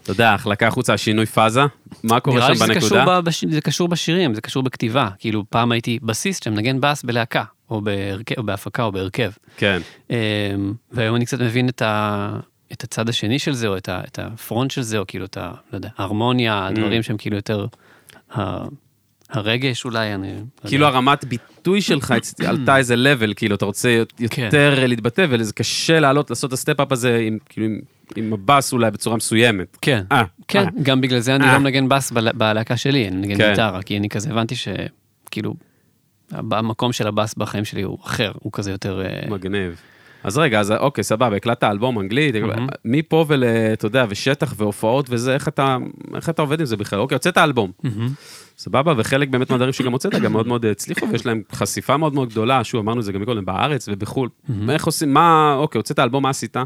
אתה, 0.07 0.13
יודע, 0.13 0.33
החלקה 0.33 0.67
החוצה, 0.67 0.93
השינוי 0.93 1.25
פאזה? 1.25 1.61
מה 2.03 2.19
קורה 2.19 2.37
נראה 2.37 2.49
לי 2.49 2.55
שם 2.55 2.65
שזה 2.65 2.73
בנקודה? 2.73 3.21
ב, 3.21 3.25
בש, 3.25 3.45
זה 3.49 3.61
קשור 3.61 3.87
בשירים, 3.87 4.33
זה 4.33 4.41
קשור 4.41 4.63
בכתיבה. 4.63 5.09
כאילו, 5.19 5.43
פעם 5.49 5.71
הייתי 5.71 5.99
בסיסט 6.01 6.43
שמנגן 6.43 6.81
בס 6.81 7.03
בלהקה, 7.03 7.43
או, 7.69 7.81
בהרכב, 7.81 8.37
או 8.37 8.43
בהפקה, 8.43 8.83
או 8.83 8.91
בהרכב. 8.91 9.31
כן, 9.57 9.81
אמ, 10.09 10.15
והיום 10.91 11.15
אני 11.15 11.25
קצת 11.25 11.41
מבין 11.41 11.69
את, 11.69 11.81
ה, 11.81 12.39
את 12.71 12.83
הצד 12.83 13.09
השני 13.09 13.39
של 13.39 13.53
זה, 13.53 13.67
או 13.67 13.77
את, 13.77 13.89
ה, 13.89 14.01
את 14.07 14.19
הפרונט 14.19 14.71
של 14.71 14.81
זה, 14.81 14.97
או 14.97 15.03
כאילו 15.07 15.25
את 15.25 15.37
ה... 15.37 15.51
לא 15.71 15.77
יודע, 15.77 15.89
ההרמוניה, 15.97 16.67
הדברים 16.67 17.03
שהם 17.03 17.17
כאילו 17.17 17.35
יותר... 17.35 17.65
ה, 18.35 18.65
הרגש 19.29 19.85
אולי, 19.85 20.13
אני... 20.13 20.33
לא 20.33 20.69
כאילו 20.69 20.85
יודע. 20.85 20.95
הרמת 20.95 21.25
ביטוי 21.25 21.81
שלך 21.81 22.13
עלתה 22.47 22.77
איזה 22.77 22.95
level, 22.95 23.33
כאילו, 23.35 23.55
אתה 23.55 23.65
רוצה 23.65 24.03
כן. 24.29 24.43
יותר 24.45 24.85
להתבטא, 24.87 25.25
וזה 25.29 25.53
קשה 25.53 25.99
לעלות, 25.99 26.29
לעשות 26.29 26.47
את 26.47 26.53
ה 26.53 26.58
step-up 26.58 26.91
הזה 26.91 27.17
עם, 27.27 27.37
כאילו, 27.49 27.67
עם- 27.67 27.79
עם 28.15 28.33
הבאס 28.33 28.73
אולי 28.73 28.91
בצורה 28.91 29.17
מסוימת. 29.17 29.77
כן, 29.81 30.03
אה, 30.11 30.23
כן, 30.47 30.63
אה. 30.63 30.69
גם 30.83 31.01
בגלל 31.01 31.19
זה 31.19 31.35
אני 31.35 31.45
אה. 31.45 31.53
לא 31.53 31.59
מנגן 31.59 31.89
בל- 31.89 32.31
בלהקה 32.31 32.77
שלי, 32.77 33.07
אני 33.07 33.15
מנגן 33.15 33.37
כן. 33.37 33.49
גיטרה, 33.49 33.81
כי 33.81 33.97
אני 33.97 34.09
כזה 34.09 34.29
הבנתי 34.31 34.55
שכאילו, 34.55 35.53
המקום 36.31 36.93
של 36.93 37.07
הבס 37.07 37.35
בחיים 37.35 37.65
שלי 37.65 37.81
הוא 37.81 37.97
אחר, 38.05 38.31
הוא 38.39 38.51
כזה 38.51 38.71
יותר... 38.71 39.01
מגניב. 39.29 39.81
אז 40.23 40.37
רגע, 40.37 40.59
אז 40.59 40.71
אוקיי, 40.71 41.03
סבבה, 41.03 41.35
הקלטת 41.35 41.63
אלבום 41.63 41.99
אנגלית, 41.99 42.35
מפה 42.85 43.25
ול... 43.27 43.43
אתה 43.73 43.85
יודע, 43.85 44.05
ושטח 44.09 44.53
והופעות 44.57 45.05
וזה, 45.09 45.33
איך 45.33 45.47
אתה, 45.47 45.77
איך 46.15 46.29
אתה 46.29 46.41
עובד 46.41 46.59
עם 46.59 46.65
זה 46.65 46.77
בכלל? 46.77 46.99
אוקיי, 46.99 47.15
הוצאת 47.15 47.37
אלבום. 47.37 47.71
סבבה, 48.57 48.93
וחלק 48.97 49.29
באמת 49.29 49.49
מהדברים 49.49 49.73
שגם 49.73 49.91
הוצאת 49.91 50.13
גם 50.13 50.31
מאוד 50.31 50.47
מאוד 50.47 50.65
הצליחו, 50.65 51.09
ויש 51.11 51.25
להם 51.25 51.41
חשיפה 51.51 51.97
מאוד 51.97 52.13
מאוד 52.13 52.29
גדולה, 52.29 52.63
שוב, 52.63 52.81
אמרנו 52.81 52.99
את 52.99 53.05
זה 53.05 53.11
גם 53.11 53.21
מקודם, 53.21 53.45
בארץ 53.45 53.89
ובחו"ל. 53.91 54.29
איך 54.69 54.85
עושים, 54.85 55.13
מה, 55.13 55.55
אוקיי, 55.57 55.79
הוצאת 55.79 55.99
אלבום, 55.99 56.23
מה 56.23 56.29
עשית? 56.29 56.57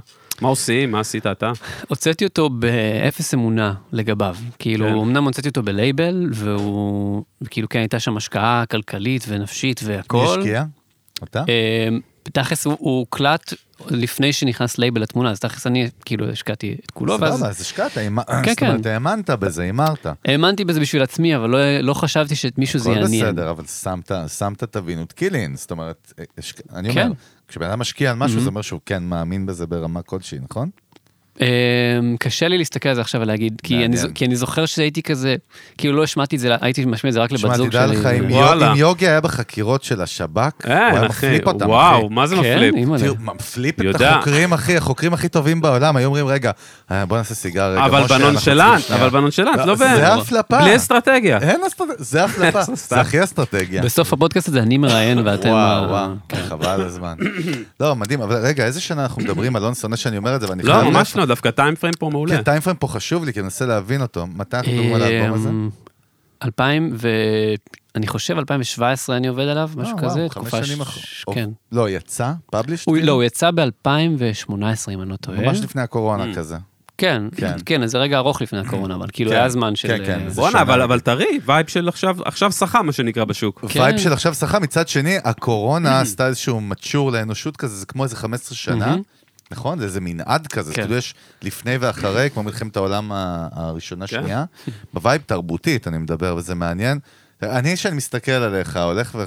מה 0.41 0.49
עושים? 0.49 0.91
מה 0.91 0.99
עשית 0.99 1.27
אתה? 1.27 1.51
הוצאתי 1.88 2.25
אותו 2.25 2.49
באפס 2.49 3.34
אמונה 3.34 3.73
לגביו. 3.91 4.36
כאילו, 4.60 4.86
כן. 4.86 4.93
אמנם 4.93 5.23
הוצאתי 5.23 5.49
אותו 5.49 5.63
בלייבל, 5.63 6.30
והוא, 6.34 7.23
כאילו, 7.49 7.69
כן, 7.69 7.80
הייתה 7.80 7.99
שם 7.99 8.17
השקעה 8.17 8.63
כלכלית 8.71 9.25
ונפשית 9.27 9.82
מי 9.84 9.89
והכל. 9.93 10.39
השקיע? 10.39 10.63
אתה? 11.23 11.43
אה, 12.27 12.31
תכלס 12.43 12.65
הוא- 12.65 12.75
הוא 12.79 12.99
הוקלט 12.99 13.53
לפני 13.89 14.34
שנכנס 14.34 14.77
לייבל 14.77 15.01
לתמונה, 15.01 15.31
אז 15.31 15.39
תכלס 15.39 15.67
אני 15.67 15.89
כאילו 16.05 16.29
השקעתי 16.29 16.75
את 16.86 16.91
כולו, 16.91 17.19
ואז 17.19 17.34
סבבה, 17.34 17.49
אז 17.49 17.62
השקעת, 17.62 17.91
האמ- 17.97 18.23
כן, 18.43 18.49
זאת 18.53 18.62
אומרת, 18.62 18.84
כן. 18.84 18.89
האמנת 18.89 19.29
בזה, 19.29 19.63
הימרת. 19.63 20.05
האמנתי 20.25 20.65
בזה 20.65 20.79
בשביל 20.79 21.01
עצמי, 21.01 21.36
אבל 21.36 21.49
לא, 21.49 21.79
לא 21.79 21.93
חשבתי 21.93 22.36
שמישהו 22.36 22.79
זה 22.79 22.91
הכל 22.91 22.99
יעניין. 22.99 23.25
בסדר, 23.25 23.51
אבל 23.51 23.65
שמת, 23.65 24.12
שמת 24.38 24.63
תבינות 24.63 25.12
קילין, 25.13 25.55
זאת 25.55 25.71
אומרת, 25.71 26.13
יש- 26.38 26.53
אני 26.73 26.93
כן. 26.93 27.01
אומר, 27.03 27.13
כשבן 27.47 27.65
אדם 27.65 27.79
משקיע 27.79 28.12
על 28.12 28.17
משהו, 28.17 28.39
זה 28.41 28.49
אומר 28.49 28.62
שהוא 28.62 28.79
כן 28.86 29.03
מאמין 29.03 29.45
בזה 29.45 29.67
ברמה 29.67 30.01
כלשהי, 30.01 30.39
נכון? 30.49 30.69
אמ, 31.41 31.47
קשה 32.19 32.47
לי 32.47 32.58
להסתכל 32.58 32.89
על 32.89 32.95
זה 32.95 33.01
עכשיו 33.01 33.21
ולהגיד, 33.21 33.62
כי 33.63 33.86
אני, 33.86 33.97
כי 34.15 34.25
אני 34.25 34.36
זוכר 34.36 34.65
שהייתי 34.65 35.01
כזה, 35.01 35.36
כאילו 35.77 35.97
לא 35.97 36.04
השמעתי 36.04 36.36
את 36.36 36.41
זה, 36.41 36.56
הייתי 36.62 36.86
משמיע 36.86 37.10
את 37.10 37.13
זה 37.13 37.19
רק 37.19 37.32
לבת 37.32 37.39
שמע, 37.39 37.58
זוג 37.58 37.69
תדע 37.69 37.88
שלי. 37.88 37.97
לך, 37.97 38.06
אם 38.06 38.25
ו- 38.25 38.30
יו- 38.30 38.36
וואלה. 38.36 38.71
אם 38.71 38.77
יוגי 38.77 39.08
היה 39.08 39.21
בחקירות 39.21 39.84
של 39.84 40.01
השב"כ, 40.01 40.51
הוא 40.65 40.73
היה 40.73 41.01
מפליפ 41.10 41.47
אותם, 41.47 41.69
וואו, 41.69 41.97
אחי. 42.06 42.13
מה 42.13 42.27
זה 42.27 42.36
כן, 42.36 42.60
מפליפ? 42.75 43.19
מפליפ 43.19 43.75
את. 43.82 44.01
החוקרים, 44.01 44.54
אחי, 44.54 44.77
החוקרים 44.77 45.13
הכי 45.13 45.30
טובים 45.30 45.62
בעולם, 45.62 45.95
היו 45.95 46.06
אומרים, 46.08 46.27
רגע, 46.27 46.51
אה, 46.91 47.06
בוא 47.06 47.17
נעשה 47.17 47.36
סיגר. 47.36 47.86
אבל 47.86 47.89
בנונשלנט, 48.08 48.38
צריכים 48.38 48.39
שנייה." 48.39 49.01
אבל 49.01 49.10
בנונשלנט, 49.10 49.60
לא 49.65 49.75
ב... 49.75 49.77
זה 49.77 50.13
הפלפה. 50.13 50.60
בלי 50.60 50.75
אסטרטגיה. 50.75 51.38
אין 51.38 51.62
אסטרטגיה, 51.67 51.95
זה 51.99 52.23
הפלפה, 52.23 52.60
זה 52.89 52.99
הכי 53.01 53.23
אסטרטגיה. 53.23 53.82
בסוף 53.82 54.13
הפודקאסט 54.13 54.47
הזה 54.47 54.60
אני 54.60 54.77
מראיין 54.77 55.27
ואתם... 55.27 55.49
וואו, 55.49 55.89
וואו, 55.89 56.10
כן. 56.30 56.38
חבל 56.49 56.82
הזמן. 56.82 57.13
לא, 57.80 57.95
מדהים, 57.95 58.21
אבל 58.21 58.36
רגע, 58.36 58.65
איזה 58.65 58.82
שנה 58.82 59.04
אנחנו 59.04 59.21
מדברים? 59.21 59.56
אלון 59.58 59.73
שונא 59.73 59.95
שאני 59.95 60.17
אומר 60.17 60.36
את 60.36 60.41
זה, 60.41 60.47
ואני 60.49 60.63
לא, 60.63 60.73
חייב... 60.73 60.84
ממש 60.89 61.15
לא, 61.15 61.25
דווקא 61.32 61.52
טיים 61.52 61.76
פריים 61.76 61.94
פה 62.00 62.10
מעולה. 62.10 62.38
כן, 62.38 62.44
טיים 62.44 62.62
פריים 62.62 62.78
פה 62.78 62.88
חשוב 62.88 63.26
לי, 63.26 63.34
כי 63.34 63.39
אני 63.39 63.44
מנסה 63.44 63.65
להבין 63.65 64.02
אותו. 64.02 64.28
מתי 64.28 64.58
אנחנו 64.58 64.72
מדברים 64.72 64.94
על 64.94 65.02
האלבום 65.02 65.34
הזה? 65.34 65.50
אמ, 65.50 65.70
2000 66.44 66.91
ו... 66.94 67.10
אני 67.96 68.08
חושב 68.08 68.38
2017 68.38 69.17
אני 69.17 69.28
עובד 69.28 69.48
עליו, 69.48 69.70
משהו 69.76 69.98
אה, 69.98 70.04
כזה, 70.04 70.28
תקופה 70.30 70.63
שנים 70.65 70.78
ש- 70.78 70.82
אחר- 70.82 71.34
כן. 71.34 71.50
לא, 71.72 71.89
יצא? 71.89 72.32
publish? 72.51 72.86
הוא- 72.86 72.98
לא, 73.04 73.12
הוא 73.12 73.24
יצא 73.24 73.52
ב-2018 73.52 74.52
אם 74.94 75.02
אני 75.02 75.10
לא 75.10 75.15
טועה. 75.15 75.41
ממש 75.41 75.60
לפני 75.60 75.82
הקורונה 75.82 76.36
כזה. 76.36 76.58
כן, 76.98 77.24
כן. 77.38 77.56
כן, 77.65 77.88
זה 77.88 77.98
רגע 77.98 78.17
ארוך 78.17 78.41
לפני 78.41 78.60
הקורונה, 78.60 78.96
אבל 78.96 79.08
כאילו 79.13 79.32
כן, 79.32 79.38
היה 79.38 79.50
זמן 79.50 79.76
של... 79.76 79.88
כן, 79.88 80.06
כן, 80.06 80.30
בואנה, 80.36 80.62
אבל 80.62 81.00
טרי, 81.00 81.39
vibe 81.45 81.67
של 81.67 81.88
עכשיו, 81.88 82.17
עכשיו 82.26 82.52
שחה, 82.52 82.82
מה 82.82 82.91
שנקרא 82.91 83.24
בשוק. 83.24 83.65
כן. 83.70 83.80
וייב 83.80 83.98
של 83.98 84.13
עכשיו 84.13 84.34
שחה, 84.34 84.60
מצד 84.60 84.88
שני, 84.88 85.17
הקורונה 85.24 86.00
עשתה 86.02 86.28
איזשהו 86.28 86.62
mature 86.62 87.12
לאנושות 87.12 87.58
כזה, 87.58 87.76
זה 87.76 87.86
כמו 87.86 88.04
איזה 88.04 88.15
15 88.15 88.56
שנה, 88.58 88.76
מהמם. 88.76 89.02
נכון? 89.51 89.79
זה 89.79 89.85
איזה 89.85 90.01
מנעד 90.01 90.47
כזה, 90.47 90.73
כן. 90.73 90.81
כאילו 90.81 90.95
יש 90.95 91.15
לפני 91.41 91.77
ואחרי, 91.77 92.29
כמו 92.33 92.43
מלחמת 92.43 92.77
העולם 92.77 93.11
ה- 93.11 93.47
הראשונה, 93.51 94.07
כן. 94.07 94.23
ב 94.93 94.99
vibe 94.99 95.21
תרבותית, 95.25 95.87
אני 95.87 95.97
מדבר, 95.97 96.35
וזה 96.37 96.55
מעניין. 96.55 96.99
אני, 97.43 97.73
כשאני 97.75 97.95
מסתכל 97.97 98.31
עליך, 98.31 98.77
הולך 98.77 99.17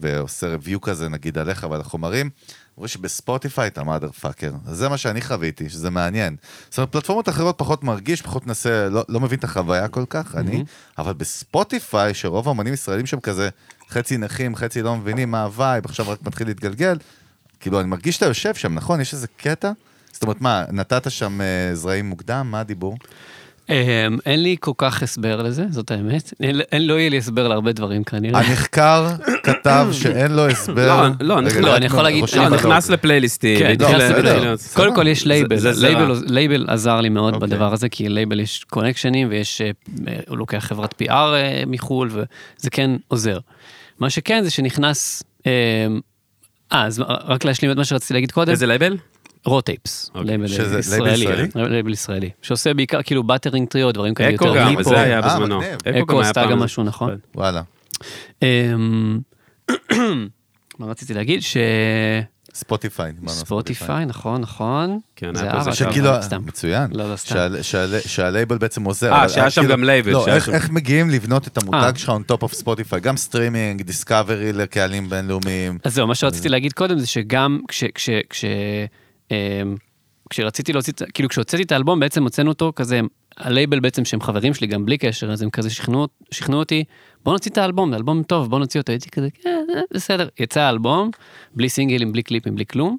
ועושה 0.00 0.54
review 0.56 0.78
כזה, 0.82 1.08
נגיד, 1.08 1.38
עליך 1.38 1.66
ועל 1.70 1.80
החומרים, 1.80 2.30
רואה 2.76 2.88
שבספוטיפיי 2.88 3.66
אתה 3.66 3.84
motherfucker. 3.84 4.50
זה 4.66 4.88
מה 4.88 4.96
שאני 4.96 5.20
חוויתי, 5.20 5.68
שזה 5.70 5.90
מעניין. 5.90 6.36
זאת 6.68 6.78
אומרת, 6.78 6.92
פלטפורמות 6.92 7.28
אחרות 7.28 7.54
פחות 7.58 7.84
מרגיש, 7.84 8.22
פחות 8.22 8.46
מנסה, 8.46 8.88
לא, 8.90 9.04
לא 9.08 9.20
מבין 9.20 9.38
את 9.38 9.44
החוויה 9.44 9.88
כל 9.88 10.04
כך, 10.10 10.34
אני, 10.34 10.64
אבל 10.98 11.12
בספוטיפיי, 11.12 12.14
שרוב 12.14 12.48
האמנים 12.48 12.74
ישראלים 12.74 13.06
שם 13.06 13.20
כזה, 13.20 13.48
חצי 13.90 14.16
נכים, 14.18 14.56
חצי 14.56 14.82
לא 14.82 14.96
מבינים 14.96 15.30
מה 15.30 15.42
ה 15.42 15.49
vibe, 15.49 15.84
עכשיו 15.84 16.08
רק 16.08 16.18
מתחיל 16.22 16.46
להתגלגל, 16.46 16.96
כאילו, 17.60 17.80
אני 17.80 17.88
מרגיש 17.88 18.14
שאתה 18.14 18.26
יושב 18.26 18.54
שם, 18.54 18.74
נכון? 18.74 19.00
יש 19.00 19.12
איזה 19.14 19.26
קטע? 19.36 19.72
זאת 20.12 20.22
אומרת, 20.22 20.40
מה, 20.40 20.64
נתת 20.72 21.10
שם 21.10 21.40
אה, 21.40 21.46
זרעים 21.74 22.08
מוקדם? 22.08 22.48
מה 22.50 22.60
הדיבור? 22.60 22.96
אמ, 23.68 23.74
אין 24.26 24.42
לי 24.42 24.56
כל 24.60 24.72
כך 24.78 25.02
הסבר 25.02 25.42
לזה, 25.42 25.64
זאת 25.70 25.90
האמת. 25.90 26.32
אין- 26.40 26.60
אין- 26.72 26.86
לא 26.86 26.98
יהיה 26.98 27.10
לי 27.10 27.18
הסבר 27.18 27.48
להרבה 27.48 27.72
דברים 27.72 28.04
כנראה. 28.04 28.40
הנחקר 28.40 29.06
כתב 29.42 29.88
שאין 29.92 30.32
לו 30.32 30.46
הסבר. 30.48 31.02
לא, 31.20 31.26
לא, 31.36 31.40
נכנס- 31.40 31.56
לא, 31.64 31.76
אני 31.76 31.86
יכול 31.86 32.02
להגיד- 32.02 32.24
אני 32.32 32.42
לא, 32.42 32.48
נכנס. 32.48 32.90
לפלייליסטים. 32.90 33.58
כן, 33.58 33.72
נכנס 33.72 33.90
ל- 33.90 33.94
לפלייליסטים. 33.96 34.42
להיות- 34.42 34.60
קודם 34.74 34.94
כל 34.94 35.06
יש 35.06 35.26
לייבל, 35.26 35.56
זה- 35.58 35.72
זה 35.72 35.88
לייבל, 36.26 36.64
עזר 36.68 37.00
לי 37.00 37.08
מאוד 37.08 37.34
אוקיי. 37.34 37.48
בדבר 37.48 37.72
הזה, 37.72 37.88
כי 37.88 38.08
לייבל 38.08 38.40
יש 38.40 38.64
קונקשנים 38.70 39.28
ויש, 39.30 39.60
אה, 39.60 39.70
הוא 40.28 40.38
לוקח 40.38 40.58
חברת 40.58 40.94
PR 41.02 41.10
אה, 41.10 41.62
מחו"ל, 41.66 42.08
וזה 42.12 42.70
כן 42.70 42.90
עוזר. 43.08 43.38
מה 44.00 44.10
שכן 44.10 44.40
זה 44.44 44.50
שנכנס, 44.50 45.22
אה, 45.46 45.50
אה, 45.52 45.86
אז 46.70 47.02
רק 47.08 47.44
להשלים 47.44 47.70
את 47.70 47.76
מה 47.76 47.84
שרציתי 47.84 48.14
להגיד 48.14 48.32
קודם, 48.32 48.52
איזה 48.52 48.66
לייבל? 48.66 48.96
Raw 49.44 49.66
Tapes. 49.66 50.10
לייבל 50.14 50.46
שזה 50.46 50.96
לייבל 50.96 51.14
ישראלי? 51.14 51.48
אה, 51.56 51.68
לייבל 51.68 51.92
ישראלי, 51.92 52.30
שעושה 52.42 52.74
בעיקר 52.74 53.02
כאילו 53.02 53.22
Buttering 53.22 53.68
Trio, 53.68 53.92
דברים 53.92 54.14
כאלה 54.14 54.34
אקו 54.34 54.46
יותר 54.46 54.58
גם, 54.58 54.68
היפו. 54.68 54.80
וזה 54.80 55.00
היה 55.00 55.16
אה, 55.16 55.22
בזמנו. 55.22 55.60
אקו 55.84 56.20
היה 56.20 56.28
עשתה 56.28 56.46
גם 56.50 56.58
משהו, 56.58 56.84
נכון? 56.84 57.18
וואלה. 57.34 57.62
אמ, 58.42 59.20
מה 60.78 60.86
רציתי 60.86 61.14
להגיד? 61.14 61.42
ש... 61.42 61.56
ספוטיפיי. 62.54 63.12
ספוטיפיי, 63.28 64.04
נכון, 64.06 64.40
נכון. 64.40 64.98
כן, 65.16 65.34
זה 65.34 65.50
אבל 65.50 65.72
שכאילו, 65.72 66.10
סתם. 66.22 66.42
מצוין. 66.46 66.90
לא, 66.92 67.10
לא, 67.10 67.16
סתם. 67.16 67.34
שה- 67.34 67.62
שה- 67.62 68.08
שהלייבל 68.08 68.58
בעצם 68.58 68.84
עוזר. 68.84 69.12
אה, 69.12 69.28
שהיה 69.28 69.50
שם 69.50 69.60
כאילו- 69.60 69.74
גם 69.74 69.84
לייבל, 69.84 70.12
לא, 70.12 70.26
איך- 70.28 70.70
מגיעים 70.70 71.10
לבנות 71.10 71.46
את 71.46 71.58
המותג 71.62 71.76
אה. 71.94 71.98
שלך 71.98 72.08
on 72.10 72.32
top 72.32 72.44
of 72.44 72.54
ספוטיפיי? 72.54 73.00
גם 73.00 73.16
סטרימינג, 73.16 73.82
discovery 73.82 74.52
לקהלים 74.52 75.08
בינלאומיים. 75.10 75.78
אז 75.84 75.94
זהו, 75.94 76.06
מה 76.06 76.14
שרציתי 76.14 76.48
להגיד 76.48 76.72
קודם 76.72 76.98
זה 76.98 77.06
שגם 77.06 77.60
כש... 77.68 77.84
כש, 77.94 78.10
כש 78.30 78.44
אמ, 79.30 79.36
כשרציתי 80.30 80.72
להוציא, 80.72 80.92
כאילו 81.14 81.28
כשהוצאתי 81.28 81.62
את 81.62 81.72
האלבום 81.72 82.00
בעצם 82.00 82.22
הוצאנו 82.22 82.48
אותו 82.48 82.72
כזה, 82.76 83.00
הלייבל 83.36 83.80
בעצם 83.80 84.04
שהם 84.04 84.20
חברים 84.20 84.54
שלי 84.54 84.66
גם 84.66 84.86
בלי 84.86 84.98
קשר, 84.98 85.32
אז 85.32 85.42
הם 85.42 85.50
כזה 85.50 85.70
שכנעו, 85.70 86.08
שכנעו 86.30 86.58
אותי, 86.58 86.84
בוא 87.24 87.32
נוציא 87.32 87.50
את 87.50 87.58
האלבום, 87.58 87.90
זה 87.90 87.96
אלבום 87.96 88.22
טוב, 88.22 88.50
בוא 88.50 88.58
נוציא 88.58 88.80
אותו, 88.80 88.92
הייתי 88.92 89.10
כזה, 89.10 89.28
כן, 89.42 89.66
אה, 89.74 89.80
בסדר, 89.94 90.28
יצא 90.40 90.60
האלבום, 90.60 91.10
בלי 91.54 91.68
סינגלים, 91.68 92.12
בלי 92.12 92.22
קליפים, 92.22 92.54
בלי 92.54 92.66
כלום. 92.66 92.96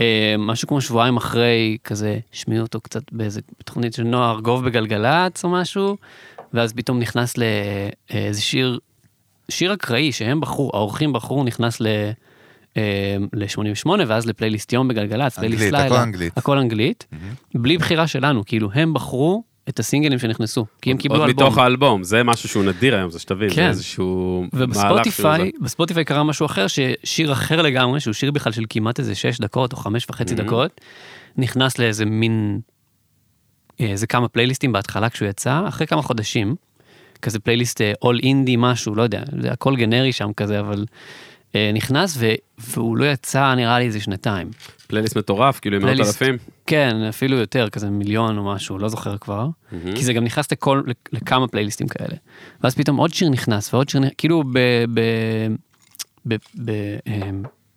אה, 0.00 0.34
משהו 0.38 0.68
כמו 0.68 0.80
שבועיים 0.80 1.16
אחרי, 1.16 1.78
כזה, 1.84 2.18
השמיעו 2.32 2.62
אותו 2.62 2.80
קצת 2.80 3.02
באיזה 3.12 3.40
תוכנית 3.64 3.94
של 3.94 4.02
נוער, 4.02 4.40
גוב 4.40 4.64
בגלגלצ 4.64 5.44
או 5.44 5.48
משהו, 5.48 5.96
ואז 6.54 6.72
פתאום 6.72 6.98
נכנס 6.98 7.34
לאיזה 7.38 8.40
שיר, 8.40 8.78
שיר 9.48 9.74
אקראי 9.74 10.12
שהם 10.12 10.40
בחרו, 10.40 10.70
האורחים 10.74 11.12
בחרו, 11.12 11.44
נכנס 11.44 11.80
ל... 11.80 11.86
ל-88 13.32 13.88
ואז 14.06 14.26
לפלייליסט 14.26 14.72
יום 14.72 14.88
בגלגלצ, 14.88 15.38
פלייליסט 15.38 15.62
לילה, 15.62 15.84
הכל 15.84 15.96
אנגלית. 15.96 16.38
הכל 16.38 16.58
אנגלית, 16.58 17.06
בלי 17.54 17.78
בחירה 17.78 18.06
שלנו, 18.06 18.44
כאילו 18.44 18.70
הם 18.72 18.94
בחרו 18.94 19.42
את 19.70 19.78
הסינגלים 19.78 20.18
שנכנסו, 20.18 20.66
כי 20.82 20.90
הם 20.90 20.96
קיבלו 20.96 21.18
עוד 21.20 21.28
אלבום. 21.28 21.44
מתוך 21.46 21.58
האלבום, 21.58 22.02
זה 22.02 22.22
משהו 22.22 22.48
שהוא 22.48 22.64
נדיר 22.64 22.96
היום, 22.96 23.10
זה 23.10 23.18
שתבין, 23.18 23.48
זה 23.48 23.54
כן. 23.54 23.68
איזשהו 23.68 24.44
מהלך 24.52 24.52
שהוא 24.52 24.58
זה. 24.58 24.64
ובספוטיפיי, 24.64 25.50
בספוטיפיי 25.60 26.04
קרה 26.04 26.24
משהו 26.24 26.46
אחר, 26.46 26.66
ששיר 26.66 27.32
אחר 27.32 27.62
לגמרי, 27.62 28.00
שהוא 28.00 28.14
שיר 28.14 28.30
בכלל 28.30 28.52
של 28.52 28.64
כמעט 28.70 28.98
איזה 28.98 29.14
שש 29.14 29.40
דקות 29.40 29.72
או 29.72 29.76
חמש 29.76 30.06
וחצי 30.10 30.34
Mhm. 30.34 30.36
דקות, 30.36 30.80
נכנס 31.36 31.78
לאיזה 31.78 32.04
מין, 32.04 32.60
אה, 33.80 33.86
איזה 33.86 34.06
כמה 34.06 34.28
פלייליסטים 34.28 34.72
בהתחלה 34.72 35.10
כשהוא 35.10 35.28
יצא, 35.28 35.62
אחרי 35.68 35.86
כמה 35.86 36.02
חודשים, 36.02 36.54
כזה 37.22 37.38
פלייליסט 37.38 37.80
אול 38.02 38.18
אינדי 38.22 38.54
משהו, 38.58 38.94
לא 38.94 39.02
יודע, 39.02 39.22
זה 39.42 39.52
הכל 39.52 39.76
גנרי 39.76 40.12
שם 40.12 40.32
כזה, 40.36 40.60
אבל 40.60 40.78
אה, 40.78 40.84
נכנס 41.74 42.16
ו, 42.18 42.26
והוא 42.58 42.96
לא 42.96 43.04
יצא 43.04 43.54
נראה 43.54 43.78
לי 43.78 43.84
איזה 43.84 44.00
שנתיים. 44.00 44.50
פלייליסט 44.86 45.16
מטורף, 45.16 45.60
כאילו 45.60 45.76
עם 45.76 45.82
מאות. 45.84 46.00
אלפים. 46.00 46.38
כן, 46.66 46.96
אפילו 47.08 47.36
יותר, 47.36 47.68
כזה 47.68 47.90
מיליון 47.90 48.38
או 48.38 48.44
משהו, 48.54 48.78
לא 48.78 48.88
זוכר 48.88 49.18
כבר. 49.18 49.48
מהמם. 49.72 49.96
כי 49.96 50.04
זה 50.04 50.12
גם 50.12 50.24
נכנס 50.24 50.52
לכל, 50.52 50.82
לכמה 51.12 51.48
פלייליסטים 51.48 51.88
כאלה. 51.88 52.16
ואז 52.60 52.74
פתאום 52.74 52.96
עוד 52.96 53.14
שיר 53.14 53.28
נכנס 53.28 53.74
ועוד 53.74 53.88
שיר, 53.88 54.00
כאילו 54.18 54.42
ב... 54.52 54.58
ב... 54.94 55.00
ב... 56.28 56.34
ב... 56.64 56.70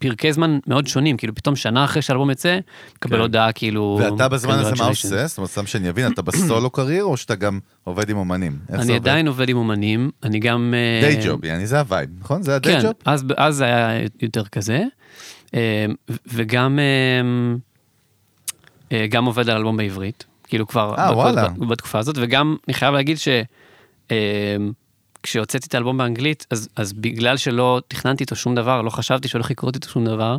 פרקי 0.08 0.34
זמן 0.34 0.58
מאוד 0.68 0.88
שונים, 0.88 1.18
כאילו 1.18 1.36
פתאום 1.36 1.56
שנה 1.56 1.86
אחרי 1.86 2.02
שהאלבום 2.02 2.32
יצא, 2.32 2.60
מקבל 2.98 3.16
כן. 3.16 3.22
הודעה 3.22 3.52
כאילו... 3.52 4.00
ואתה 4.02 4.28
בזמן 4.30 4.54
הזה 4.54 4.74
מה. 4.80 4.86
עושה? 4.86 5.28
זאת 5.28 5.38
אומרת, 5.38 5.50
סתם 5.52 5.66
שאני 5.66 5.90
אבין, 5.90 6.12
אתה 6.12 6.22
בסולו 6.22 6.70
career 6.70 7.04
או 7.04 7.18
שאתה 7.18 7.36
גם 7.36 7.60
עובד 7.84 8.10
עם 8.10 8.18
אומנים? 8.18 8.58
אני 8.70 8.78
עובד? 8.82 8.92
עדיין 8.96 9.28
עובד 9.28 9.50
עם 9.50 9.58
אומנים, 9.58 10.12
אני 10.24 10.40
גם... 10.40 10.74
אה, 10.78 11.08
day 11.10 11.22
job, 11.26 11.46
יעני 11.46 11.68
זה 11.68 11.80
ה 11.80 11.85
vibe, 11.85 12.10
נכון? 12.20 12.44
זה 12.44 12.56
ה 12.56 12.60
day 12.60 12.74
כן, 12.76 12.84
job? 12.84 12.94
אז, 13.06 13.26
אז 13.38 13.56
זה 13.56 13.64
היה 13.66 13.90
יותר 14.22 14.46
כזה. 14.46 14.84
ו- 15.56 15.60
וגם 16.34 16.80
אה, 18.92 19.08
גם 19.10 19.26
עובד 19.26 19.50
על 19.50 19.58
אלבום 19.58 19.78
בעברית, 19.78 20.26
כאילו 20.48 20.68
כבר 20.68 20.96
אה. 20.98 21.32
בת- 21.34 21.68
בתקופה 21.70 22.00
הזאת, 22.00 22.16
וגם 22.22 22.56
אני 22.68 22.74
חייב 22.74 22.94
להגיד 22.94 23.18
ש... 23.18 23.28
כשהוצאתי 25.24 25.68
את 25.68 25.76
האלבום 25.76 25.98
באנגלית, 25.98 26.46
אז, 26.50 26.70
אז 26.76 26.94
בגלל 26.94 27.38
שלא 27.38 27.82
תכננתי 27.88 28.24
איתו 28.24 28.36
שום 28.36 28.56
דבר, 28.56 28.82
לא 28.82 28.90
חשבתי 28.90 29.28
שהולך 29.28 29.52
לקרות 29.52 29.76
איתו 29.76 29.90
שום 29.90 30.06
דבר, 30.06 30.38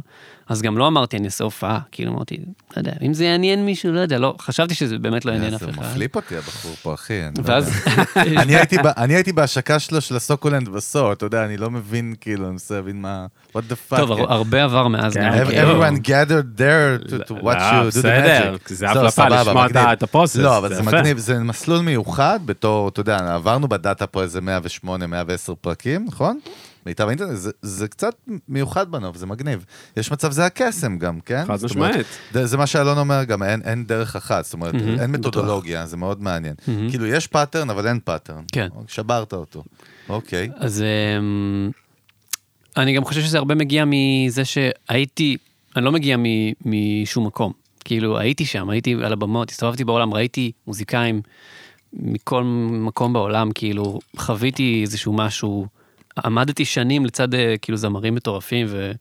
אז 0.48 0.62
גם 0.62 0.78
לא 0.78 0.86
אמרתי 0.86 1.16
אני 1.16 1.26
אעשה 1.26 1.44
הופעה, 1.44 1.78
כאילו 1.92 2.12
אמרתי, 2.12 2.36
לא 2.36 2.80
יודע, 2.80 2.92
אם 3.02 3.14
זה 3.14 3.24
יעניין 3.24 3.64
מישהו, 3.66 3.92
לא 3.92 4.00
יודע, 4.00 4.18
לא, 4.18 4.34
חשבתי 4.40 4.74
שזה 4.74 4.98
באמת 4.98 5.24
לא 5.24 5.32
יעניין 5.32 5.54
אף 5.54 5.60
זה 5.60 5.70
אחד. 5.70 5.78
מפליפ 5.82 6.16
אותי 6.16 6.36
הבחור 6.36 6.72
פה, 6.82 6.94
אחי. 6.94 7.22
אני 7.22 7.32
לא 7.38 7.42
ואז, 7.52 7.80
יודע. 7.86 8.40
אני 8.42 8.56
הייתי 8.56 8.78
ב- 8.78 8.86
אני 8.86 9.14
הייי 9.14 9.32
בהשקה 9.32 9.78
שלו 9.78 10.00
של 10.00 10.16
הסוקולנד 10.16 10.68
בסו, 10.68 11.12
אתה 11.12 11.26
יודע, 11.26 11.44
אני 11.44 11.56
לא 11.56 11.70
מבין, 11.70 12.14
כאילו, 12.20 12.44
אני 12.44 12.52
מנסה 12.52 12.74
להבין 12.74 13.02
מה... 13.02 13.26
what 13.56 13.62
the 13.70 13.92
fuck. 13.92 13.96
טוב, 13.96 14.12
הר- 14.12 14.32
הרבה 14.32 14.64
עבר 14.64 14.88
מאז. 14.88 15.14
כן, 15.14 15.44
כאילו. 15.46 15.84
everyone 15.84 15.96
gathered 15.98 16.60
there 16.60 17.08
to, 17.10 17.28
to 17.28 17.42
watch 17.42 17.44
לא, 17.44 17.88
you 17.88 17.92
do 17.92 17.94
the 17.94 17.98
בסדר, 17.98 18.54
magic. 18.56 18.68
זה 18.68 18.74
זהו, 18.76 18.88
הפלפה 19.06 19.28
לשמוע 19.28 19.66
את 19.92 20.02
הפרוסס, 20.02 20.36
לא, 20.36 20.58
אבל 20.58 20.68
זה 20.68 20.74
זה. 20.74 20.82
מגניב, 20.82 21.18
זה 21.18 21.38
מסלול 21.38 21.80
מיוחד 21.80 22.40
בתור, 22.44 22.88
אתה 22.88 23.00
יודע, 23.00 23.34
עברנו 23.34 23.68
בדאטה 23.68 24.06
פה 24.06 24.22
איזה 24.22 24.40
108, 24.40 24.73
110 24.84 25.54
פרקים, 25.54 26.04
נכון? 26.08 26.40
מיטב 26.86 27.06
האינטרנט, 27.06 27.36
זה, 27.36 27.50
זה 27.62 27.88
קצת 27.88 28.14
מיוחד 28.48 28.90
בנוף, 28.90 29.16
זה 29.16 29.26
מגניב. 29.26 29.64
יש 29.96 30.12
מצב 30.12 30.30
זה 30.32 30.46
הקסם 30.46 30.98
גם, 30.98 31.20
כן? 31.20 31.44
חד 31.46 31.64
משמעית. 31.64 32.06
זה, 32.32 32.46
זה 32.46 32.56
מה 32.56 32.66
שאלון 32.66 32.98
אומר 32.98 33.24
גם, 33.24 33.42
אין, 33.42 33.62
אין 33.64 33.84
דרך 33.84 34.16
אחת, 34.16 34.44
זאת 34.44 34.52
אומרת, 34.54 34.74
מהמם, 34.74 35.00
אין 35.00 35.10
מתודולוגיה, 35.10 35.86
זה 35.86 35.96
מאוד 35.96 36.22
מעניין. 36.22 36.54
מהמם. 36.66 36.90
כאילו, 36.90 37.06
יש 37.06 37.26
pattern, 37.26 37.70
אבל 37.70 37.86
אין 37.86 38.00
pattern. 38.04 38.42
כן. 38.52 38.68
שברת 38.88 39.32
אותו. 39.32 39.64
אוקיי. 40.08 40.50
אז 40.56 40.82
אמ, 41.18 41.70
אני 42.76 42.96
גם 42.96 43.04
חושב 43.04 43.20
שזה 43.20 43.38
הרבה 43.38 43.54
מגיע 43.54 43.84
מזה 43.86 44.42
שהייתי, 44.44 45.36
אני 45.76 45.84
לא 45.84 45.92
מגיע 45.92 46.16
מ- 46.16 46.22
משום 46.64 47.26
מקום. 47.26 47.52
כאילו, 47.84 48.18
הייתי 48.18 48.44
שם, 48.44 48.70
הייתי 48.70 48.94
על 48.94 49.12
הבמות, 49.12 49.50
הסתובבתי 49.50 49.84
בעולם, 49.84 50.14
ראיתי 50.14 50.52
מוזיקאים 50.66 51.20
מכל 51.98 52.42
מקום 52.70 53.12
בעולם, 53.12 53.50
כאילו, 53.54 53.98
חוויתי 54.16 54.80
איזשהו 54.82 55.12
משהו, 55.12 55.66
עמדתי 56.24 56.64
שנים 56.64 57.06
לצד 57.06 57.34
אה, 57.34 57.54
כאילו 57.62 57.78
זמרים 57.78 58.14
מטורפים, 58.14 58.66
ו... 58.70 58.92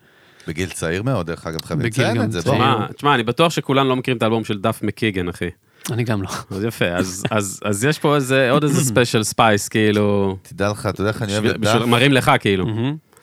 בגיל 0.48 0.70
צעיר 0.70 1.04
מאוד, 1.04 1.28
דרך 1.28 1.48
אגב, 1.48 1.62
חייבים 1.66 1.86
לציין 1.86 2.22
את 2.22 2.32
זה. 2.32 2.42
תשמע, 2.42 2.88
תשמע, 2.96 3.16
אני 3.16 3.24
בטוח 3.24 3.52
שכולנו 3.52 3.90
לא 3.90 3.96
מכירים 3.96 4.18
את 4.18 4.24
האלבום 4.24 4.44
של 4.44 4.58
דף 4.60 4.80
מקיגן, 4.84 5.30
אחי. 5.30 5.50
אני 5.92 6.04
גם 6.04 6.22
לא. 6.22 6.28
אז 6.52 6.64
יפה, 6.64 6.86
אז- 6.86 7.24
אז 7.32 7.60
אז 7.66 7.86
יש 7.86 8.00
פה 8.00 8.16
איזה, 8.16 8.52
עוד 8.52 8.64
איזה 8.64 8.86
ספיישל 8.86 9.24
ספייס, 9.24 9.68
כאילו, 9.68 10.38
תדע 10.42 10.70
לך, 10.70 10.86
אתה 10.90 11.02
יודע 11.02 11.10
איך 11.12 11.22
אני 11.22 11.34
אוהב 11.34 11.46
את 11.46 11.60
דף? 11.60 11.76
מראים 11.88 12.14
לך, 12.14 12.32
כאילו. 12.40 12.66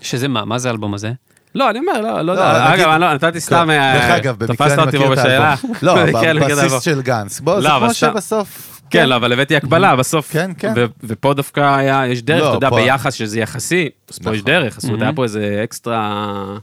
שזה 0.02 0.28
מה, 0.28 0.44
מה 0.44 0.58
זה 0.58 0.68
האלבום 0.68 0.94
הזה? 0.94 1.12
לא, 1.54 1.70
אני 1.70 1.78
אומר, 1.78 2.00
לא, 2.00 2.12
לא 2.12 2.22
לא, 2.22 2.32
יודע, 2.32 2.74
אגב, 2.74 2.88
אני 2.88 3.00
לא- 3.00 3.14
נתתי 3.14 3.40
סתם, 3.40 3.70
אה, 3.70 3.94
דרך 3.94 4.04
אגב, 4.04 4.36
במקרה 4.38 4.56
תפסת 4.56 4.78
אני 4.78 4.86
אותי 4.86 4.96
מכיר 4.96 5.08
פה 5.08 5.12
את 5.14 5.18
בשאלה. 5.18 5.48
האלבום. 5.48 5.72
לא, 5.82 5.94
כן. 6.22 6.36
בבסיס 6.40 6.82
של 6.82 7.02
גנץ. 7.02 7.40
בוא, 7.40 7.60
זה 7.60 7.68
לא, 7.68 7.78
כמו 7.78 7.94
שבסוף... 7.94 8.79
כן, 8.90 9.08
לא, 9.08 9.16
אבל 9.16 9.32
הבאתי 9.32 9.56
הקבלה 9.56 9.96
בסוף. 9.96 10.32
כן, 10.32 10.50
כן. 10.58 10.72
ו- 10.76 10.84
ופה 11.02 11.34
דווקא 11.34 11.76
היה, 11.76 12.06
יש 12.06 12.22
דרך, 12.22 12.40
לא, 12.40 12.48
אתה 12.48 12.56
יודע, 12.56 12.70
פה- 12.70 12.76
ביחס 12.76 13.14
שזה 13.14 13.40
יחסי, 13.40 13.88
אז 14.10 14.18
פה 14.18 14.30
יש 14.34 14.40
נכון. 14.40 14.52
דרך, 14.52 14.78
אומרת, 14.84 15.02
היה 15.02 15.12
פה 15.12 15.24
איזה 15.24 15.60
אקסטרה, 15.64 16.56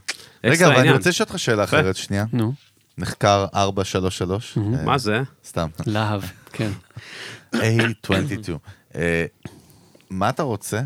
רגע, 0.44 0.66
אבל 0.66 0.76
אני. 0.76 0.92
רוצה 0.92 1.08
לשאול 1.10 1.26
אותך 1.28 1.38
שאלה 1.38 1.64
אחרת 1.64 1.96
שנייה. 1.96 2.24
נו, 2.32 2.52
נחקר 2.98 3.46
433. 3.54 4.58
אה, 4.58 4.84
מה 4.84 4.98
זה? 4.98 5.22
סתם. 5.46 5.68
להב, 5.86 6.22
כן. 6.52 6.70
A22. 7.54 8.52
אה, 8.94 9.24
מה 10.10 10.28
אתה 10.28 10.42
רוצה? 10.42 10.80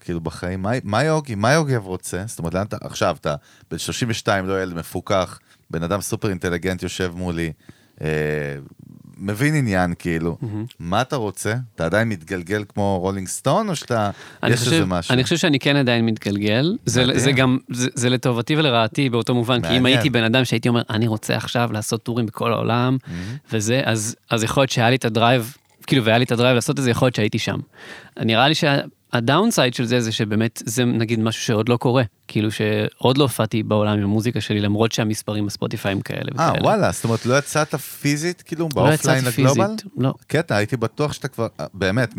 כאילו 0.00 0.20
בחיים, 0.20 0.62
מה- 0.62 0.70
מה 0.84 1.04
יוגי, 1.04 1.34
מה 1.34 1.52
יוגב 1.52 1.84
רוצה? 1.86 2.22
זאת 2.26 2.38
אומרת, 2.38 2.54
לאן 2.54 2.66
אתה, 2.66 2.76
עכשיו 2.80 3.16
אתה 3.20 3.34
בן 3.70 3.78
32, 3.78 4.46
לא 4.46 4.62
ילד 4.62 4.74
מפוקח, 4.74 5.38
בן 5.70 5.82
אדם 5.82 6.00
סופר 6.00 6.28
אינטליגנט 6.28 6.82
יושב 6.82 7.12
מולי, 7.14 7.52
אה, 8.00 8.06
מבין 9.18 9.54
עניין 9.54 9.94
כאילו, 9.98 10.38
מה 10.78 11.00
אתה 11.00 11.16
רוצה? 11.16 11.54
אתה 11.74 11.84
עדיין 11.84 12.08
מתגלגל 12.08 12.64
כמו 12.68 12.98
רולינג 13.00 13.28
סטון, 13.28 13.68
או 13.68 13.76
שאתה, 13.76 14.10
יש 14.46 14.58
חושב, 14.58 14.72
איזה 14.72 14.86
משהו? 14.86 15.12
אני 15.12 15.24
חושב 15.24 15.36
שאני 15.36 15.58
כן 15.58 15.76
עדיין 15.76 16.06
מתגלגל. 16.06 16.76
זה. 16.84 17.04
זה 17.14 17.32
גם, 17.32 17.58
זה, 17.72 17.88
זה 17.94 18.10
לטובתי 18.10 18.56
ולרעתי 18.56 19.10
באותו 19.10 19.34
מובן, 19.34 19.60
כי 19.62 19.68
אם 19.68 19.72
מעניין. 19.72 19.86
הייתי 19.86 20.10
בן 20.10 20.24
אדם 20.24 20.44
שהייתי 20.44 20.68
אומר, 20.68 20.82
אני 20.90 21.06
רוצה 21.06 21.36
עכשיו 21.36 21.72
לעשות 21.72 22.02
טורים 22.02 22.26
בכל 22.26 22.52
העולם, 22.52 22.96
וזה, 23.52 23.80
אז, 23.84 24.16
אז 24.30 24.42
יכול 24.42 24.60
להיות 24.60 24.70
שהיה 24.70 24.90
לי 24.90 24.96
את 24.96 25.04
ה 25.04 25.11
drive, 25.11 25.56
כאילו, 25.86 26.04
והיה 26.04 26.18
לי 26.18 26.24
את 26.24 26.32
ה 26.32 26.36
drive 26.36 26.54
לעשות 26.54 26.78
את 26.78 26.84
זה, 26.84 26.90
יכול 26.90 27.06
להיות 27.06 27.14
שהייתי 27.14 27.38
שם. 27.38 27.58
נראה 28.20 28.48
לי 28.48 28.54
שה 28.54 28.87
downside 28.87 29.74
של 29.74 29.84
זה, 29.84 30.00
זה 30.00 30.12
שבאמת, 30.12 30.62
זה 30.66 30.84
נגיד 30.84 31.20
משהו 31.20 31.42
שעוד 31.42 31.68
לא 31.68 31.76
קורה. 31.76 32.02
כאילו 32.28 32.48
שעוד 32.50 33.18
לא 33.18 33.22
הופעתי 33.22 33.62
בעולם 33.62 33.98
עם 33.98 34.04
המוזיקה 34.04 34.40
שלי, 34.40 34.60
למרות 34.60 34.92
שהמספרים 34.92 35.46
בספוטיפיי 35.46 35.92
הם 35.92 36.00
כאלה 36.00 36.30
אה, 36.38 36.48
וכאלה. 36.50 36.64
וואלה, 36.64 36.92
זאת 36.92 37.04
אומרת, 37.04 37.26
לא 37.26 37.38
יצאת 37.38 37.74
פיזית, 37.74 38.42
כאילו, 38.42 38.68
לא 38.76 38.82
ב 38.82 38.87
offline 38.87 39.18
יצאתי 39.18 39.42
ל 39.42 39.45
global? 39.45 39.66
פיזית, 39.66 39.82
לא. 39.98 40.14
קטע, 40.26 40.56
הייתי 40.56 40.76
בטוח 40.76 41.12
שאתה 41.12 41.28
כבר, 41.28 41.46
אה, 41.60 41.66
באמת, 41.74 42.14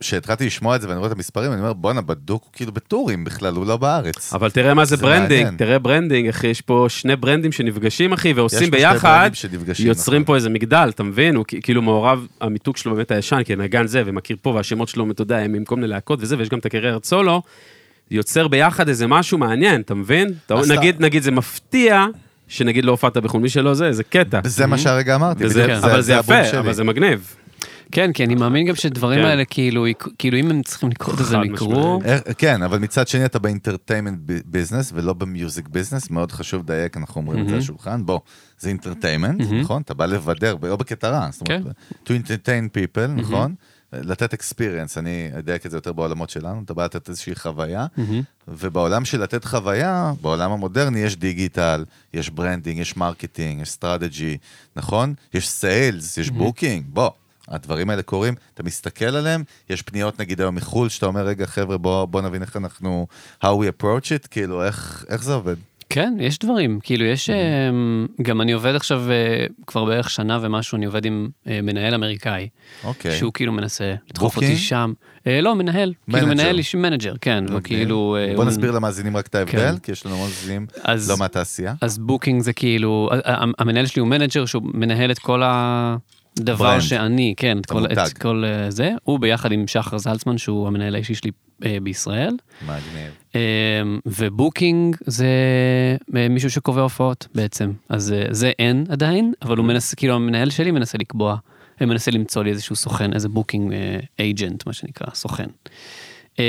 כשהתחלתי 0.00 0.46
לשמוע 0.46 0.76
את 0.76 0.80
זה 0.80 0.88
ואני 0.88 0.98
רואה 0.98 1.10
את 1.10 1.16
המספרים, 1.16 1.52
אני 1.52 1.60
אומר, 1.60 1.72
בואנה, 1.72 2.00
בדוק 2.00 2.42
הוא 2.42 2.50
כאילו 2.52 2.72
בטורים 2.72 3.24
בכלל, 3.24 3.54
הוא 3.54 3.66
לא 3.66 3.76
בארץ. 3.76 4.34
אבל 4.34 4.50
תראה 4.50 4.74
מה 4.74 4.84
זה 4.84 4.96
זה 4.96 5.02
branding, 5.02 5.42
מעניין. 5.42 5.56
תראה 5.56 5.78
branding, 5.78 6.28
אחי, 6.28 6.46
יש 6.46 6.60
פה 6.60 6.86
שני 6.88 7.16
ברנדים 7.16 7.52
שנפגשים, 7.52 8.12
אחי, 8.12 8.32
ועושים 8.32 8.70
ביחד, 8.70 9.30
יוצרים 9.78 10.22
נכון. 10.22 10.26
פה 10.26 10.36
איזה 10.36 10.50
מגדל, 10.50 10.90
אתה 10.94 11.02
מבין? 11.02 11.36
הוא 11.36 11.44
כאילו 11.62 11.82
מעורב, 11.82 12.26
המיתוג 12.40 12.76
שלו 12.76 12.94
באמת 12.94 13.10
הישן, 13.10 13.42
כי 13.42 13.56
נגן 13.56 13.86
זה, 13.86 14.02
ומכיר 14.06 14.36
פה, 14.42 14.50
והשמות 14.50 14.88
שלו, 14.88 15.10
אתה 15.10 15.22
יודע, 15.22 15.38
הם 15.38 15.54
עם 15.54 15.64
כל 15.64 15.76
מיני 15.76 15.88
להקות 15.88 16.18
וזה, 16.22 16.38
ויש 16.38 16.48
גם 16.48 16.58
את 16.58 16.66
הקריירת 16.66 17.04
סולו, 17.04 17.42
יוצר 18.12 18.48
ביחד 18.48 18.88
איזה 18.88 19.06
משהו 19.06 19.38
מעניין, 19.38 19.80
אתה 19.80 19.94
מבין? 19.94 20.28
אתה- 20.46 20.54
נגיד, 20.68 21.02
נגיד, 21.02 21.22
זה 21.22 21.30
מפתיע, 21.30 22.06
שנגיד 22.48 22.84
לא 22.84 22.90
הופעת 22.90 23.16
בחו"ל, 23.16 23.40
מי 23.42 23.48
שלא 23.48 23.74
זה, 23.74 23.92
זה 23.92 24.04
קטע. 24.04 24.40
זה 24.44 24.66
מה 24.66 24.78
שהרגע 24.78 25.14
אמרתי, 25.14 25.44
וזה- 25.46 25.62
בדיוק, 25.62 25.84
אבל 25.84 26.00
זה 26.02 26.18
הבום 26.18 26.36
יפה, 26.36 26.44
שלי. 26.48 26.58
אבל 26.58 26.72
זה 26.72 26.84
מגניב. 26.84 27.34
כן, 27.92 28.12
כי 28.12 28.24
אני 28.24 28.34
מאמין 28.34 28.66
גם 28.66 28.74
שדברים 28.74 29.20
כן. 29.20 29.26
האלה, 29.26 29.44
כאילו, 29.44 29.86
כאילו, 30.18 30.38
אם 30.38 30.50
הם 30.50 30.62
צריכים 30.62 30.88
לקרות, 30.90 31.20
אז 31.20 31.32
הם 31.32 31.44
יקרו. 31.44 32.00
אה, 32.04 32.18
כן, 32.38 32.62
אבל 32.62 32.78
מצד 32.78 33.08
שני 33.08 33.24
אתה 33.24 33.38
ב 33.38 33.44
entertainment 33.44 34.18
business 34.46 34.92
ולא 34.94 35.12
ב 35.12 35.21
music 35.21 35.68
business, 35.68 36.10
מאוד 36.10 36.32
חשוב 36.32 36.62
לדייק, 36.62 36.96
אנחנו 36.96 37.20
אומרים 37.20 37.38
את 37.40 37.44
זה 37.44 37.54
על 37.54 37.60
מהמם. 37.60 37.62
השולחן, 37.62 38.06
בוא, 38.06 38.20
זה 38.58 38.68
entertainment, 38.68 39.40
מהמם. 39.40 39.60
נכון? 39.60 39.82
אתה 39.82 39.94
בא 39.94 40.06
לבדר, 40.06 40.56
לא 40.62 40.76
בקטע 40.76 41.08
רע, 41.08 41.28
זאת 41.32 41.48
אומרת, 41.48 41.62
to 42.06 42.10
entertain 42.10 42.68
people, 42.76 43.06
נכון? 43.20 43.54
לתת 43.92 44.34
experience, 44.34 44.98
אני 44.98 45.30
אדייק 45.38 45.66
את 45.66 45.70
זה 45.70 45.76
יותר 45.76 45.92
בעולמות 45.92 46.30
שלנו, 46.30 46.62
אתה 46.64 46.74
בא 46.74 46.84
לתת 46.84 47.08
איזושהי 47.08 47.34
חוויה, 47.34 47.86
מהמם. 47.96 48.22
ובעולם 48.48 49.04
של 49.04 49.22
לתת 49.22 49.44
חוויה, 49.44 50.12
בעולם 50.20 50.52
המודרני 50.52 50.98
יש 50.98 51.16
דיגיטל, 51.16 51.84
יש 52.14 52.30
branding, 52.30 52.78
יש 52.78 52.96
marketing, 52.96 53.62
יש 53.62 53.70
strategy, 53.70 54.38
נכון? 54.76 55.14
יש 55.34 55.48
sales, 55.48 56.18
יש 56.18 56.30
booking, 56.30 56.84
בוא. 56.88 57.10
הדברים 57.48 57.90
האלה 57.90 58.02
קורים, 58.02 58.34
אתה 58.54 58.62
מסתכל 58.62 59.04
עליהם, 59.04 59.44
יש 59.70 59.82
פניות 59.82 60.20
נגיד 60.20 60.40
היום 60.40 60.54
מחו"ל, 60.54 60.88
שאתה 60.88 61.06
אומר, 61.06 61.26
רגע 61.26 61.46
חבר'ה, 61.46 61.78
בוא, 61.78 62.04
בוא 62.04 62.20
נבין 62.20 62.42
איך 62.42 62.56
אנחנו, 62.56 63.06
how 63.44 63.46
we 63.46 63.82
approach 63.82 64.24
it, 64.24 64.28
כאילו, 64.30 64.64
איך, 64.64 65.04
איך 65.08 65.22
זה 65.22 65.34
עובד? 65.34 65.56
כן, 65.94 66.14
יש 66.20 66.38
דברים, 66.38 66.78
כאילו 66.82 67.04
יש, 67.04 67.30
אמ, 67.30 68.06
גם 68.22 68.40
אני 68.40 68.52
עובד 68.52 68.74
עכשיו 68.74 69.02
אה, 69.10 69.14
כבר 69.66 69.84
בערך 69.84 70.10
שנה 70.10 70.38
ומשהו, 70.42 70.76
אני 70.76 70.86
עובד 70.86 71.04
עם 71.04 71.28
אה, 71.46 71.60
מנהל 71.62 71.94
אמריקאי, 71.94 72.48
אוקיי. 72.84 73.12
שהוא 73.18 73.32
כאילו 73.32 73.52
מנסה 73.52 73.94
לדחוף? 74.10 74.36
אותי 74.36 74.56
שם. 74.56 74.92
אה, 75.26 75.40
לא, 75.40 75.54
מנהל, 75.54 75.92
כאילו. 76.10 76.26
מנהל 76.26 76.58
אישי 76.58 76.76
manager, 76.76 77.14
כן. 77.20 77.44
וכאילו... 77.48 78.16
אה, 78.20 78.34
בוא 78.34 78.42
הוא- 78.44 78.50
נסביר 78.50 78.70
למאזינים 78.70 79.16
רק 79.16 79.26
את 79.26 79.34
ההבדל, 79.34 79.52
כן. 79.72 79.78
כי 79.78 79.92
יש 79.92 80.06
לנו 80.06 80.18
מאזינים 80.18 80.66
אז- 80.82 81.10
לא 81.10 81.16
מהתעשייה. 81.18 81.74
אז 81.80 81.98
booking 81.98 82.42
זה 82.42 82.52
כאילו, 82.52 83.08
המנהל 83.58 83.86
שלי 83.86 84.00
הוא 84.00 84.08
manager 84.08 84.46
שהוא 84.46 84.62
מנהל 84.74 85.10
את 85.10 85.18
כל 85.18 85.42
ה... 85.42 85.96
דבר 86.36 86.64
brand. 86.64 86.80
שאני, 86.80 87.34
כן, 87.36 87.58
את 87.58 87.66
כל. 87.66 87.86
את 87.86 88.18
כל 88.18 88.44
אה, 88.46 88.70
זה, 88.70 88.90
הוא 89.04 89.18
ביחד 89.18 89.52
עם 89.52 89.66
שחר 89.66 89.98
זלצמן, 89.98 90.38
שהוא 90.38 90.66
המנהל 90.66 90.94
האישי 90.94 91.14
שלי 91.14 91.30
אה, 91.64 91.78
בישראל. 91.82 92.36
מגניב. 92.62 93.12
אה, 93.34 93.40
ו 94.06 94.17
booking 94.17 94.96
זה 95.06 95.26
אה, 96.16 96.28
מישהו 96.28 96.50
שקובע 96.50 96.82
הופעות 96.82 97.26
בעצם. 97.34 97.72
אז 97.88 98.14
זה 98.30 98.52
אין 98.58 98.84
עדיין, 98.88 99.32
אבל 99.42 99.56
הוא 99.56 99.66
מנסה, 99.66 99.96
כאילו 99.96 100.14
המנהל 100.14 100.50
שלי 100.50 100.70
מנסה 100.70 100.98
לקבוע, 100.98 101.36
מנסה 101.80 102.10
למצוא 102.10 102.44
לי 102.44 102.50
איזשהו 102.50 102.76
סוכן, 102.76 103.12
איזה 103.12 103.28
booking 103.28 103.74
agent, 104.18 104.66
מה 104.66 104.72
שנקרא, 104.72 105.06
סוכן. 105.14 105.48
אה, 106.38 106.44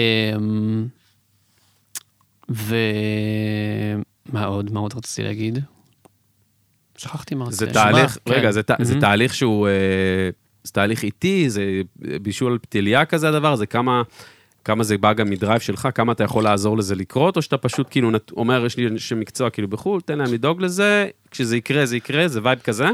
ומה 2.49 4.45
עוד? 4.45 4.71
מה 4.71 4.79
עוד 4.79 4.93
רציתי 4.97 5.23
להגיד? 5.23 5.59
שכחתי 7.03 7.35
מה 7.35 7.45
זה 7.51 7.65
תהליך, 7.73 8.17
כן. 8.25 8.33
רגע, 8.33 8.51
זה 8.51 8.63
ת- 8.63 8.71
זה 8.81 8.89
מהמם. 8.93 9.01
תהליך 9.01 9.33
שהוא, 9.33 9.67
אה, 9.67 9.71
זה 10.63 10.71
תהליך 10.73 11.03
איטי, 11.03 11.49
זה 11.49 11.81
בישול 12.21 12.57
פתיליה 12.61 13.05
כזה 13.05 13.29
הדבר, 13.29 13.55
זה 13.55 13.65
כמה, 13.65 14.01
כמה 14.65 14.83
זה 14.83 14.97
בא 14.97 15.13
גם 15.13 15.29
מ 15.29 15.34
drive 15.34 15.59
שלך, 15.61 15.87
כמה 15.95 16.11
אתה 16.11 16.23
יכול 16.23 16.43
לעזור 16.43 16.77
לזה 16.77 16.95
לקרות, 16.95 17.37
או 17.37 17.41
שאתה 17.41 17.57
פשוט 17.57 17.87
כאילו 17.89 18.11
נת- 18.11 18.31
אומר, 18.31 18.65
יש 18.65 18.77
לי 18.77 18.87
אנשי 18.87 19.15
מקצוע 19.15 19.49
כאילו 19.49 19.67
בחו"ל, 19.67 20.01
תן 20.01 20.17
להם 20.17 20.33
לדאוג 20.33 20.61
לזה, 20.61 21.07
כשזה 21.31 21.57
יקרה, 21.57 21.85
זה 21.85 21.97
יקרה, 21.97 22.27
זה 22.27 22.39
vibe 22.43 22.59
כזה. 22.59 22.87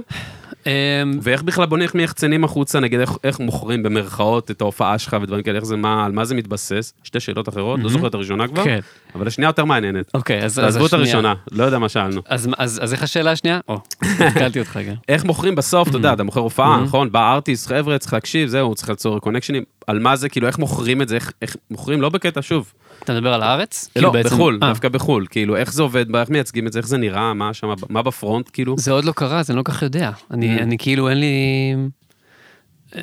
אמ, 0.69 1.19
ואיך 1.21 1.43
בכלל 1.43 1.65
בונים 1.65 1.89
מיחצנים 1.95 2.43
החוצה, 2.43 2.79
נגיד 2.79 2.99
איך, 2.99 3.11
איך 3.23 3.39
מוכרים 3.39 3.83
במרכאות 3.83 4.51
את 4.51 4.61
ההופעה 4.61 4.97
שלך 4.97 5.17
ודברים 5.21 5.43
כאלה, 5.43 5.55
איך 5.55 5.65
זה, 5.65 5.75
מה, 5.77 6.05
על 6.05 6.11
מה 6.11 6.25
זה 6.25 6.35
מתבסס? 6.35 6.93
שתי 7.03 7.19
שאלות 7.19 7.49
אחרות, 7.49 7.79
לא 7.83 7.89
זוכר 7.89 8.07
את 8.07 8.13
הראשונה 8.13 8.47
כבר, 8.47 8.63
כן. 8.63 8.79
אבל 9.15 9.27
השנייה 9.27 9.49
יותר 9.49 9.65
מעניינת. 9.65 10.11
אוקיי, 10.13 10.43
אז... 10.43 10.59
אז 10.59 10.65
תעזבו 10.65 10.85
את 10.85 10.93
השנייה. 10.93 11.03
הראשונה, 11.03 11.33
לא 11.51 11.63
יודע 11.63 11.79
מה 11.79 11.89
שאלנו. 11.89 12.21
אז, 12.27 12.49
אז, 12.57 12.79
אז 12.83 12.93
איך 12.93 13.03
השאלה 13.03 13.31
השנייה? 13.31 13.59
או, 13.67 13.77
התקלתי 14.01 14.59
אותך 14.59 14.79
גם. 14.87 14.95
איך 15.09 15.25
מוכרים 15.25 15.55
בסוף, 15.55 15.87
אתה 15.87 15.97
יודע, 15.97 16.13
אתה 16.13 16.23
מוכר 16.23 16.39
הופעה, 16.39 16.81
נכון? 16.81 17.11
בא 17.11 17.33
ארטיסט, 17.33 17.67
חבר'ה, 17.67 17.97
צריך 17.97 18.13
להקשיב, 18.13 18.47
זהו, 18.47 18.75
צריך 18.75 18.89
ליצור 18.89 19.19
קונקשנים. 19.19 19.63
על 19.89 19.99
מה 19.99 20.15
זה, 20.15 20.29
כאילו, 20.29 20.47
איך 20.47 20.59
מוכרים 20.59 21.01
את 21.01 21.07
זה, 21.07 21.15
איך- 21.15 21.31
איך 21.41 21.55
מוכרים, 21.71 22.01
לא 22.01 22.09
בקטע, 22.09 22.41
שוב. 22.41 22.73
אתה 23.03 23.13
מדבר 23.13 23.33
על 23.33 23.43
הארץ? 23.43 23.85
לא, 23.87 23.93
כאילו 23.93 24.11
בעצם- 24.11 24.29
בחו"ל, 24.35 24.59
אה, 24.63 24.67
דווקא 24.69 24.89
בחו"ל. 24.89 25.25
כאילו, 25.29 25.55
איך 25.55 25.73
זה 25.73 25.81
עובד, 25.81 26.15
איך 26.15 26.29
מייצגים 26.29 26.67
את 26.67 26.73
זה, 26.73 26.79
איך 26.79 26.87
זה 26.87 26.97
נראה, 26.97 27.33
מה 27.33 27.53
שם, 27.53 27.67
מה 27.89 28.01
בפרונט, 28.01 28.49
כאילו. 28.53 28.75
זה 28.77 28.91
עוד 28.91 29.05
לא 29.05 29.11
קרה, 29.11 29.39
אז 29.39 29.49
אני 29.49 29.57
לא 29.57 29.63
כל 29.63 29.71
כך 29.71 29.81
יודע. 29.81 30.11
אני, 30.31 30.57
Mm. 30.57 30.61
אני 30.61 30.77
כאילו, 30.77 31.09
אין 31.09 31.19
לי... 31.19 31.73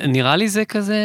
נראה 0.07 0.35
לי 0.35 0.47
זה 0.49 0.65
כזה... 0.65 0.97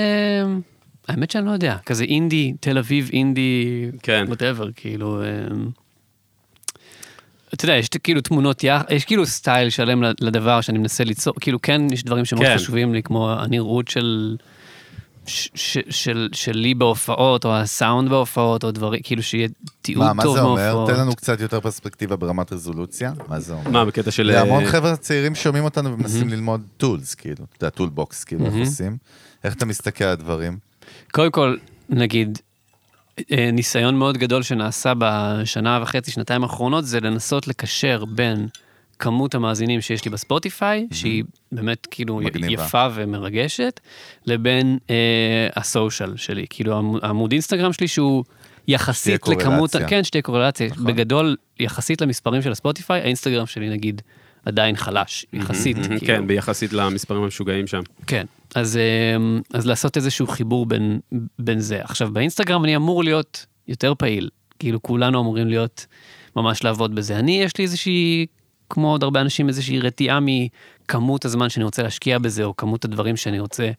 האמת 1.09 1.30
שאני 1.30 1.47
לא 1.47 1.51
יודע. 1.51 1.76
כזה 1.87 2.05
אינדי, 2.05 2.53
תל 2.61 2.78
אביב, 2.78 3.11
אינדי, 3.12 3.66
כן. 4.03 4.24
whatever, 4.28 4.68
כאילו... 4.76 5.22
אמ, 5.22 5.68
אתה 7.55 7.64
יודע, 7.64 7.74
יש 7.76 7.89
כאילו 7.89 8.20
תמונות, 8.20 8.64
יח- 8.64 8.83
יש 8.91 9.05
כאילו 9.05 9.26
style 9.26 9.70
שלם 9.70 10.03
לדבר 10.20 10.61
שאני 10.61 10.78
מנסה 10.78 11.05
ליצור, 11.05 11.35
כאילו 11.41 11.62
כן, 11.62 11.83
יש 11.93 12.05
דברים 12.05 12.24
שמאוד 12.24 12.47
כן. 12.47 12.55
חשובים 12.57 12.95
לי, 12.95 13.03
כמו 13.03 13.30
הנראות 13.33 13.89
של... 13.89 14.37
ש- 15.26 15.48
ש- 15.54 15.78
של, 15.90 16.28
שלי 16.32 16.74
בהופעות, 16.74 17.44
או 17.44 17.56
הסאונד 17.56 18.08
בהופעות, 18.10 18.64
או 18.64 18.70
דברים, 18.70 19.00
כאילו 19.04 19.22
שיהיה 19.22 19.48
תיעוד 19.82 20.06
מה, 20.06 20.12
מה 20.12 20.22
טוב 20.22 20.36
זה 20.36 20.42
אומר? 20.42 20.54
מההופעות. 20.54 20.90
תן 20.90 21.00
לנו 21.00 21.16
קצת 21.16 21.40
יותר 21.40 21.60
פרספקטיבה 21.60 22.16
ברמת 22.16 22.52
רזולוציה. 22.52 23.12
מה 23.28 23.40
זה 23.40 23.52
אומר? 23.52 23.70
מה, 23.70 23.84
בקטע 23.84 24.10
של... 24.10 24.22
להמון 24.22 24.64
אה, 24.64 24.70
חבר'ה 24.70 24.96
צעירים 24.96 25.34
שומעים 25.34 25.64
אותנו 25.64 25.92
ומנסים 25.92 26.28
ללמוד 26.28 26.62
tools, 26.76 27.14
כאילו. 27.14 27.44
אתה 27.56 27.64
יודע, 27.64 27.70
tool 27.70 27.88
box, 27.88 28.24
כאילו, 28.24 28.46
איך 28.46 28.54
עושים. 28.54 28.96
איך 29.44 29.54
אתה 29.54 29.66
מסתכל 29.66 30.04
על 30.04 30.10
הדברים? 30.10 30.58
קודם 31.12 31.30
כל, 31.30 31.56
נגיד, 31.88 32.38
אה, 33.32 33.50
ניסיון 33.52 33.98
מאוד 33.98 34.18
גדול 34.18 34.42
שנעשה 34.42 34.92
בשנה 34.98 35.78
וחצי, 35.82 36.10
שנתיים 36.10 36.42
האחרונות, 36.42 36.86
זה 36.86 37.00
לנסות 37.00 37.48
לקשר 37.48 38.04
בין 38.04 38.48
כמות 39.03 39.34
המאזינים 39.34 39.80
שיש 39.80 40.05
לי 40.05 40.11
בספוטיפיי, 40.11 40.86
שהיא 40.92 41.24
באמת 41.53 41.86
כאילו 41.90 42.16
מגניבה. 42.16 42.53
יפה 42.64 42.86
ומרגשת, 42.94 43.80
לבין 44.26 44.78
אה, 44.90 44.94
הסושיאל 45.57 46.16
שלי. 46.16 46.46
כאילו 46.50 46.78
עמוד- 46.78 47.05
עמוד 47.05 47.32
אינסטגרם 47.32 47.72
שלי 47.72 47.88
שהוא 47.88 48.24
יחסית 48.68 49.28
לכמות. 49.28 49.76
כן, 49.88 50.05
שתהיה 50.05 50.22
קורלציה. 50.22 50.66
נכון. 50.70 50.86
בגדול, 50.86 51.36
יחסית 51.61 52.00
למספרים 52.00 52.42
של 52.42 52.53
הספוטיפיי, 52.53 53.00
האינסטגרם 53.00 53.46
שלי 53.46 53.68
נגיד 53.70 54.03
עדיין 54.44 54.76
חלש, 54.76 55.26
יחסית. 55.32 55.76
כאילו. 55.86 56.00
כן, 56.00 56.26
ביחסית 56.26 56.72
למספרים 56.72 57.22
המשוגעים 57.22 57.66
שם. 57.66 57.80
כן, 58.07 58.26
אז, 58.55 58.76
אמ, 59.16 59.40
אז 59.55 59.66
לעשות 59.66 59.96
איזשהו 59.96 60.26
חיבור 60.26 60.66
בין, 60.66 61.00
בין 61.38 61.59
זה. 61.61 61.80
עכשיו, 61.82 62.11
באינסטגרם 62.12 62.64
אני 62.64 62.76
אמור 62.76 63.05
להיות 63.05 63.46
יותר 63.68 63.94
פעיל, 63.98 64.28
כאילו 64.59 64.82
כולנו 64.82 65.20
אמורים 65.20 65.48
להיות, 65.48 65.86
ממש 66.36 66.64
לעבוד 66.64 66.94
בזה. 66.94 67.18
אני, 67.18 67.42
יש 67.42 67.53
לי 67.59 67.64
איזושהי, 67.64 68.26
כמו 68.72 68.90
עוד 68.90 69.02
הרבה 69.02 69.20
אנשים, 69.20 69.48
איזושהי 69.48 69.80
רתיעה 69.80 70.18
מכמות 70.20 71.24
הזמן 71.24 71.48
שאני 71.48 71.64
רוצה 71.64 71.82
להשקיע 71.82 72.18
בזה, 72.18 72.44
או 72.44 72.56
כמות 72.56 72.84
הדברים 72.84 73.16
שאני 73.16 73.40
רוצה, 73.40 73.70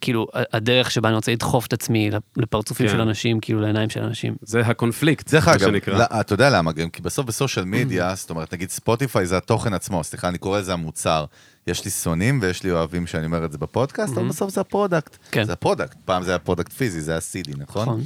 כאילו, 0.00 0.26
הדרך 0.52 0.90
שבה 0.90 1.08
אני 1.08 1.16
רוצה 1.16 1.32
לדחוף 1.32 1.66
את 1.66 1.72
עצמי 1.72 2.10
לפרצופים 2.36 2.86
כן. 2.86 2.92
של 2.92 3.00
אנשים, 3.00 3.40
כאילו 3.40 3.60
לעיניים 3.60 3.90
של 3.90 4.02
אנשים. 4.02 4.34
זה 4.42 4.60
הקונפליקט, 4.60 5.30
דרך 5.34 5.48
מה 5.48 5.54
אגב, 5.54 5.60
שנקרא. 5.60 5.98
לא, 5.98 6.04
אתה 6.20 6.32
יודע 6.34 6.50
למה 6.50 6.72
גם? 6.72 6.90
כי 6.90 7.02
בסוף 7.02 7.26
בסושיאל 7.26 7.64
מדיה, 7.64 8.14
זאת 8.14 8.30
אומרת, 8.30 8.54
נגיד 8.54 8.70
ספוטיפיי 8.70 9.26
זה 9.26 9.36
התוכן 9.36 9.74
עצמו, 9.74 10.04
סליחה, 10.04 10.28
אני 10.28 10.38
קורא 10.38 10.58
לזה 10.58 10.72
המוצר. 10.72 11.24
יש 11.66 11.84
לי 11.84 11.90
שונאים 11.90 12.38
ויש 12.42 12.62
לי 12.62 12.70
אוהבים 12.70 13.06
שאני 13.06 13.26
אומר 13.26 13.44
את 13.44 13.52
זה 13.52 13.58
בפודקאסט, 13.58 14.18
אבל 14.18 14.28
בסוף 14.28 14.50
זה 14.50 14.60
ה 14.60 14.66
product. 14.66 15.16
כן. 15.30 15.44
זה 15.44 15.52
ה 15.52 15.57
product. 15.57 15.96
פעם 16.04 16.22
זה 16.22 16.30
היה 16.30 16.38
product 16.38 16.72
פיזי, 16.72 17.00
זה 17.00 17.10
היה 17.10 17.20
CD, 17.20 17.52
נכון? 17.58 17.82
נכון. 17.82 18.04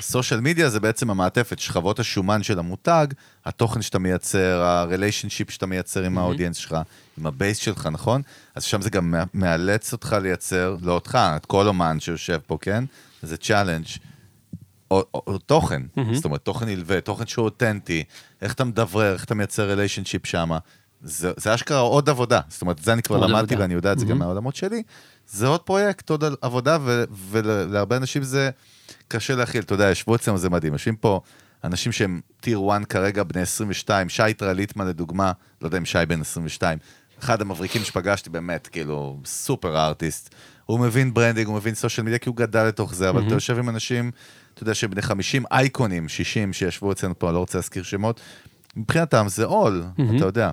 social 0.00 0.40
media 0.40 0.68
זה 0.70 0.80
בעצם 0.80 1.10
המעטפת, 1.10 1.58
שכבות 1.58 1.98
השומן 1.98 2.42
של 2.42 2.58
המותג, 2.58 3.06
התוכן 3.44 3.82
שאתה 3.82 3.98
מייצר, 3.98 4.62
ה 4.62 4.69
relationship 4.69 5.50
שאתה 5.50 5.66
מייצר 5.66 6.02
עם 6.02 6.18
ה 6.18 6.22
audience 6.22 6.56
שלך, 6.56 6.76
עם 7.18 7.26
ה 7.26 7.32
base 7.32 7.58
שלך, 7.58 7.88
נכון? 7.92 8.22
אז 8.54 8.64
שם 8.64 8.82
זה 8.82 8.90
גם 8.90 9.10
מא- 9.10 9.24
מאלץ 9.34 9.92
אותך 9.92 10.16
לייצר, 10.22 10.76
לא 10.82 10.92
אותך, 10.92 11.18
את 11.36 11.46
כל 11.46 11.68
אומן 11.68 12.00
שיושב 12.00 12.38
פה, 12.46 12.58
כן? 12.60 12.84
זה 13.22 13.36
challenge. 13.36 13.86
או, 14.90 15.04
או, 15.14 15.22
או 15.26 15.38
תוכן, 15.38 15.82
זאת 16.14 16.24
אומרת, 16.24 16.40
תוכן 16.40 16.66
נלווה, 16.66 17.00
תוכן 17.00 17.26
שהוא 17.26 17.44
אותנטי, 17.44 18.04
איך 18.42 18.52
אתה 18.52 18.64
מדברר, 18.64 19.12
איך 19.12 19.24
אתה 19.24 19.34
מייצר 19.34 19.68
relationship 19.68 20.26
שם. 20.26 20.50
זה, 21.02 21.32
זה 21.36 21.54
אשכרה 21.54 21.78
עוד 21.78 22.08
עבודה, 22.08 22.40
זאת 22.48 22.62
אומרת, 22.62 22.78
זה 22.78 22.92
אני 22.92 23.02
כבר 23.02 23.16
למדתי 23.16 23.54
עבודה. 23.54 23.60
ואני 23.62 23.74
יודע 23.74 23.92
את 23.92 23.98
זה 23.98 24.06
גם 24.06 24.18
מהעולמות 24.18 24.56
שלי. 24.56 24.82
זה 25.26 25.46
עוד 25.46 25.60
פרויקט, 25.60 26.10
עוד 26.10 26.24
עבודה, 26.42 26.78
ו- 26.80 27.04
ולהרבה 27.30 27.96
אנשים 27.96 28.22
זה 28.22 28.50
קשה 29.08 29.34
להכיל. 29.34 29.62
אתה 29.62 29.74
יודע, 29.74 29.90
ישבו 29.90 30.14
אצלנו, 30.14 30.38
זה 30.38 30.50
מדהים. 30.50 30.72
יושבים 30.72 30.96
פה 30.96 31.20
אנשים 31.64 31.92
שהם 31.92 32.20
tier 32.40 32.60
1 32.70 32.84
כרגע, 32.84 33.22
בני 33.22 33.40
22, 33.40 34.08
שי 34.08 34.34
טרליטמן 34.36 34.86
לדוגמה, 34.86 35.32
לא 35.62 35.66
יודע 35.66 35.78
אם 35.78 35.84
שי 35.84 35.98
בן 36.08 36.20
22, 36.20 36.78
אחד 37.18 37.40
המבריקים 37.40 37.82
שפגשתי 37.82 38.30
באמת, 38.30 38.66
כאילו, 38.66 39.20
super 39.24 39.86
artist. 39.86 40.34
הוא 40.66 40.80
מבין 40.80 41.14
branding, 41.14 41.46
הוא 41.46 41.56
מבין 41.56 41.74
social 41.74 42.06
media, 42.06 42.18
כי 42.18 42.28
הוא 42.28 42.36
גדל 42.36 42.64
לתוך 42.64 42.94
זה, 42.94 43.10
אבל 43.10 43.26
אתה 43.26 43.34
יושב 43.34 43.58
עם 43.58 43.68
אנשים, 43.68 44.10
אתה 44.54 44.62
יודע, 44.62 44.74
שהם 44.74 44.90
בני 44.90 45.02
50, 45.02 45.44
אייקונים, 45.50 46.08
60, 46.08 46.52
שישבו 46.52 46.92
אצלנו 46.92 47.18
פה, 47.18 47.26
אני 47.26 47.34
לא 47.34 47.38
רוצה 47.38 47.58
להזכיר 47.58 47.82
שמות, 47.82 48.20
מבחינתם 48.76 49.26
זה 49.28 49.44
עול, 49.44 49.84
אתה 50.16 50.24
יודע. 50.24 50.50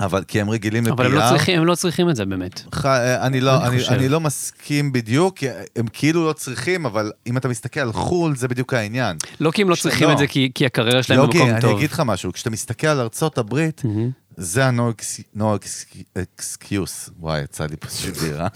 אבל 0.00 0.24
כי 0.28 0.40
הם 0.40 0.50
רגילים 0.50 0.86
ל-PR. 0.86 0.92
אבל 0.92 1.06
הם 1.06 1.12
לא, 1.12 1.22
צריכים, 1.28 1.58
הם 1.60 1.66
לא 1.66 1.74
צריכים 1.74 2.10
את 2.10 2.16
זה 2.16 2.24
באמת. 2.24 2.60
ח- 2.74 2.86
אני 2.86 3.40
לא, 3.40 3.66
אני 3.66 3.76
אני. 3.88 3.96
אני 3.96 4.08
לא 4.08 4.20
מסכים 4.20 4.92
בדיוק, 4.92 5.38
הם 5.76 5.86
כאילו 5.92 6.26
לא 6.28 6.32
צריכים, 6.32 6.86
אבל 6.86 7.12
אם 7.26 7.36
אתה 7.36 7.48
מסתכל 7.48 7.80
על 7.80 7.92
חול, 7.92 8.36
זה 8.36 8.48
בדיוק 8.48 8.74
העניין. 8.74 9.16
לא 9.40 9.50
כי 9.50 9.62
הם 9.62 9.70
לא 9.70 9.74
צריכים 9.74 10.08
לא. 10.08 10.12
את 10.12 10.18
זה, 10.18 10.26
כי, 10.26 10.50
כי 10.54 10.66
הקריירה 10.66 11.02
שלהם 11.02 11.18
יוגי, 11.20 11.38
במקום 11.38 11.52
אני 11.54 11.60
טוב. 11.60 11.76
אגיד 11.76 11.90
לך 11.90 12.02
משהו, 12.06 12.32
כשאתה 12.32 12.50
מסתכל 12.50 12.86
על 12.86 13.00
ארצות 13.00 13.38
הברית, 13.38 13.82
זה 14.36 14.66
ה-no 14.66 14.80
ex- 15.00 15.38
no 15.38 15.42
ex- 15.42 15.96
excuse. 16.18 17.10
וואי, 17.20 17.40
יצא 17.42 17.66
לי 17.66 17.76
פשוט 17.76 18.16
בירה. 18.16 18.48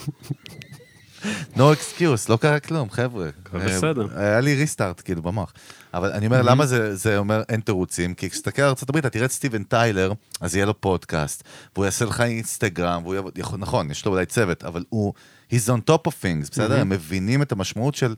No 1.55 1.59
excuse, 1.59 2.27
לא 2.29 2.37
קרה 2.37 2.61
כלום, 2.61 2.91
חבר'ה. 2.91 3.29
הכל 3.47 3.61
אה, 3.61 3.67
בסדר. 3.67 4.09
היה 4.17 4.41
לי 4.41 4.55
ריסטארט 4.55 5.03
כאילו 5.05 5.23
במוח. 5.23 5.53
אבל 5.95 6.13
אני 6.13 6.27
אומר, 6.27 6.43
למה 6.43 6.67
זה, 6.67 6.97
זה 6.97 7.19
אומר 7.19 7.43
אין 7.49 7.61
תירוצים? 7.61 8.15
כי 8.15 8.31
כשתסתכל 8.31 8.63
על 8.63 8.75
הברית, 8.83 9.07
אתה 9.07 9.13
תראה 9.13 9.27
את 9.27 9.33
סטיבן 9.33 9.63
טיילר, 9.63 10.13
אז 10.41 10.57
יהיה 10.57 10.67
לו 10.67 10.81
פודקאסט, 10.81 11.45
והוא 11.75 11.85
יעשה 11.85 12.05
לך 12.05 12.21
אינסטגרם, 12.21 13.03
והוא 13.03 13.15
יעבוד, 13.15 13.39
נכון, 13.59 13.91
יש 13.91 14.07
לו 14.07 14.13
אולי 14.13 14.27
צוות, 14.27 14.65
אבל 14.65 14.85
הוא, 14.89 15.13
he's 15.51 15.69
on 15.69 15.91
top 15.91 16.09
of 16.09 16.13
things, 16.23 16.51
בסדר? 16.51 16.81
הם 16.81 16.89
מבינים 16.89 17.43
את 17.43 17.53
המשמעות 17.53 17.95
של 17.95 18.15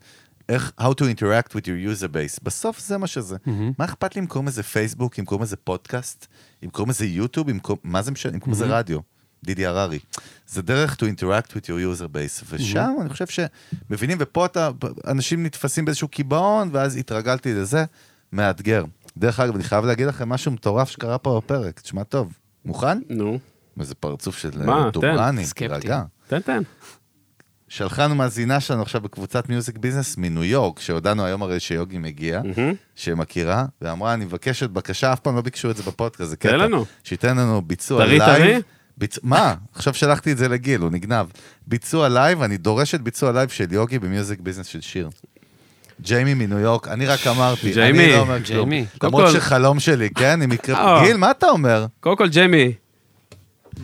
איך, 0.49 0.73
how 0.81 0.85
to 0.85 1.03
interact 1.03 1.51
with 1.51 1.65
your 1.65 1.97
user 1.97 2.09
base. 2.09 2.39
בסוף 2.43 2.81
זה 2.81 2.99
מה 2.99 3.07
שזה. 3.07 3.37
מה 3.79 3.85
אכפת 3.85 4.17
לי 4.17 4.21
אם 4.21 4.27
קוראים 4.27 4.49
לזה 4.49 4.63
פייסבוק, 4.63 5.19
אם 5.19 5.25
קוראים 5.25 5.43
לזה 5.43 5.57
פודקאסט, 5.57 6.27
אם 6.65 6.71
קוראים 6.71 6.91
לזה 6.91 7.07
יוטיוב, 7.07 7.49
אם 7.49 7.59
קוראים, 7.59 7.81
מה 7.85 8.03
זה 8.03 8.11
משנה, 8.11 8.35
אם 8.35 8.39
קוראים 8.39 8.53
לזה 8.63 8.67
רדיו. 8.79 8.99
דידי 9.45 9.67
הררי. 9.67 9.99
זה 10.47 10.63
דרך 10.63 10.95
to 10.95 11.05
interact 11.05 11.51
with 11.51 11.65
your 11.65 11.99
user 11.99 12.05
base, 12.05 12.45
ושם 12.51 12.91
אני 13.01 13.09
חושב 13.09 13.27
שמבינים, 13.27 14.19
ופה 14.21 14.47
אתה, 14.47 14.71
אנשים 15.07 15.43
נתפסים 15.43 15.85
באיזשהו 15.85 16.09
קיבעון, 16.09 16.69
ואז 16.73 16.97
התרגלתי 16.97 17.55
לזה, 17.55 17.85
מאתגר. 18.33 18.85
דרך 19.17 19.41
אגב, 19.41 19.55
אני 19.55 19.65
חייב 19.65 19.85
להגיד 19.85 20.07
לכם 20.07 20.29
משהו 20.29 20.53
מטורף 20.53 20.91
שקרה 20.91 21.19
פה 21.19 21.41
בפרק, 21.45 21.81
תשמע 21.81 22.03
טוב. 22.03 22.33
מוכן? 22.65 22.99
נו, 23.09 23.39
איזה 23.81 23.95
פרצוף 23.95 24.39
של 24.39 24.51
מה, 24.65 24.79
אה, 24.79 24.85
תן, 24.85 24.91
דוברני. 24.91 25.45
תירגע. 25.55 26.03
תן, 26.29 26.41
תן. 26.41 26.63
שלחה 27.69 28.05
לנו 28.05 28.15
מאזינה 28.15 28.61
שלנו 28.61 28.83
עכשיו 28.83 29.01
בקבוצת 29.01 29.49
Music 29.49 29.79
Business 29.79 30.17
מניו 30.17 30.45
יורק, 30.45 30.81
שהודענו 30.81 31.25
היום 31.25 31.43
הרי 31.43 31.61
שיוגי 31.61 31.99
מגיע, 31.99 32.41
מהמם. 32.45 32.75
שמכירה, 32.95 33.65
ואמרה, 33.83 34.15
אני 34.15 34.25
מבקשת 34.25 34.71
בקשה, 34.71 35.13
אף 35.13 35.21
פעם 35.21 35.37
לא 35.37 35.41
ביקשו 35.41 35.71
את 35.71 35.77
זה 35.77 35.83
בפודקאסט, 35.83 36.31
זה 36.31 36.37
קטע. 36.37 36.51
תן 36.51 36.59
לנו. 36.59 36.85
שייתן 37.05 37.37
לנו 37.37 37.63
ביצוע 37.63 38.07
לייב, 38.07 38.23
טרי? 38.25 38.61
ביצ... 38.99 39.19
מה? 39.23 39.55
עכשיו 39.75 39.95
שלחתי 39.95 40.33
את 40.33 40.39
זה 40.39 40.49
לגיל, 40.49 40.81
הוא 40.81 40.91
נגנב. 40.91 41.27
ביצוע 41.67 42.09
לייב, 42.09 42.43
אני 42.43 42.57
דורש 42.57 42.95
את 42.95 43.03
ביצוע 43.03 43.33
לייב 43.33 43.49
של 43.49 43.73
יוגי 43.73 43.99
ב 43.99 44.06
Music 44.06 44.41
Business 44.41 44.67
של 44.67 44.81
שיר. 44.81 45.11
ג'יימי 46.01 46.35
מניו 46.35 46.59
יורק, 46.59 46.89
אני 46.89 47.07
רק 47.07 47.27
אמרתי, 47.27 47.73
ג'יימי, 47.73 48.05
אני 48.05 48.13
לא 48.13 48.19
אומר 48.19 48.45
כלום. 48.45 48.71
ג'יימי. 48.71 48.85
למרות 49.03 49.33
שחלום 49.33 49.81
שלי, 49.81 50.11
כן? 50.11 50.43
אם 50.43 50.53
יקרה... 50.53 50.99
אה. 50.99 51.05
גיל, 51.05 51.17
מה 51.17 51.31
אתה 51.31 51.49
אומר? 51.49 51.87
קודם 52.01 52.17
כל, 52.17 52.29
ג'יימי, 52.29 52.73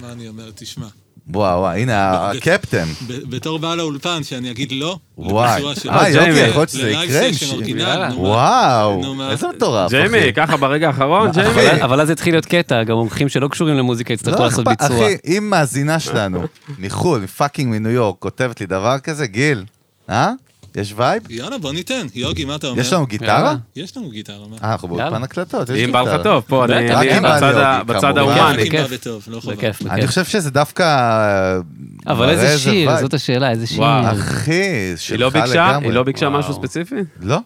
מה 0.00 0.12
אני 0.12 0.28
אומר? 0.28 0.50
תשמע, 0.54 0.86
וואו, 1.28 1.60
וואו, 1.60 1.72
הנה 1.76 2.30
הקפטן. 2.30 2.84
בתור 3.08 3.58
בעל 3.58 3.80
האולפן, 3.80 4.22
שאני 4.22 4.50
אגיד 4.50 4.72
לא, 4.72 4.96
וואי. 5.18 5.62
אה, 5.90 6.10
ג'יימי. 6.10 6.28
יוגי, 6.28 6.40
יכול 6.40 6.60
להיות 6.60 6.68
שזה 6.68 6.90
יקרה. 6.90 8.08
וואו? 8.16 9.02
איזה 9.30 9.46
מטורף, 9.56 9.90
ג'יימי. 9.90 10.32
ככה 10.36 10.56
ברגע 10.56 10.86
האחרון. 10.86 11.30
ג'יימי. 11.30 11.82
אבל- 11.82 12.00
אז 12.00 12.10
התחיל 12.10 12.34
להיות 12.34 12.46
קטע, 12.46 12.82
גם 12.84 12.96
מומחים 12.96 13.28
שלא 13.28 13.48
קשורים 13.48 13.74
למוזיקה 13.76 14.12
יצטרכו 14.12 14.38
לא 14.38 14.44
לעשות 14.44 14.64
ביצוע. 14.68 14.86
אחי, 14.86 15.16
אם 15.36 15.46
מאזינה 15.50 16.00
שלנו, 16.00 16.42
מחו"ל, 16.78 17.26
פאקינג 17.26 17.70
מניו 17.70 17.90
יורק, 17.92 18.16
כותבת 18.18 18.60
לי 18.60 18.66
דבר 18.66 18.98
כזה, 18.98 19.26
גיל, 19.26 19.64
אה? 20.10 20.30
יש 20.76 20.94
וייב? 20.96 21.22
יאללה, 21.30 21.58
בוא 21.58 21.72
ניתן. 21.72 22.06
יוגי, 22.14 22.44
מה 22.44 22.54
אתה 22.56 22.66
אומר? 22.66 22.80
יש 22.80 22.92
לנו 22.92 23.06
גיטרה? 23.06 23.54
יש 23.76 23.96
לנו 23.96 24.10
גיטרה? 24.10 24.36
אה, 24.62 24.72
אנחנו 24.72 24.88
באולפן. 24.88 25.22
הקלטות, 25.22 25.68
יש 25.70 25.78
אם 25.84 25.92
בא 25.92 26.00
גיטרה. 26.00 26.16
לך 26.16 26.22
טוב, 26.22 26.44
פה, 26.46 26.64
אני 26.64 26.88
בצד 27.20 27.42
ה- 27.44 27.78
אותי, 27.80 27.92
בצד 27.92 28.00
כמובן. 28.00 28.18
ההומני. 28.18 28.62
אם 28.62 28.72
בא 28.72 29.52
בכיף. 29.52 29.82
לא 29.82 29.90
אני. 29.90 30.06
חושב 30.06 30.24
שזה 30.24 30.50
דווקא... 30.50 31.58
אבל 32.06 32.28
איזה 32.30 32.58
שיר. 32.58 32.96
זאת 33.00 33.14
השאלה, 33.14 33.50
איזה 33.50 33.66
שיר. 33.66 33.80
וואו. 33.80 34.12
אחי, 34.12 34.62
שלך 34.96 35.36
לא? 35.36 35.44
לגמרי. 35.44 35.86
היא 35.88 35.92
לא 35.94 36.02
ביקשה. 36.02 36.28
משהו 36.28 36.54
ספציפי? 36.54 36.94
לא. 37.22 37.38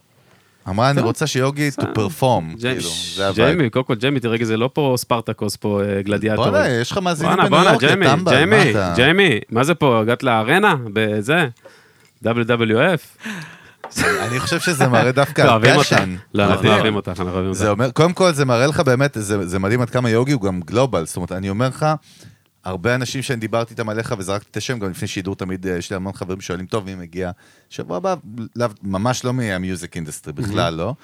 אמרה, 0.68 0.90
אני 0.90 0.96
טוב. 0.96 1.06
רוצה 1.06 1.26
שיוגי 1.26 1.70
to 1.80 1.84
perform, 1.84 2.60
כאילו, 2.60 2.90
זה 3.16 3.28
ה 3.28 3.29
vibe. 3.29 3.34
ג'יימי, 3.56 3.70
קודם 3.70 3.84
כל 3.84 3.94
ג'יימי, 3.94 4.20
תראה, 4.20 4.36
זה 4.42 4.56
לא 4.56 4.70
פה 4.72 4.94
ספרטקוס 4.98 5.56
פה 5.56 5.80
אה, 5.82 6.02
גלדיאטורים. 6.02 6.52
בואנה, 6.52 6.68
יש 6.68 6.90
לך 6.92 6.98
מאזינים 6.98 7.36
בניו 7.36 7.50
בואנה, 7.50 7.70
יורק, 7.70 7.80
ג'יימי, 7.80 8.06
ג'יימי? 8.28 8.72
ג'יימי, 8.96 9.38
מה 9.50 9.64
זה 9.64 9.74
פה, 9.74 10.00
הגעת 10.00 10.22
לארנה? 10.22 10.74
בזה? 10.92 11.46
WWF? 12.24 13.28
אני 13.96 14.40
חושב 14.40 14.60
שזה 14.60 14.88
מראה 14.88 15.12
דווקא 15.12 15.42
לא, 15.42 15.54
על 15.54 15.76
אותך. 15.76 15.86
passion. 15.86 16.16
לא, 16.34 16.44
אנחנו. 16.44 16.68
אוהבים 16.68 16.96
אותך, 16.96 17.08
אנחנו 17.08 17.30
אוהבים 17.30 17.54
זה 17.54 17.70
אותך. 17.70 17.80
אומר, 17.80 17.90
קודם 17.90 18.12
כל 18.12 18.32
זה 18.32 18.44
מראה 18.44 18.66
לך 18.66 18.80
באמת, 18.80 19.16
זה, 19.20 19.58
מדהים 19.58 19.80
עד 19.80 19.90
כמה 19.90 20.10
יוגי 20.10 20.32
הוא 20.32 20.42
גם 20.42 20.60
global, 20.60 21.06
זאת 21.06 21.16
אומרת, 21.16 21.32
אני 21.32 21.50
אומר 21.50 21.68
לך, 21.68 21.86
הרבה 22.64 22.94
אנשים 22.94 23.22
שאני 23.22 23.40
דיברתי 23.40 23.72
איתם 23.72 23.88
עליך 23.88 24.14
וזרקתי 24.18 24.48
את 24.50 24.56
השם, 24.56 24.78
גם 24.78 24.90
לפני 24.90 25.08
שידור 25.08 25.36
תמיד, 25.36 25.66
אה, 25.66 25.76
יש 25.76 25.90
לי 25.90 25.96
המון 25.96 26.12
חברים 26.12 26.40
שואלים, 26.40 26.66
טוב, 26.66 26.84
מי 26.84 26.94
מגיע? 26.94 27.30
שבוע 27.70 27.96
הבא, 27.96 28.14
ממש 28.82 29.24
לא 29.24 29.32
מה 29.32 29.51
music 29.51 29.96
industry, 29.96 30.32
בכלל 30.32 30.74
לא. 30.74 30.94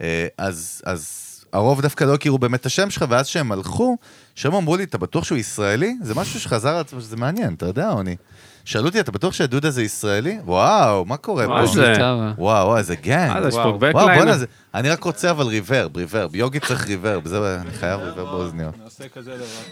אה, 0.00 0.26
אז, 0.38 0.82
אז 0.84 1.26
הרוב 1.52 1.82
דווקא 1.82 2.04
לא 2.04 2.14
הכירו 2.14 2.38
באמת 2.38 2.60
את 2.60 2.66
השם 2.66 2.90
שלך, 2.90 3.04
ואז 3.08 3.26
שהם 3.26 3.52
הלכו, 3.52 3.96
שהם 4.34 4.54
אמרו 4.54 4.76
לי, 4.76 4.84
אתה 4.84 4.98
בטוח 4.98 5.24
שהוא 5.24 5.38
ישראלי? 5.38 5.96
זה 6.02 6.14
משהו 6.14 6.40
שחזר 6.40 6.68
על 6.68 6.80
עצמו, 6.80 7.00
שזה 7.00 7.16
מעניין, 7.16 7.54
אתה 7.54 7.66
יודע, 7.66 7.88
עוני. 7.88 8.16
שאלו 8.64 8.86
אותי, 8.86 9.00
אתה 9.00 9.12
בטוח 9.12 9.32
שהדוד 9.34 9.66
הזה 9.66 9.82
ישראלי? 9.82 10.38
וואו, 10.44 11.04
מה 11.04 11.16
קורה 11.16 11.46
מה 11.46 11.60
פה? 11.60 11.66
זה? 11.66 11.88
גיטרה. 11.92 12.32
וואו, 12.38 12.66
וואו, 12.66 12.78
איזה 12.78 12.94
gang. 12.96 13.30
אה, 13.42 13.48
יש 13.48 13.54
פה 13.54 13.60
וואו. 13.60 13.78
backline. 13.78 13.96
וואו, 13.96 14.14
בוא'נה, 14.16 14.36
זה- 14.38 14.46
אני 14.74 14.90
רק 14.90 15.04
רוצה 15.04 15.30
אבל 15.30 15.46
reverb, 15.46 15.96
reverb. 15.96 16.34
יוגי 16.34 16.60
צריך 16.60 16.86
reverb, 16.88 17.28
זהו, 17.28 17.44
אני 17.44 17.70
חייב 17.80 18.00
reverb 18.00 18.26
באוזניות. 18.26 18.74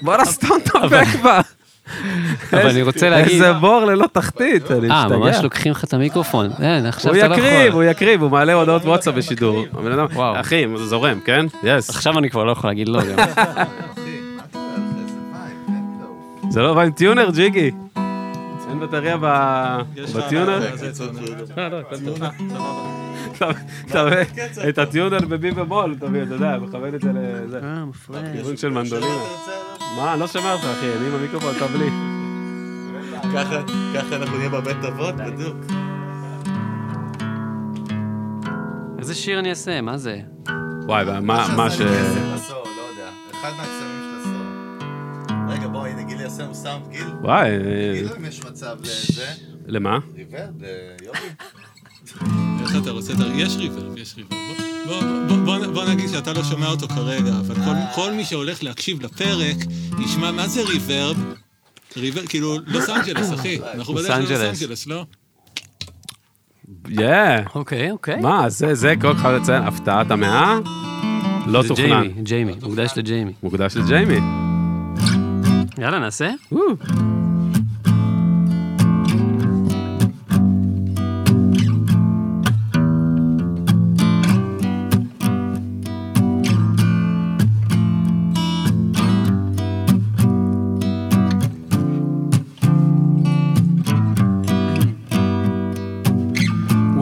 בואנה, 0.03 0.25
סתם 0.25 0.49
תדבק 0.65 1.07
בה. 1.23 1.41
אבל 2.53 2.69
אני 2.71 2.83
רוצה 2.83 3.09
להגיד... 3.11 3.33
איזה 3.33 3.53
בור 3.53 3.85
ללא 3.85 4.07
תחתית, 4.13 4.71
אני 4.71 4.91
אה, 4.91 5.09
ממש 5.09 5.29
משתגע. 5.29 5.43
לוקחים 5.43 5.73
לך 5.73 5.85
את 5.85 5.95
המיקרופון. 5.95 6.51
אין, 6.63 6.87
עכשיו 6.87 7.13
הוא 7.15 7.19
אתה 7.19 7.29
לא 7.29 7.35
יקריב, 7.35 7.67
יכול. 7.69 7.83
הוא 7.83 7.91
יקריב, 7.91 8.23
הוא 8.23 8.31
מעלה 8.31 8.53
הודעות 8.53 8.85
וואטסאפ 8.85 9.15
בשידור. 9.15 9.65
הבן 9.73 9.93
אדם- 9.93 10.07
וואו. 10.13 10.41
אחי, 10.41 10.65
זה 10.77 10.87
זורם, 10.87 11.21
כן? 11.25 11.47
יס. 11.63 11.91
עכשיו 11.91 12.19
אני 12.19 12.31
כבר 12.31 12.45
לא 12.45 12.53
יכול 12.53 12.71
להגיד 12.71 12.89
לא. 12.89 13.01
זה 16.51 16.61
לא 16.63 16.75
בא 16.75 16.81
עם 16.83 16.91
טיונר, 16.91 17.31
ג'יגי. 17.31 17.71
אין 18.69 18.81
בטריה 18.81 19.17
בטיונר? 20.15 20.61
לא, 21.57 21.69
לא? 21.69 21.79
את 24.69 24.79
הטיונר 24.79 25.19
בבי 25.19 25.51
ובול, 25.57 25.95
אתה 25.99 26.07
יודע, 26.07 26.59
מכוון 26.59 26.95
את 26.95 27.01
זה 27.01 27.11
לזה. 27.15 27.61
אה, 27.63 27.85
מפריע. 27.85 28.33
כיוון 28.33 28.57
של 28.57 28.69
מנדולינה. 28.69 29.15
מה, 29.97 30.13
אני 30.13 30.21
לא 30.21 30.27
שומע 30.27 30.53
אותך, 30.53 30.65
אחי, 30.65 30.87
אני 30.99 31.07
עם 31.07 31.15
המיקרופון, 31.15 31.55
אתה 31.57 31.67
בלי. 31.67 31.91
ככה 33.95 34.17
אנחנו 34.17 34.37
נהיה 34.37 34.49
בבית 34.49 34.85
אבות, 34.85 35.15
בדיוק. 35.15 35.57
איזה 38.99 39.15
שיר 39.15 39.39
אני 39.39 39.51
אעשה? 39.51 39.81
מה 39.81 39.97
זה? 39.97 40.21
וואי, 40.87 41.05
מה 41.21 41.47
מה 41.57 41.71
ש... 41.71 41.81
לא. 41.81 41.87
אחד 43.31 43.53
יעשה 46.29 46.43
לנו 46.43 46.55
סאונד, 46.55 46.89
גיל. 46.91 47.07
וואי, 47.23 47.51
אה, 47.51 47.57
גיל, 47.95 48.09
אם 48.19 48.25
יש 48.25 48.45
מצב 48.45 48.77
לזה. 48.83 49.27
למה? 49.67 49.99
ריברב, 50.17 50.63
ליוגי. 51.01 51.19
איך 52.63 52.77
אתה 52.83 52.91
רוצה? 52.91 53.13
יש 53.35 53.57
ריברב, 53.57 53.97
יש 53.99 54.15
ריברב. 54.17 54.39
בוא- 54.87 55.01
בוא- 55.01 55.37
בוא- 55.45 55.59
בוא- 55.59 55.67
בוא 55.67 55.85
נגיד 55.85 56.09
שאתה 56.09 56.33
לא 56.33 56.45
שומע 56.45 56.67
אותו 56.67 56.89
כרגע, 56.89 57.31
אבל 57.41 57.55
כל- 57.55 57.95
כל 57.95 58.13
מי 58.13 58.25
שהולך 58.25 58.63
להקשיב 58.63 59.03
לפרק, 59.03 59.57
ישמע 60.05 60.33
מה 60.33 60.49
זה 60.49 60.63
ריברב. 60.63 61.17
ריברב, 61.97 62.27
כאילו, 62.27 62.57
לוס 62.67 62.89
אנג'לס, 62.91 63.33
אחי. 63.35 63.59
אנחנו 63.75 63.95
לוס 63.95 64.05
בדרך 64.05 64.19
ללוס 64.19 64.31
אנג'לס. 64.31 64.63
אנג'לס, 64.63 64.87
לא? 64.87 65.05
יא. 66.89 67.09
אוקיי, 67.55 67.91
אוקיי. 67.91 68.21
מה, 68.21 68.49
זה, 68.49 68.75
זה, 68.75 68.95
כל 69.01 69.13
אחד 69.13 69.33
לציין, 69.41 69.63
הפתעת 69.63 70.11
המאה? 70.11 70.59
לא 71.47 71.63
זה 71.63 71.69
תוכנן. 71.69 71.87
ג'יימי, 71.87 72.23
ג'יימי, 72.23 72.53
מוקדש 72.63 72.91
לג'יימי. 72.97 73.33
מוקדש 73.43 73.77
לג'יימי. 73.77 74.48
יאללה, 75.78 76.00
נעשה? 76.00 76.32
וואו. 76.52 76.76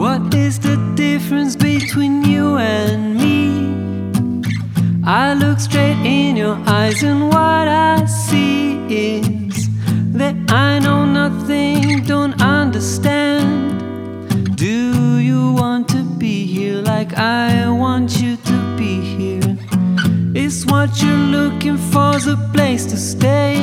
What 0.02 0.34
is 0.34 0.58
the 0.58 0.76
difference 0.96 1.54
between 1.54 2.14
you 2.32 2.56
and 2.56 3.02
me? 3.22 3.38
I 5.04 5.34
look 5.42 5.58
straight 5.60 6.00
in 6.04 6.36
your 6.42 6.56
eyes, 6.66 7.02
and 7.02 7.20
what 7.32 7.66
I 7.68 7.75
see 7.75 7.75
is 8.91 9.67
that 10.13 10.35
I 10.49 10.79
know 10.79 11.05
nothing, 11.05 12.03
don't 12.03 12.41
understand. 12.41 13.77
Do 14.55 15.17
you 15.19 15.53
want 15.53 15.89
to 15.89 16.03
be 16.17 16.45
here 16.45 16.81
like 16.81 17.13
I 17.17 17.69
want 17.69 18.21
you 18.21 18.37
to 18.37 18.77
be 18.77 19.01
here? 19.01 19.57
Is 20.33 20.65
what 20.65 21.01
you're 21.01 21.27
looking 21.37 21.77
for's 21.77 22.27
a 22.27 22.37
place 22.53 22.85
to 22.85 22.97
stay? 22.97 23.55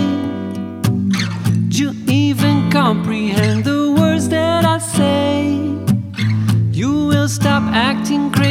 Do 1.69 1.77
you 1.83 1.93
even 2.07 2.71
comprehend 2.71 3.65
the 3.65 3.93
words 3.99 4.29
that 4.29 4.65
I 4.65 4.79
say? 4.79 5.55
You 6.71 7.07
will 7.07 7.29
stop 7.29 7.63
acting 7.73 8.31
crazy 8.31 8.44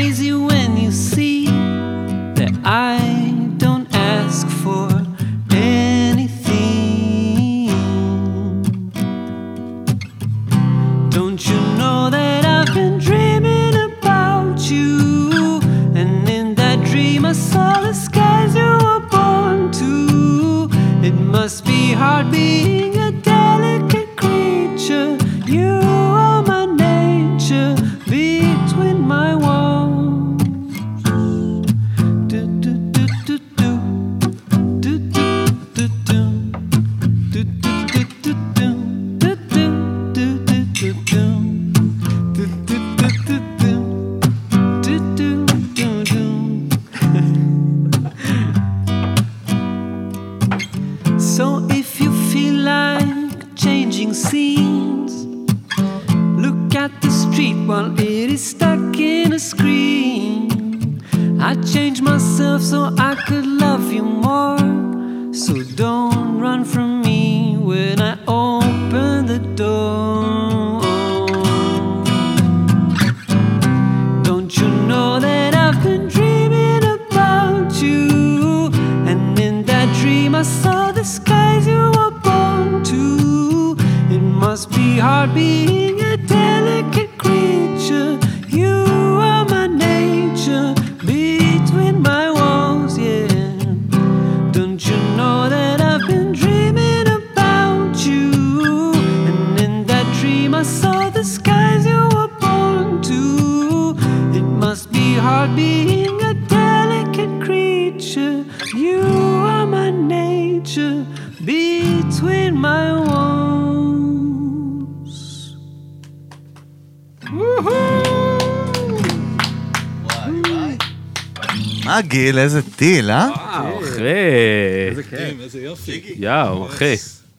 גיל, 122.34 122.42
איזה 122.42 122.62
טיל, 122.76 123.12
אה? 123.12 123.30
וואו, 123.36 123.84
אחי. 123.84 125.04
כן, 125.10 125.34
איזה 125.40 125.62
יופי. 125.62 126.16
יואו, 126.16 126.66
אחי. 126.66 126.96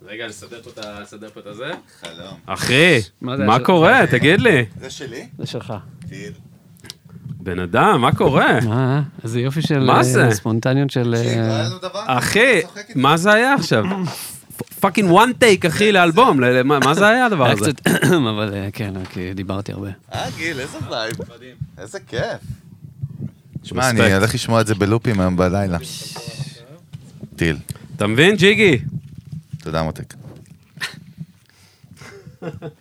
רגע, 0.07 0.27
נסדר 0.29 1.29
פה 1.35 1.41
את 1.41 1.47
הזה. 1.47 1.71
חלום. 2.01 2.35
אחי, 2.47 3.01
מה 3.21 3.59
קורה? 3.59 4.07
תגיד 4.11 4.41
לי. 4.41 4.65
זה 4.81 4.91
שלי? 4.91 5.27
זה 5.39 5.47
שלך. 5.47 5.75
טיל. 6.09 6.33
בן 7.25 7.59
אדם, 7.59 8.01
מה 8.01 8.15
קורה? 8.15 8.59
מה, 8.61 9.03
איזה 9.25 9.41
יופי 9.41 9.63
של... 9.63 9.79
מה 9.79 9.99
אה, 9.99 10.03
זה? 10.03 10.31
ספונטניות 10.31 10.91
של... 10.91 11.15
אה, 11.15 11.69
אחי. 12.07 12.61
מה 12.95 13.17
זה 13.17 13.33
היה 13.33 13.55
עכשיו? 13.55 13.85
fucking 14.81 15.11
one 15.11 15.33
take, 15.33 15.65
אחי, 15.65 15.93
לאלבום. 15.93 16.41
מה 16.65 16.95
זה 16.95 17.09
היה 17.09 17.27
הדבר 17.27 17.51
הזה? 17.51 17.71
אבל 18.31 18.55
אה, 18.55 18.69
כן, 18.73 19.05
כי 19.05 19.35
דיברתי 19.35 19.73
הרבה. 19.73 19.91
אה, 20.15 20.27
גיל, 20.37 20.61
איזה 20.61 20.79
vibe. 20.91 21.17
איזה 21.79 21.99
כיף. 22.01 22.41
שמע. 23.65 23.91
אני 23.91 24.15
הולך 24.15 24.35
לשמוע 24.35 24.61
את 24.61 24.67
זה 24.67 24.75
בלופים 24.75 25.21
היום 25.21 25.37
בלילה. 25.37 25.79
טיל. 27.37 27.57
אתה 27.97 28.07
מבין, 28.07 28.37
ג'יגי? 28.37 28.79
תודה, 29.63 29.83
מותק. 29.83 30.15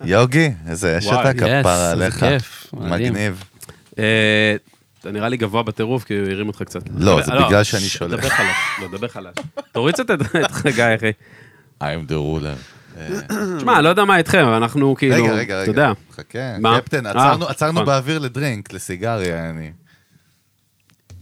יוגי, 0.04 0.50
איזה 0.68 0.98
אש 0.98 1.06
אתה 1.06 1.34
כפרה 1.34 1.90
עליך. 1.90 2.26
מגניב. 2.72 3.44
אה, 3.98 4.56
אתה 5.00 5.10
נראה 5.12 5.28
לי 5.28 5.36
גבוה 5.36 5.62
בטירוף, 5.62 6.04
כי 6.04 6.14
הוא 6.18 6.28
הרים 6.30 6.48
אותך 6.48 6.62
קצת. 6.62 6.80
לא, 6.98 7.20
זה 7.24 7.32
בגלל 7.46 7.64
שאני 7.64 7.82
שולח. 7.82 8.18
דבר 8.20 8.28
חלש, 8.28 8.56
לא, 8.82 8.88
דבר 8.98 9.08
חלש. 9.08 9.34
תוריד 9.72 9.94
קצת 9.94 10.10
את 10.10 10.22
חגי, 10.50 10.82
אחי. 10.96 11.10
I'm 11.82 12.10
the 12.10 12.14
ruler. 12.14 12.98
תשמע, 13.58 13.80
לא 13.82 13.88
יודע 13.88 14.04
מה 14.04 14.16
איתכם, 14.18 14.38
אבל 14.44 14.52
אנחנו 14.54 14.94
כאילו, 14.98 15.14
רגע, 15.24 15.32
רגע, 15.34 15.62
אתה 15.62 15.70
יודע. 15.70 15.88
רגע. 15.88 15.94
חכה, 16.12 16.58
מה? 16.58 16.80
קפטן, 16.80 17.06
אה, 17.06 17.10
עצרנו- 17.10 17.46
עצרנו 17.48 17.72
נכון. 17.72 17.86
באוויר 17.86 18.18
לדרינק, 18.18 18.72
לסיגריה, 18.72 19.50
אני. 19.50 19.70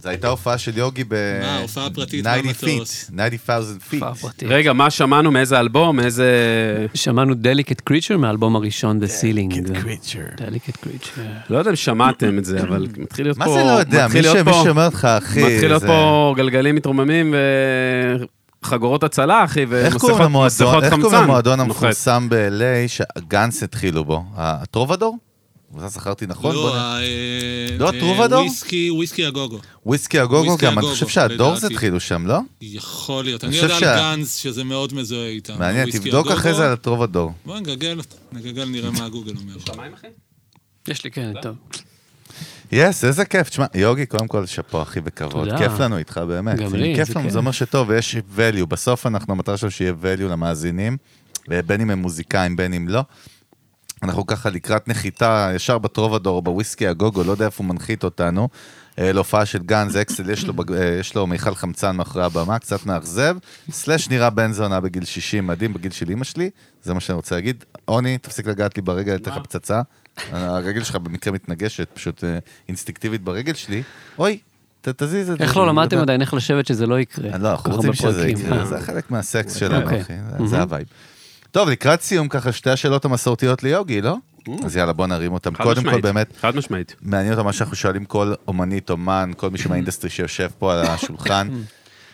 זו 0.02 0.08
הייתה 0.08 0.28
הופעה 0.28 0.58
של 0.58 0.78
יוגי 0.78 1.04
ב... 1.08 1.14
מה, 1.42 1.58
הופעה 1.58 1.90
פרטית 1.90 2.26
90 2.26 2.44
במטוס. 2.46 3.04
feet, 3.04 3.12
90,000 3.12 3.78
feet. 3.90 3.94
הופעה 3.94 4.14
פרטית. 4.14 4.48
רגע, 4.48 4.72
מה 4.72 4.90
שמענו, 4.90 5.30
מאיזה 5.30 5.60
אלבום, 5.60 5.96
מאיזה... 5.96 6.26
שמענו 6.94 7.34
דליקט 7.34 7.80
קריצ'ר 7.80 8.16
מהאלבום 8.16 8.56
הראשון, 8.56 9.00
The 9.02 9.06
Ceiling. 9.06 9.52
Delicate 9.54 9.84
creature. 9.84 10.36
דליקט 10.36 10.76
קריצ'ר. 10.76 11.22
לא 11.50 11.58
יודע 11.58 11.70
אם 11.70 11.76
שמעתם 11.76 12.38
את 12.38 12.44
זה, 12.44 12.60
אבל 12.62 12.86
מתחיל 12.96 13.26
להיות 13.26 13.38
פה... 13.38 13.44
מה 13.44 13.52
זה 13.52 13.64
לא 13.64 13.70
יודע? 13.70 14.06
מי 14.08 14.22
שאומר 14.64 14.88
לך, 14.88 15.04
אחי, 15.04 15.42
מתחיל 15.42 15.68
להיות 15.68 15.84
פה 15.84 16.34
גלגלים 16.36 16.74
מתרוממים 16.74 17.34
וחגורות 18.64 19.04
הצלה, 19.04 19.44
אחי, 19.44 19.66
ומסכות 19.68 20.20
מסכות 20.30 20.84
איך 20.84 20.94
קוראים 20.94 21.10
חמצן. 21.10 21.22
למועדון. 21.22 21.60
המפורסם 21.60 22.26
ב-LA 22.28 22.88
שגנץ 22.88 23.62
התחילו 23.62 24.04
בו? 24.04 24.24
הטרובדור? 24.36 25.18
זה 25.78 25.88
זכרתי 25.88 26.26
נכון? 26.26 26.54
לא, 26.54 26.76
אה, 26.76 27.00
לא 27.78 27.84
אה, 27.90 27.96
הטרובדור? 27.96 28.40
וויסקי, 28.40 28.90
וויסקי 28.90 29.26
הגוגו. 29.26 29.58
וויסקי 29.86 30.18
הגוגו 30.18 30.56
גם, 30.56 30.68
אני 30.68 30.78
הגוגו, 30.78 30.92
חושב 30.92 31.08
שהדורס. 31.08 31.64
התחילו 31.64 32.00
שם, 32.00 32.26
לא? 32.26 32.38
יכול 32.60 33.24
להיות. 33.24 33.44
אני 33.44 33.60
אני 33.60 33.68
חושב 33.68 33.74
יודע 33.74 34.04
על 34.04 34.16
גאנז 34.16 34.32
שזה 34.32 34.64
מאוד 34.64 34.94
מזוהה 34.94 35.28
איתם. 35.28 35.58
מעניין, 35.58 35.90
תבדוק. 35.90 36.30
אחרי 36.30 36.54
זה 36.54 36.66
על 36.66 36.72
הטרובדור. 36.72 37.32
בוא 37.46 37.58
נגגל, 37.58 38.00
נגגל, 38.32 38.64
נראה 38.64 38.90
מה 38.90 39.08
גוגל 39.08 39.32
אומר. 39.36 39.54
יש 40.88 41.04
לי, 41.04 41.10
כן, 41.10 41.32
טוב. 41.42 41.56
יס, 42.72 43.04
איזה 43.04 43.24
כיף. 43.24 43.48
תשמע, 43.48 43.66
יוגי, 43.74 44.06
קודם 44.06 44.28
כל, 44.28 44.46
שאפו, 44.46 44.82
אחי, 44.82 45.00
בכבוד. 45.00 45.32
תודה. 45.32 45.58
כיף 45.58 45.80
לנו 45.80 45.98
איתך, 45.98 46.18
באמת. 46.18 46.58
גם 46.58 46.74
לי, 46.74 46.94
כיף 46.96 47.08
זה 47.08 47.14
לנו. 47.18 47.30
זה 47.30 47.38
אומר 47.38 47.50
שטוב, 47.50 47.88
ויש 47.88 48.16
value. 48.36 48.66
בסוף 48.66 49.06
אנחנו, 49.06 49.34
המטרה 49.34 49.56
שלנו 49.56 49.70
שיהיה 49.70 49.92
value 50.02 50.22
למאזינים, 50.22 50.96
בין 51.48 51.80
אם 51.80 51.90
הם 51.90 51.98
מוזיקאים, 51.98 52.56
בין 52.56 52.74
אם 52.74 52.88
לא. 52.88 53.02
אנחנו 54.02 54.26
ככה 54.26 54.50
לקראת 54.50 54.88
נחיתה, 54.88 55.50
ישר 55.54 55.78
בטרובדור, 55.78 56.42
בוויסקי 56.42 56.86
הגוגו, 56.86 57.24
לא 57.24 57.32
יודע 57.32 57.46
איפה 57.46 57.64
הוא 57.64 57.74
מנחית 57.74 58.04
אותנו. 58.04 58.48
אה, 58.98 59.12
להופעה 59.12 59.46
של 59.46 59.58
גאנז 59.62 59.96
אקסל, 59.96 60.30
יש 60.30 60.46
לו, 60.46 60.54
אה, 60.74 60.96
יש 61.00 61.14
לו 61.14 61.26
מיכל 61.26 61.54
חמצן 61.54 61.96
מאחורי 61.96 62.24
הבמה, 62.24 62.58
קצת 62.58 62.86
מאכזב. 62.86 63.36
סלאש 63.70 64.08
נראה 64.10 64.30
בן 64.30 64.52
זונה 64.52 64.80
בגיל 64.80 65.04
60, 65.04 65.46
מדהים, 65.46 65.72
בגיל 65.74 65.90
של 65.92 66.08
אימא 66.08 66.24
שלי, 66.24 66.50
זה 66.82 66.94
מה 66.94 67.00
שאני 67.00 67.16
רוצה 67.16 67.34
להגיד. 67.34 67.64
עוני, 67.84 68.18
תפסיק 68.18 68.46
לגעת 68.46 68.76
לי 68.76 68.82
ברגל, 68.82 69.14
אתן 69.16 69.30
לך 69.30 69.38
פצצה. 69.42 69.82
הרגל 70.32 70.82
שלך 70.84 70.96
במקרה 70.96 71.32
מתנגשת, 71.32 71.88
פשוט 71.94 72.24
אה, 72.24 72.38
אינסטינקטיבית 72.68 73.20
ברגל 73.22 73.54
שלי. 73.54 73.82
אוי, 74.18 74.38
ת- 74.80 74.88
תזיז 74.88 75.30
את 75.30 75.38
זה. 75.38 75.44
איך 75.44 75.56
לא 75.56 75.66
למדתם. 75.66 75.98
עדיין 75.98 76.20
איך 76.20 76.34
לשבת 76.34 76.66
שזה 76.66 76.86
לא 76.86 77.00
יקרה? 77.00 77.38
לא, 77.38 77.50
אנחנו 77.50 77.72
רוצים 77.76 77.92
שזה. 77.92 78.28
יקרה. 78.28 78.64
זה 78.64 78.80
חלק 78.80 79.10
מהסקס 79.10 79.54
שלנו, 79.54 79.82
אוקיי. 79.84 80.00
אחי, 80.00 80.12
זה- 80.38 80.46
זה 80.46 80.60
ה 80.60 80.65
vibe. 80.65 80.86
טוב, 81.52 81.68
לקראת 81.68 82.02
סיום 82.02 82.28
ככה, 82.28 82.52
שתי 82.52 82.70
השאלות 82.70 83.04
המסורתיות 83.04 83.62
ליוגי, 83.62 84.00
לא? 84.00 84.16
אז 84.64 84.76
יאללה, 84.76 84.92
בוא 84.92 85.06
נרים 85.06 85.32
אותם. 85.32 85.54
חד 85.54 85.64
קודם 85.64 85.82
כל, 85.82 85.88
משמעית, 85.88 86.02
באמת, 86.04 86.36
חד 86.40 86.56
משמעית. 86.56 86.96
מעניין 87.02 87.32
אותם 87.32 87.44
מה 87.44 87.52
שאנחנו 87.52 87.76
שואלים 87.76 88.04
כל 88.04 88.34
אומנית, 88.48 88.90
אומן, 88.90 89.30
כל 89.36 89.50
מישהו 89.50 89.70
מה 89.70 89.78
industry 89.78 90.10
שיושב 90.10 90.48
פה 90.58 90.72
על 90.72 90.86
השולחן. 90.86 91.48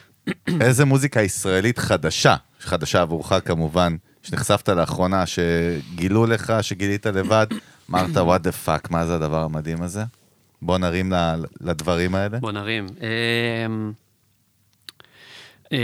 איזה 0.61 0.85
מוזיקה 0.85 1.23
ישראלית 1.23 1.79
חדשה, 1.79 2.37
חדשה 2.61 3.01
עבורך 3.01 3.33
כמובן, 3.45 3.97
שנחשפת 4.23 4.69
לאחרונה, 4.69 5.25
שגילו 5.27 6.27
לך, 6.27 6.53
שגילית 6.63 7.07
לבד, 7.07 7.47
אמרת, 7.91 8.17
what 8.17 8.47
the 8.47 8.67
fuck, 8.67 8.89
מה 8.91 9.07
זה 9.07 9.15
הדבר 9.15 9.45
המדהים 9.45 9.83
הזה? 9.83 10.05
בוא 10.63 10.79
נרים 10.79 11.13
לדברים 11.61 12.15
האלה. 12.15 12.39
בוא 12.39 12.53
נרים. 12.53 12.87
אמ, 15.73 15.79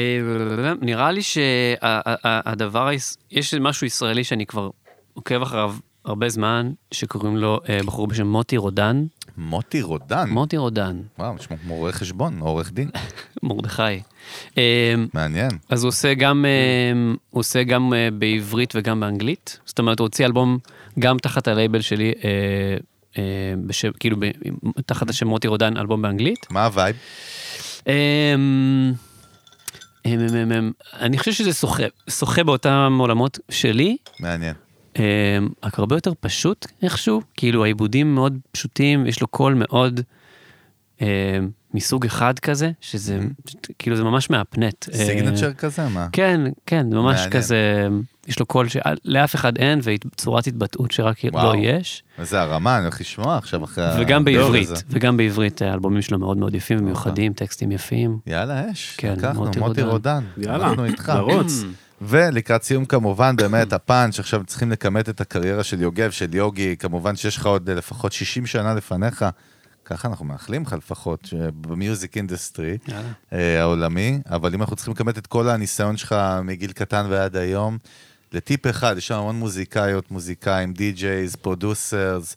אה, 0.64 0.72
נראה 0.80 1.12
לי 1.12 1.22
שהדבר, 1.22 2.88
יש 3.30 3.54
משהו 3.54 3.86
ישראלי 3.86 4.24
שאני 4.24 4.46
כבר 4.46 4.70
עוקב 5.14 5.42
אחריו 5.42 5.74
הרבה 6.04 6.28
זמן, 6.28 6.72
שקוראים 6.90 7.36
לו 7.36 7.60
אה, 7.68 7.78
בחור 7.86 8.06
בשם 8.06 8.26
מוטי 8.26 8.56
רודן. 8.56 9.04
מוטי 9.36 9.82
רודן. 9.82 10.28
מוטי 10.30 10.56
רודן, 10.56 11.00
וואו, 11.18 11.34
נשמע 11.34 11.56
כמו 11.56 11.76
רואה 11.76 11.92
חשבון, 11.92 12.38
עורך 12.38 12.72
דין. 12.72 12.90
מרדכי. 13.42 13.82
אמ, 14.56 14.62
מעניין. 15.14 15.50
אז 15.68 15.84
הוא 15.84 15.88
עושה 15.88 16.14
גם, 16.14 16.44
אמ, 16.44 17.16
הוא 17.30 17.40
עושה 17.40 17.62
גם 17.62 17.94
אה, 17.94 18.08
בעברית 18.18 18.72
וגם 18.76 19.00
באנגלית. 19.00 19.58
זאת 19.64 19.78
אומרת, 19.78 19.98
הוא 19.98 20.04
הוציא 20.04 20.26
אלבום 20.26 20.58
גם 20.98 21.18
תחת 21.18 21.48
הלייבל 21.48 21.80
שלי, 21.80 22.12
אה, 22.24 22.30
אה, 23.18 23.22
בשם, 23.66 23.90
כאילו, 24.00 24.16
תחת 24.86 25.10
השם 25.10 25.28
מוטי 25.28 25.48
רודן, 25.48 25.76
אלבום 25.76 26.02
באנגלית. 26.02 26.46
מה 26.50 26.64
ה 26.64 26.70
vibe? 26.70 26.96
אמ, 30.06 30.20
אמ, 30.20 30.36
אמ, 30.36 30.52
אמ, 30.52 30.72
אני 30.92 31.18
חושב 31.18 31.32
שזה 31.32 31.52
שוחה, 31.52 31.82
שוחה 32.10 32.44
באותם 32.44 32.96
עולמות 33.00 33.38
שלי, 33.50 33.96
מעניין. 34.20 34.54
אמ, 34.96 35.02
רק 35.62 35.78
הרבה 35.78 35.96
יותר 35.96 36.12
פשוט 36.20 36.66
איכשהו, 36.82 37.22
כאילו 37.34 37.64
העיבודים 37.64 38.14
מאוד 38.14 38.38
פשוטים, 38.52 39.06
יש 39.06 39.20
לו 39.20 39.26
קול 39.26 39.54
מאוד 39.54 40.00
אמ, 41.00 41.06
מסוג 41.74 42.04
אחד 42.04 42.38
כזה, 42.38 42.70
שזה 42.80 43.18
כאילו 43.78 43.96
זה 43.96 44.04
ממש 44.04 44.30
מהפנט. 44.30 44.84
signature 44.94 45.48
אה, 45.48 45.54
כזה, 45.54 45.88
מה? 45.88 46.08
כן, 46.12 46.40
כן, 46.66 46.86
ממש 46.86 47.14
מעניין. 47.14 47.30
כזה, 47.30 47.88
יש 48.28 48.40
לו 48.40 48.46
קול 48.46 48.66
שלאף 48.68 49.34
אחד 49.34 49.58
אין, 49.58 49.80
וצורת 49.82 50.46
התבטאות 50.46 50.90
שרק 50.90 51.16
וואו. 51.32 51.54
לו 51.54 51.62
יש. 51.62 52.02
וזה 52.18 52.40
הרמה, 52.40 52.76
אני 52.76 52.84
הולך 52.84 53.00
לשמוע 53.00 53.36
עכשיו 53.36 53.64
אחרי 53.64 53.84
וגם 54.00 54.24
בעברית, 54.24 54.70
הזה. 54.70 54.84
וגם 54.88 55.16
בעברית, 55.16 55.62
האלבומים 55.62 56.02
שלו 56.02 56.18
מאוד 56.18 56.36
מאוד 56.36 56.54
יפים 56.54 56.78
ומיוחדים, 56.78 57.32
טקסטים 57.32 57.72
יפים. 57.72 58.18
יאללה, 58.26 58.72
אש. 58.72 58.94
כן, 58.98 59.14
לקחנו, 59.18 59.44
מוטי 59.44 59.58
מוטי 59.58 59.82
רודן. 59.82 60.22
רודן. 60.36 60.48
יאללה, 60.50 60.68
אנחנו 60.68 60.84
איתך. 60.84 61.12
לרוץ. 61.16 61.64
ולקראת 62.02 62.62
סיום 62.62 62.84
כמובן, 62.84 63.36
באמת 63.36 63.72
הפאנץ', 63.72 64.18
עכשיו 64.18 64.44
צריכים 64.46 64.70
לכמת 64.70 65.08
את 65.08 65.20
הקריירה 65.20 65.64
של 65.64 65.80
יוגב, 65.80 66.10
של 66.10 66.34
יוגי, 66.34 66.76
כמובן 66.78 67.16
שיש 67.16 67.36
לך 67.36 67.46
עוד 67.46 67.68
אה, 67.68 67.74
לפחות 67.74 68.12
60 68.12 68.46
שנה 68.46 68.74
לפניך, 68.74 69.24
ככה 69.84 70.08
אנחנו 70.08 70.24
מאחלים 70.24 70.62
לך 70.62 70.72
לפחות, 70.72 71.28
ב 71.60 71.70
music 71.70 72.16
industry. 72.16 72.78
אה, 73.32 73.60
העולמי, 73.60 74.20
אבל 74.30 74.54
אם 74.54 74.60
אנחנו 74.60 74.76
צריכים 74.76 74.94
לכמת 74.94 75.18
את 75.18 75.26
כל 75.26 75.48
הניסיון 75.48 75.96
שלך 75.96 76.16
מגיל 76.44 76.72
קטן 76.72 77.06
ועד 77.10 77.36
היום, 77.36 77.78
לטיפ 78.34 78.66
אחד, 78.66 78.94
יש 78.98 79.06
שם 79.08 79.14
המון 79.14 79.36
מוזיקאיות, 79.36 80.10
מוזיקאים, 80.10 80.72
DJs, 80.72 81.36
producers, 81.36 82.36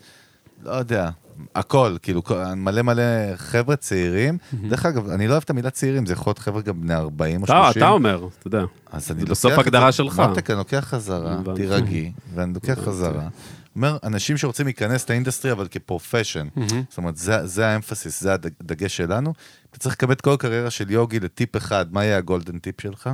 לא 0.63 0.71
יודע, 0.71 1.09
הכל, 1.55 1.97
כאילו, 2.01 2.21
מלא 2.55 2.81
מלא 2.81 3.03
חבר'ה 3.35 3.75
צעירים. 3.75 4.37
דרך 4.53 4.85
אגב, 4.85 5.09
אני 5.09 5.27
לא 5.27 5.31
אוהב 5.31 5.43
את 5.43 5.49
המילה 5.49 5.69
צעירים, 5.69 6.05
זה 6.05 6.13
יכול 6.13 6.29
להיות 6.29 6.39
חבר'ה 6.39 6.61
גם 6.61 6.81
בני 6.81 6.95
40 6.95 7.41
או 7.41 7.45
אתה 7.45 7.63
30. 7.65 7.83
אתה 7.83 7.91
אומר, 7.91 8.27
אתה 8.39 8.47
יודע. 8.47 8.63
אז 8.91 9.11
אני 9.11 9.19
לוקח 9.19 9.31
בסוף 9.31 9.53
הגדרה 9.59 9.91
שלך. 9.91 10.19
מותק, 10.29 10.49
אני 10.49 10.57
לוקח 10.57 10.85
חזרה. 10.89 11.37
תירגעי, 11.55 12.11
ואני 12.33 12.53
לוקח 12.53 12.79
חזרה. 12.85 13.27
אומר, 13.75 13.97
אנשים 14.03 14.37
שרוצים 14.37 14.65
להיכנס 14.65 15.09
ל 15.09 15.13
industry, 15.13 15.51
אבל 15.51 15.67
כ 15.67 15.80
profession. 15.80 16.47
זאת 16.89 16.97
אומרת, 16.97 17.17
זה, 17.17 17.47
זה 17.47 17.67
ה 17.67 17.73
emphasis, 17.73 18.21
זה 18.21 18.33
הדגש 18.33 18.97
שלנו. 18.97 19.33
אתה 19.71 19.79
צריך 19.79 19.95
לקבל 19.95 20.13
את 20.13 20.21
כל 20.21 20.33
הקריירה 20.33 20.69
של 20.69 20.91
יוגי 20.91 21.19
לטיפ 21.19 21.57
אחד, 21.57 21.85
מה 21.93 22.03
יהיה 22.03 22.17
ה 22.17 22.23
golden 22.23 22.59
tip 22.59 22.81
שלך? 22.81 23.09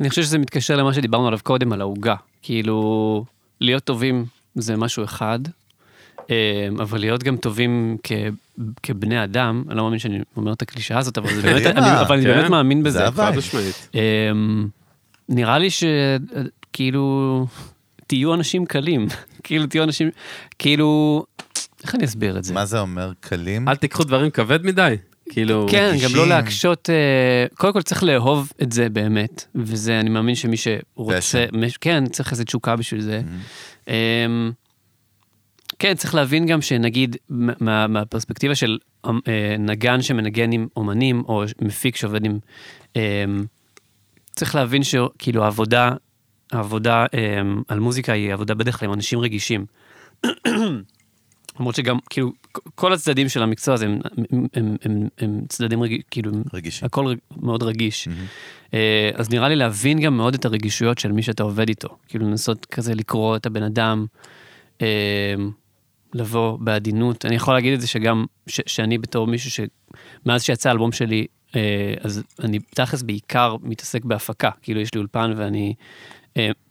אני 0.00 0.08
חושב 0.08 0.22
שזה 0.22 0.38
מתקשר 0.38 0.76
למה 0.76 0.94
שדיברנו 0.94 1.26
עליו 1.26 1.38
קודם, 1.42 1.72
על 1.72 1.80
העוגה. 1.80 2.14
כאילו, 2.42 3.24
להיות 3.60 3.84
טובים 3.84 4.24
זה 4.54 4.76
משהו 4.76 5.04
אחד, 5.04 5.38
אה, 6.30 6.68
אבל 6.82 7.00
להיות 7.00 7.22
גם 7.22 7.36
טובים 7.36 7.96
כ, 8.02 8.12
כבני 8.82 9.24
אדם, 9.24 9.64
אני 9.68 9.76
לא 9.76 9.84
מאמין 9.84 9.98
שאני 9.98 10.20
אומר 10.36 10.52
את 10.52 10.62
הקלישאה 10.62 10.98
הזאת, 10.98 11.18
אבל, 11.18 11.40
באמת, 11.40 11.66
אני, 11.66 12.00
אבל 12.00 12.16
אני 12.16 12.24
כן. 12.24 12.34
באמת 12.34 12.50
מאמין 12.50 12.82
בזה. 12.82 13.04
זה. 13.16 13.22
משמעית. 13.36 13.88
אמ, 13.94 14.68
נראה 15.28 15.58
לי 15.58 15.68
שכאילו, 15.70 17.46
תהיו 18.06 18.34
אנשים 18.34 18.66
קלים. 18.66 19.06
כאילו, 19.44 19.66
תהיו 19.66 19.82
אנשים, 19.82 20.10
כאילו, 20.58 21.24
איך 21.82 21.94
אני 21.94 22.04
אסביר 22.04 22.38
את 22.38 22.44
זה? 22.44 22.54
מה 22.54 22.64
זה 22.64 22.80
אומר? 22.80 23.12
קלים? 23.20 23.68
אל 23.68 23.76
תיקחו 23.76 24.04
דברים 24.04 24.30
כבד 24.30 24.66
מדי. 24.66 24.96
כאילו, 25.30 25.66
כן, 25.70 25.88
גם 25.88 25.94
רגישים. 25.94 26.16
לא 26.16 26.28
להקשות, 26.28 26.90
אה, 26.90 27.46
קודם 27.56 27.72
כל 27.72 27.82
צריך 27.82 28.02
לאהוב 28.02 28.52
את 28.62 28.72
זה 28.72 28.88
באמת, 28.88 29.44
וזה, 29.54 30.00
אני 30.00 30.10
מאמין 30.10 30.34
שמי 30.34 30.56
שרוצה, 30.56 31.14
מש- 31.52 31.76
כן, 31.76 32.06
צריך 32.06 32.32
איזו 32.32 32.44
תשוקה 32.44 32.76
בשביל 32.76 33.00
זה. 33.00 33.22
אמ, 33.88 34.52
כן, 35.78 35.94
צריך 35.94 36.14
להבין 36.14 36.46
גם 36.46 36.62
שנגיד, 36.62 37.16
מה- 37.28 37.86
מהפרספקטיבה 37.86 38.54
של 38.54 38.78
אמ, 39.08 39.18
אה, 39.28 39.56
נגן 39.58 40.02
שמנגן 40.02 40.52
עם 40.52 40.66
אומנים, 40.76 41.22
או 41.28 41.44
מפיק 41.60 41.96
שעובד 41.96 42.24
עם... 42.24 42.38
אמ, 42.96 43.00
צריך 44.36 44.54
להבין 44.54 44.82
שכאילו 44.82 45.44
העבודה, 45.44 45.92
העבודה 46.52 47.06
על 47.68 47.78
מוזיקה 47.80 48.12
היא 48.12 48.32
עבודה 48.32 48.54
בדרך 48.54 48.78
כלל 48.78 48.88
עם 48.88 48.94
אנשים 48.94 49.18
רגישים. 49.18 49.66
למרות 51.58 51.74
שגם, 51.74 51.98
כאילו, 52.10 52.32
כל 52.74 52.92
הצדדים 52.92 53.28
של 53.28 53.42
המקצוע 53.42 53.74
הזה 53.74 53.84
הם, 53.86 53.98
הם, 54.30 54.46
הם, 54.54 54.76
הם, 54.82 55.08
הם 55.18 55.40
צדדים 55.48 55.82
רגישים, 55.82 56.02
כאילו, 56.10 56.32
רגישים. 56.54 56.86
הכל 56.86 57.06
רג- 57.06 57.18
מאוד 57.36 57.62
רגיש. 57.62 58.08
אה, 58.74 59.10
אז 59.14 59.30
נראה 59.30 59.48
לי 59.48 59.56
להבין 59.56 60.00
גם 60.00 60.16
מאוד 60.16 60.34
את 60.34 60.44
הרגישויות 60.44 60.98
של 60.98 61.12
מי 61.12 61.22
שאתה 61.22 61.42
עובד 61.42 61.68
איתו. 61.68 61.88
כאילו, 62.08 62.26
לנסות 62.26 62.66
כזה 62.66 62.94
לקרוא 62.94 63.36
את 63.36 63.46
הבן 63.46 63.62
אדם, 63.62 64.06
אה, 64.82 65.34
לבוא 66.14 66.58
בעדינות. 66.58 67.24
אני 67.24 67.34
יכול 67.34 67.54
להגיד 67.54 67.72
את 67.72 67.80
זה 67.80 67.86
שגם, 67.86 68.24
ש, 68.46 68.60
שאני 68.66 68.98
בתור 68.98 69.26
מישהו 69.26 69.50
ש... 69.50 69.60
מאז 70.26 70.42
שיצא 70.42 70.68
האלבום 70.68 70.92
שלי, 70.92 71.26
אה, 71.56 71.94
אז 72.00 72.22
אני 72.40 72.58
תכלס 72.58 73.02
בעיקר 73.02 73.56
מתעסק 73.62 74.04
בהפקה. 74.04 74.50
כאילו, 74.62 74.80
יש 74.80 74.94
לי 74.94 74.98
אולפן 75.00 75.32
ואני 75.36 75.74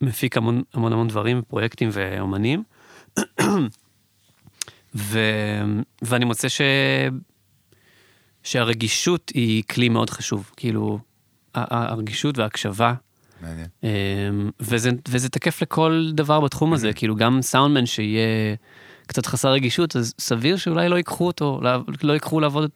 מפיק 0.01 0.37
המון 0.37 0.61
המון 0.73 0.93
המון 0.93 1.07
דברים, 1.07 1.41
פרויקטים 1.47 1.89
ואומנים. 1.91 2.63
ו... 4.95 5.19
ואני 6.01 6.25
מוצא 6.25 6.49
ש... 6.49 6.61
שהרגישות 8.43 9.31
היא 9.35 9.63
כלי 9.69 9.89
מאוד 9.89 10.09
חשוב, 10.09 10.51
כאילו, 10.57 10.99
הרגישות 11.53 12.37
וההקשבה, 12.37 12.93
מעניין. 13.41 13.67
אמ, 13.83 13.89
וזה, 14.59 14.89
וזה 15.07 15.29
תקף 15.29 15.61
לכל 15.61 16.11
דבר 16.13 16.39
בתחום 16.39 16.73
הזה, 16.73 16.93
כאילו 16.93 17.15
גם 17.15 17.41
סאונדמן 17.41 17.85
שיהיה 17.85 18.55
קצת 19.07 19.25
חסר 19.25 19.49
רגישות, 19.51 19.95
אז 19.95 20.13
סביר 20.19 20.57
שאולי 20.57 20.89
לא 20.89 20.95
ייקחו 20.95 21.27
אותו, 21.27 21.59
לא, 21.61 21.69
לא 22.03 22.13
ייקחו 22.13 22.39
לעבוד, 22.39 22.69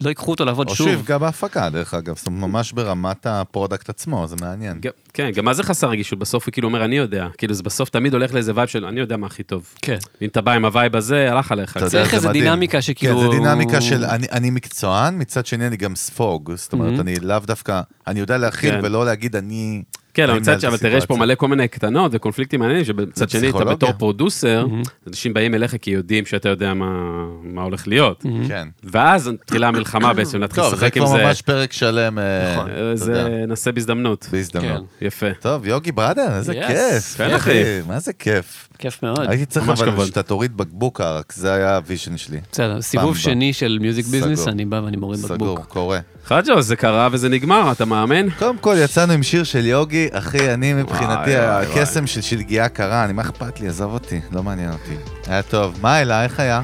לא 0.00 0.08
ייקחו 0.08 0.30
אותו 0.30 0.44
לעבוד 0.44 0.68
או 0.68 0.74
שוב. 0.74 0.88
שיפגע 0.88 1.18
בהפקה, 1.18 1.68
דרך 1.70 1.94
אגב, 1.94 2.16
זאת 2.16 2.26
אומרת, 2.26 2.50
ממש 2.50 2.72
ברמת 2.72 3.26
ה 3.26 3.34
product 3.34 3.88
עצמו, 3.88 4.26
זה 4.28 4.36
מעניין. 4.40 4.78
גם- 4.80 4.92
כן, 5.14 5.30
גם 5.34 5.44
מה 5.44 5.54
זה 5.54 5.62
חסר 5.62 5.88
רגישות? 5.88 6.18
בסוף 6.18 6.46
הוא 6.46 6.52
כאילו 6.52 6.68
אומר, 6.68 6.84
אני 6.84 6.96
יודע. 6.96 7.28
כאילו, 7.38 7.54
זה 7.54 7.62
בסוף 7.62 7.88
תמיד 7.90 8.12
הולך 8.14 8.34
לאיזה 8.34 8.52
vibe 8.54 8.68
של, 8.68 8.84
אני 8.84 9.00
יודע 9.00 9.16
מה 9.16 9.26
הכי 9.26 9.42
טוב. 9.42 9.74
כן. 9.82 9.98
אם 10.22 10.28
אתה 10.28 10.40
בא 10.40 10.52
עם 10.52 10.64
ה 10.64 10.70
vibe 10.70 10.96
הזה, 10.96 11.32
הלך 11.32 11.52
עליך. 11.52 11.70
אתה 11.70 11.80
יודע, 11.80 11.90
צריך 11.90 12.10
זה 12.10 12.16
איזה. 12.16 12.32
דינמיקה 12.32 12.82
שכאילו- 12.82 13.20
כן, 13.20 13.30
זה 13.30 13.38
דינמיקה 13.38 13.80
של 13.80 14.04
אני, 14.04 14.26
אני 14.32 14.50
מקצוען, 14.50 15.20
מצד 15.20 15.46
שני 15.46 15.66
אני 15.66 15.76
גם 15.76 15.96
ספוג. 15.96 16.52
זאת 16.54 16.72
אומרת, 16.72 17.00
אני 17.00 17.14
לאו 17.22 17.38
דווקא, 17.38 17.80
אני 18.06 18.20
יודע 18.20 18.38
להכיל 18.38 18.70
כן. 18.74 18.80
ולא 18.82 19.04
להגיד 19.04 19.36
אני... 19.36 19.82
כן, 20.14 20.30
אבל 20.30 20.38
מצד 20.40 20.60
שני, 20.60 20.78
תראה, 20.78 20.98
יש 20.98 21.06
פה. 21.06 21.16
מלא 21.16 21.34
כל 21.34 21.48
מיני 21.48 21.68
קטנות 21.68 22.10
וקונפליקטים 22.14 22.60
מעניינים, 22.60 22.84
שבצד 22.84 23.28
שני, 23.30 23.50
אתה. 23.50 23.64
בתור 23.64 23.92
producer, 23.92 24.66
אנשים 25.08 25.34
באים 25.34 25.54
אליך 25.54 25.76
כי 25.80 25.90
יודעים 25.90 26.26
שאתה 26.26 26.48
יודע 26.48 26.74
מה 26.74 27.62
הולך 27.62 27.88
להיות. 27.88 28.24
כן. 28.48 28.68
ואז 28.84 29.28
מתחילה 29.28 29.68
המלחמה 29.68 30.14
בעצם, 30.14 30.40
להתחיל 30.40 30.62
טוב, 30.62 30.70
זה 30.70 30.76
לשחק 30.76 30.96
עם 30.96 31.04
כבר 31.04 31.16
זה. 31.16 31.24
ממש 31.24 31.42
פרק 31.42 31.72
שלם, 31.72 32.18
אה, 32.18 32.54
נכון. 32.54 32.70
זה 32.94 33.44
נעשה 33.48 33.72
בהזדמנות. 33.72 34.28
בהזדמנות. 34.32 34.84
יפה. 35.00 35.26
טוב, 35.40 35.66
יוגי 35.66 35.92
brother, 35.92 36.36
איזה. 36.36 36.52
כיף. 36.52 37.14
כן, 37.16 37.34
אחי. 37.34 37.62
מה 37.86 38.00
זה 38.00 38.12
כיף. 38.12 38.68
כיף 38.78 39.02
מאוד. 39.02 39.20
הייתי 39.28 39.46
צריך 39.46 39.68
אבל. 39.68 40.06
שאתה 40.06 40.22
תוריד 40.22 40.56
בקבוק 40.56 41.00
ערק, 41.00 41.32
זה 41.32 41.52
היה 41.52 41.76
ה 41.76 41.82
vision 41.82 42.16
שלי. 42.16 42.38
בסדר, 42.52 42.80
סיבוב. 42.80 43.16
שני 43.16 43.52
של 43.52 43.78
Music 43.80 44.06
Business, 44.06 44.38
סגור. 44.38 44.52
אני 44.52 44.64
בא 44.64 44.80
ואני 44.84 44.96
מוריד 44.96 45.20
סגור, 45.20 45.36
בקבוק. 45.36 45.66
קורה. 45.66 45.98
חג'ו, 46.26 46.62
זה 46.62 46.76
קרה 46.76 47.08
וזה 47.12 47.28
נגמר, 47.28 47.72
אתה 47.72 47.84
מאמין? 47.84 48.30
קודם 48.30 48.58
כל 48.58 48.76
יצאנו 48.78 49.12
עם 49.12 49.22
שיר 49.22 49.44
של 49.44 49.66
יוגי, 49.66 50.08
אחי, 50.12 50.54
אני 50.54 50.74
מבחינתי, 50.74 51.36
הקסם 51.36 52.06
של 52.06 52.20
שלגיה 52.20 52.68
קרה, 52.68 53.04
אני, 53.04 53.12
מה 53.12 53.22
אכפת 53.22 53.60
לי, 53.60 53.68
עזוב 53.68 53.92
אותי, 53.92 54.20
לא 54.32 54.42
מעניין 54.42 54.72
אותי. 54.72 54.96
היה 55.26 55.42
טוב. 55.42 55.78
מה 55.82 56.00
אלה, 56.00 56.24
איך 56.24 56.40
היה? 56.40 56.62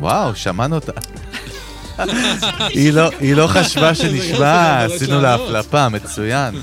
וואו, 0.00 0.34
שמענו 0.34 0.74
אותה. 0.74 0.92
היא 2.68 2.92
לא- 2.92 3.10
היא 3.20 3.34
לא 3.34 3.46
חשבה 3.46 3.94
שנשמע, 3.94 4.84
עשינו 4.84 5.20
לה. 5.20 5.34
הפלפה, 5.34 5.88
מצוין. 5.88 6.54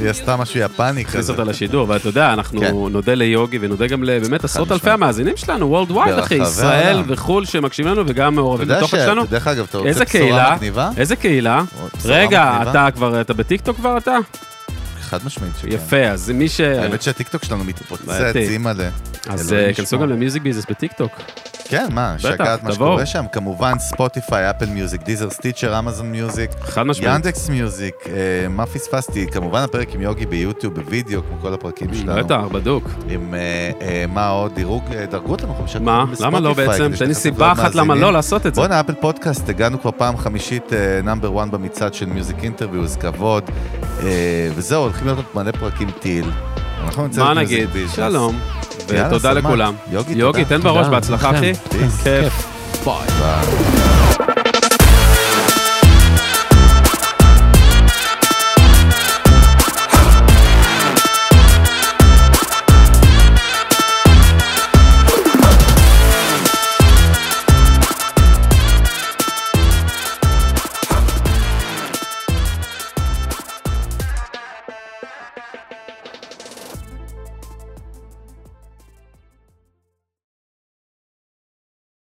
היא 0.00 0.10
עשתה- 0.10 0.36
משהו 0.36 0.60
יפני 0.60 1.04
כזה. 1.04 1.32
אותה 1.32 1.44
לשידור, 1.44 1.88
ואתה 1.88 2.08
יודע, 2.08 2.32
אנחנו 2.32 2.60
כן. 2.60 2.70
נודה 2.90 3.14
ליוגי 3.14 3.58
ונודה 3.60 3.86
גם 3.86 4.00
באמת 4.00 4.44
עשרות 4.44 4.72
אלפי. 4.72 4.90
המאזינים 4.90 5.36
שלנו, 5.36 5.66
וולד 5.70 5.90
ווייד, 5.90 6.18
אחי, 6.18 6.34
ישראל. 6.34 7.02
וחו"ל 7.06 7.44
שמקשיבים 7.44 7.92
לנו 7.92 8.02
וגם 8.06 8.34
מעורבים 8.34 8.68
בתוכן. 8.68 8.96
שלנו. 8.96 9.24
דרך 9.26 9.46
אגב, 9.46 9.66
אתה 9.70 9.78
רוצה 9.78 10.04
בשורה 10.04 10.54
מגניבה? 10.56 10.90
איזה 10.96 11.16
קהילה. 11.16 11.62
רגע? 12.04 12.58
אתה 12.70 12.88
כבר, 12.94 13.20
אתה 13.20 13.34
בטיקטוק 13.34 13.76
כבר 13.76 13.96
אתה? 13.96 14.16
חד 15.00 15.18
משמעית 15.26 15.52
שכן. 15.58 15.68
יפה, 15.72 15.96
אז 16.06 16.30
מי 16.30 16.48
ש... 16.48 16.60
האמת 16.60 17.02
שהטיקטוק 17.02 17.44
שלנו 17.44 17.64
מתפוצץ. 17.64 18.08
אימא'לה. 18.36 18.88
אז 19.28 19.52
אה, 19.52 19.72
כנסו. 19.74 19.98
גם 19.98 20.08
ל 20.08 20.14
Music 20.14 20.42
Business 20.42 20.64
בטיקטוק. 20.70 21.12
כן, 21.64 21.86
מה, 21.90 22.14
שגעת 22.18 22.62
מה. 22.62 22.72
שקורה 22.72 23.06
שם. 23.06 23.24
כמובן, 23.32 23.78
ספוטיפיי, 23.78 24.50
Apple 24.50 24.66
Music, 24.66 25.02
Deezer, 25.02 25.30
Stitcher, 25.30 25.78
Amazon 25.78 26.10
Music, 26.10 26.50
חד 26.60 26.82
משמעית. 26.82 27.14
Yandex 27.14 27.48
Music, 27.48 27.94
אה, 28.06 28.48
מה 28.48 28.66
פספסתי? 28.66 29.26
כמובן 29.26 29.62
הפרק 29.62 29.94
עם 29.94 30.00
יוגי 30.00 30.26
ביוטיוב, 30.26 30.74
בווידאו, 30.74 31.22
כמו 31.22 31.38
כל 31.40 31.54
הפרקים 31.54 31.94
שלנו. 31.94 32.24
בטח, 32.24 32.40
בדוק. 32.52 32.84
עם 33.08 33.34
אה, 33.34 33.70
אה, 33.80 34.04
מה 34.08 34.28
עוד? 34.28 34.54
דירוג, 34.54 34.84
אה, 34.94 35.06
דרגו 35.06 35.32
אותנו 35.32 35.54
חמישה 35.54 35.78
מה? 35.78 36.04
למה 36.20 36.40
לא 36.40 36.54
בעצם? 36.54 36.92
תן 36.98 37.06
לי 37.06 37.14
סיבה 37.14 37.52
אחת 37.52 37.74
למה. 37.74 37.94
לא 37.94 38.12
לעשות 38.12 38.46
את 38.46 38.54
זה. 38.54 38.60
בואנה, 38.60 38.80
Apple 38.80 38.94
Podcast, 38.94 39.48
הגענו 39.48 39.80
כבר 39.80 39.90
פעם 39.96 40.16
חמישית 40.16 40.72
number 41.04 41.42
1 41.42 41.48
במצעד 41.50 41.94
של 41.94 42.06
music 42.06 42.36
interviews, 42.42 42.96
כבוד. 42.96 43.44
וזהו, 44.54 44.82
הולכים 44.82 45.06
להיות 45.06 45.34
מלא 45.34 45.52
פרקים 45.52 45.90
טיל. 46.00 46.30
מה 47.16 47.34
נגיד? 47.34 47.68
שלום. 47.94 48.38
ותודה. 48.88 49.32
לכולם. 49.32 49.74
יוגי, 49.92 50.12
יוגי, 50.12 50.44
תודה. 50.44 50.56
תן 50.56 50.62
בראש, 50.64 50.86
בהצלחה. 50.86 51.30
אחי. 51.30 51.52
כיף. 52.04 52.46
ביי. 52.84 54.03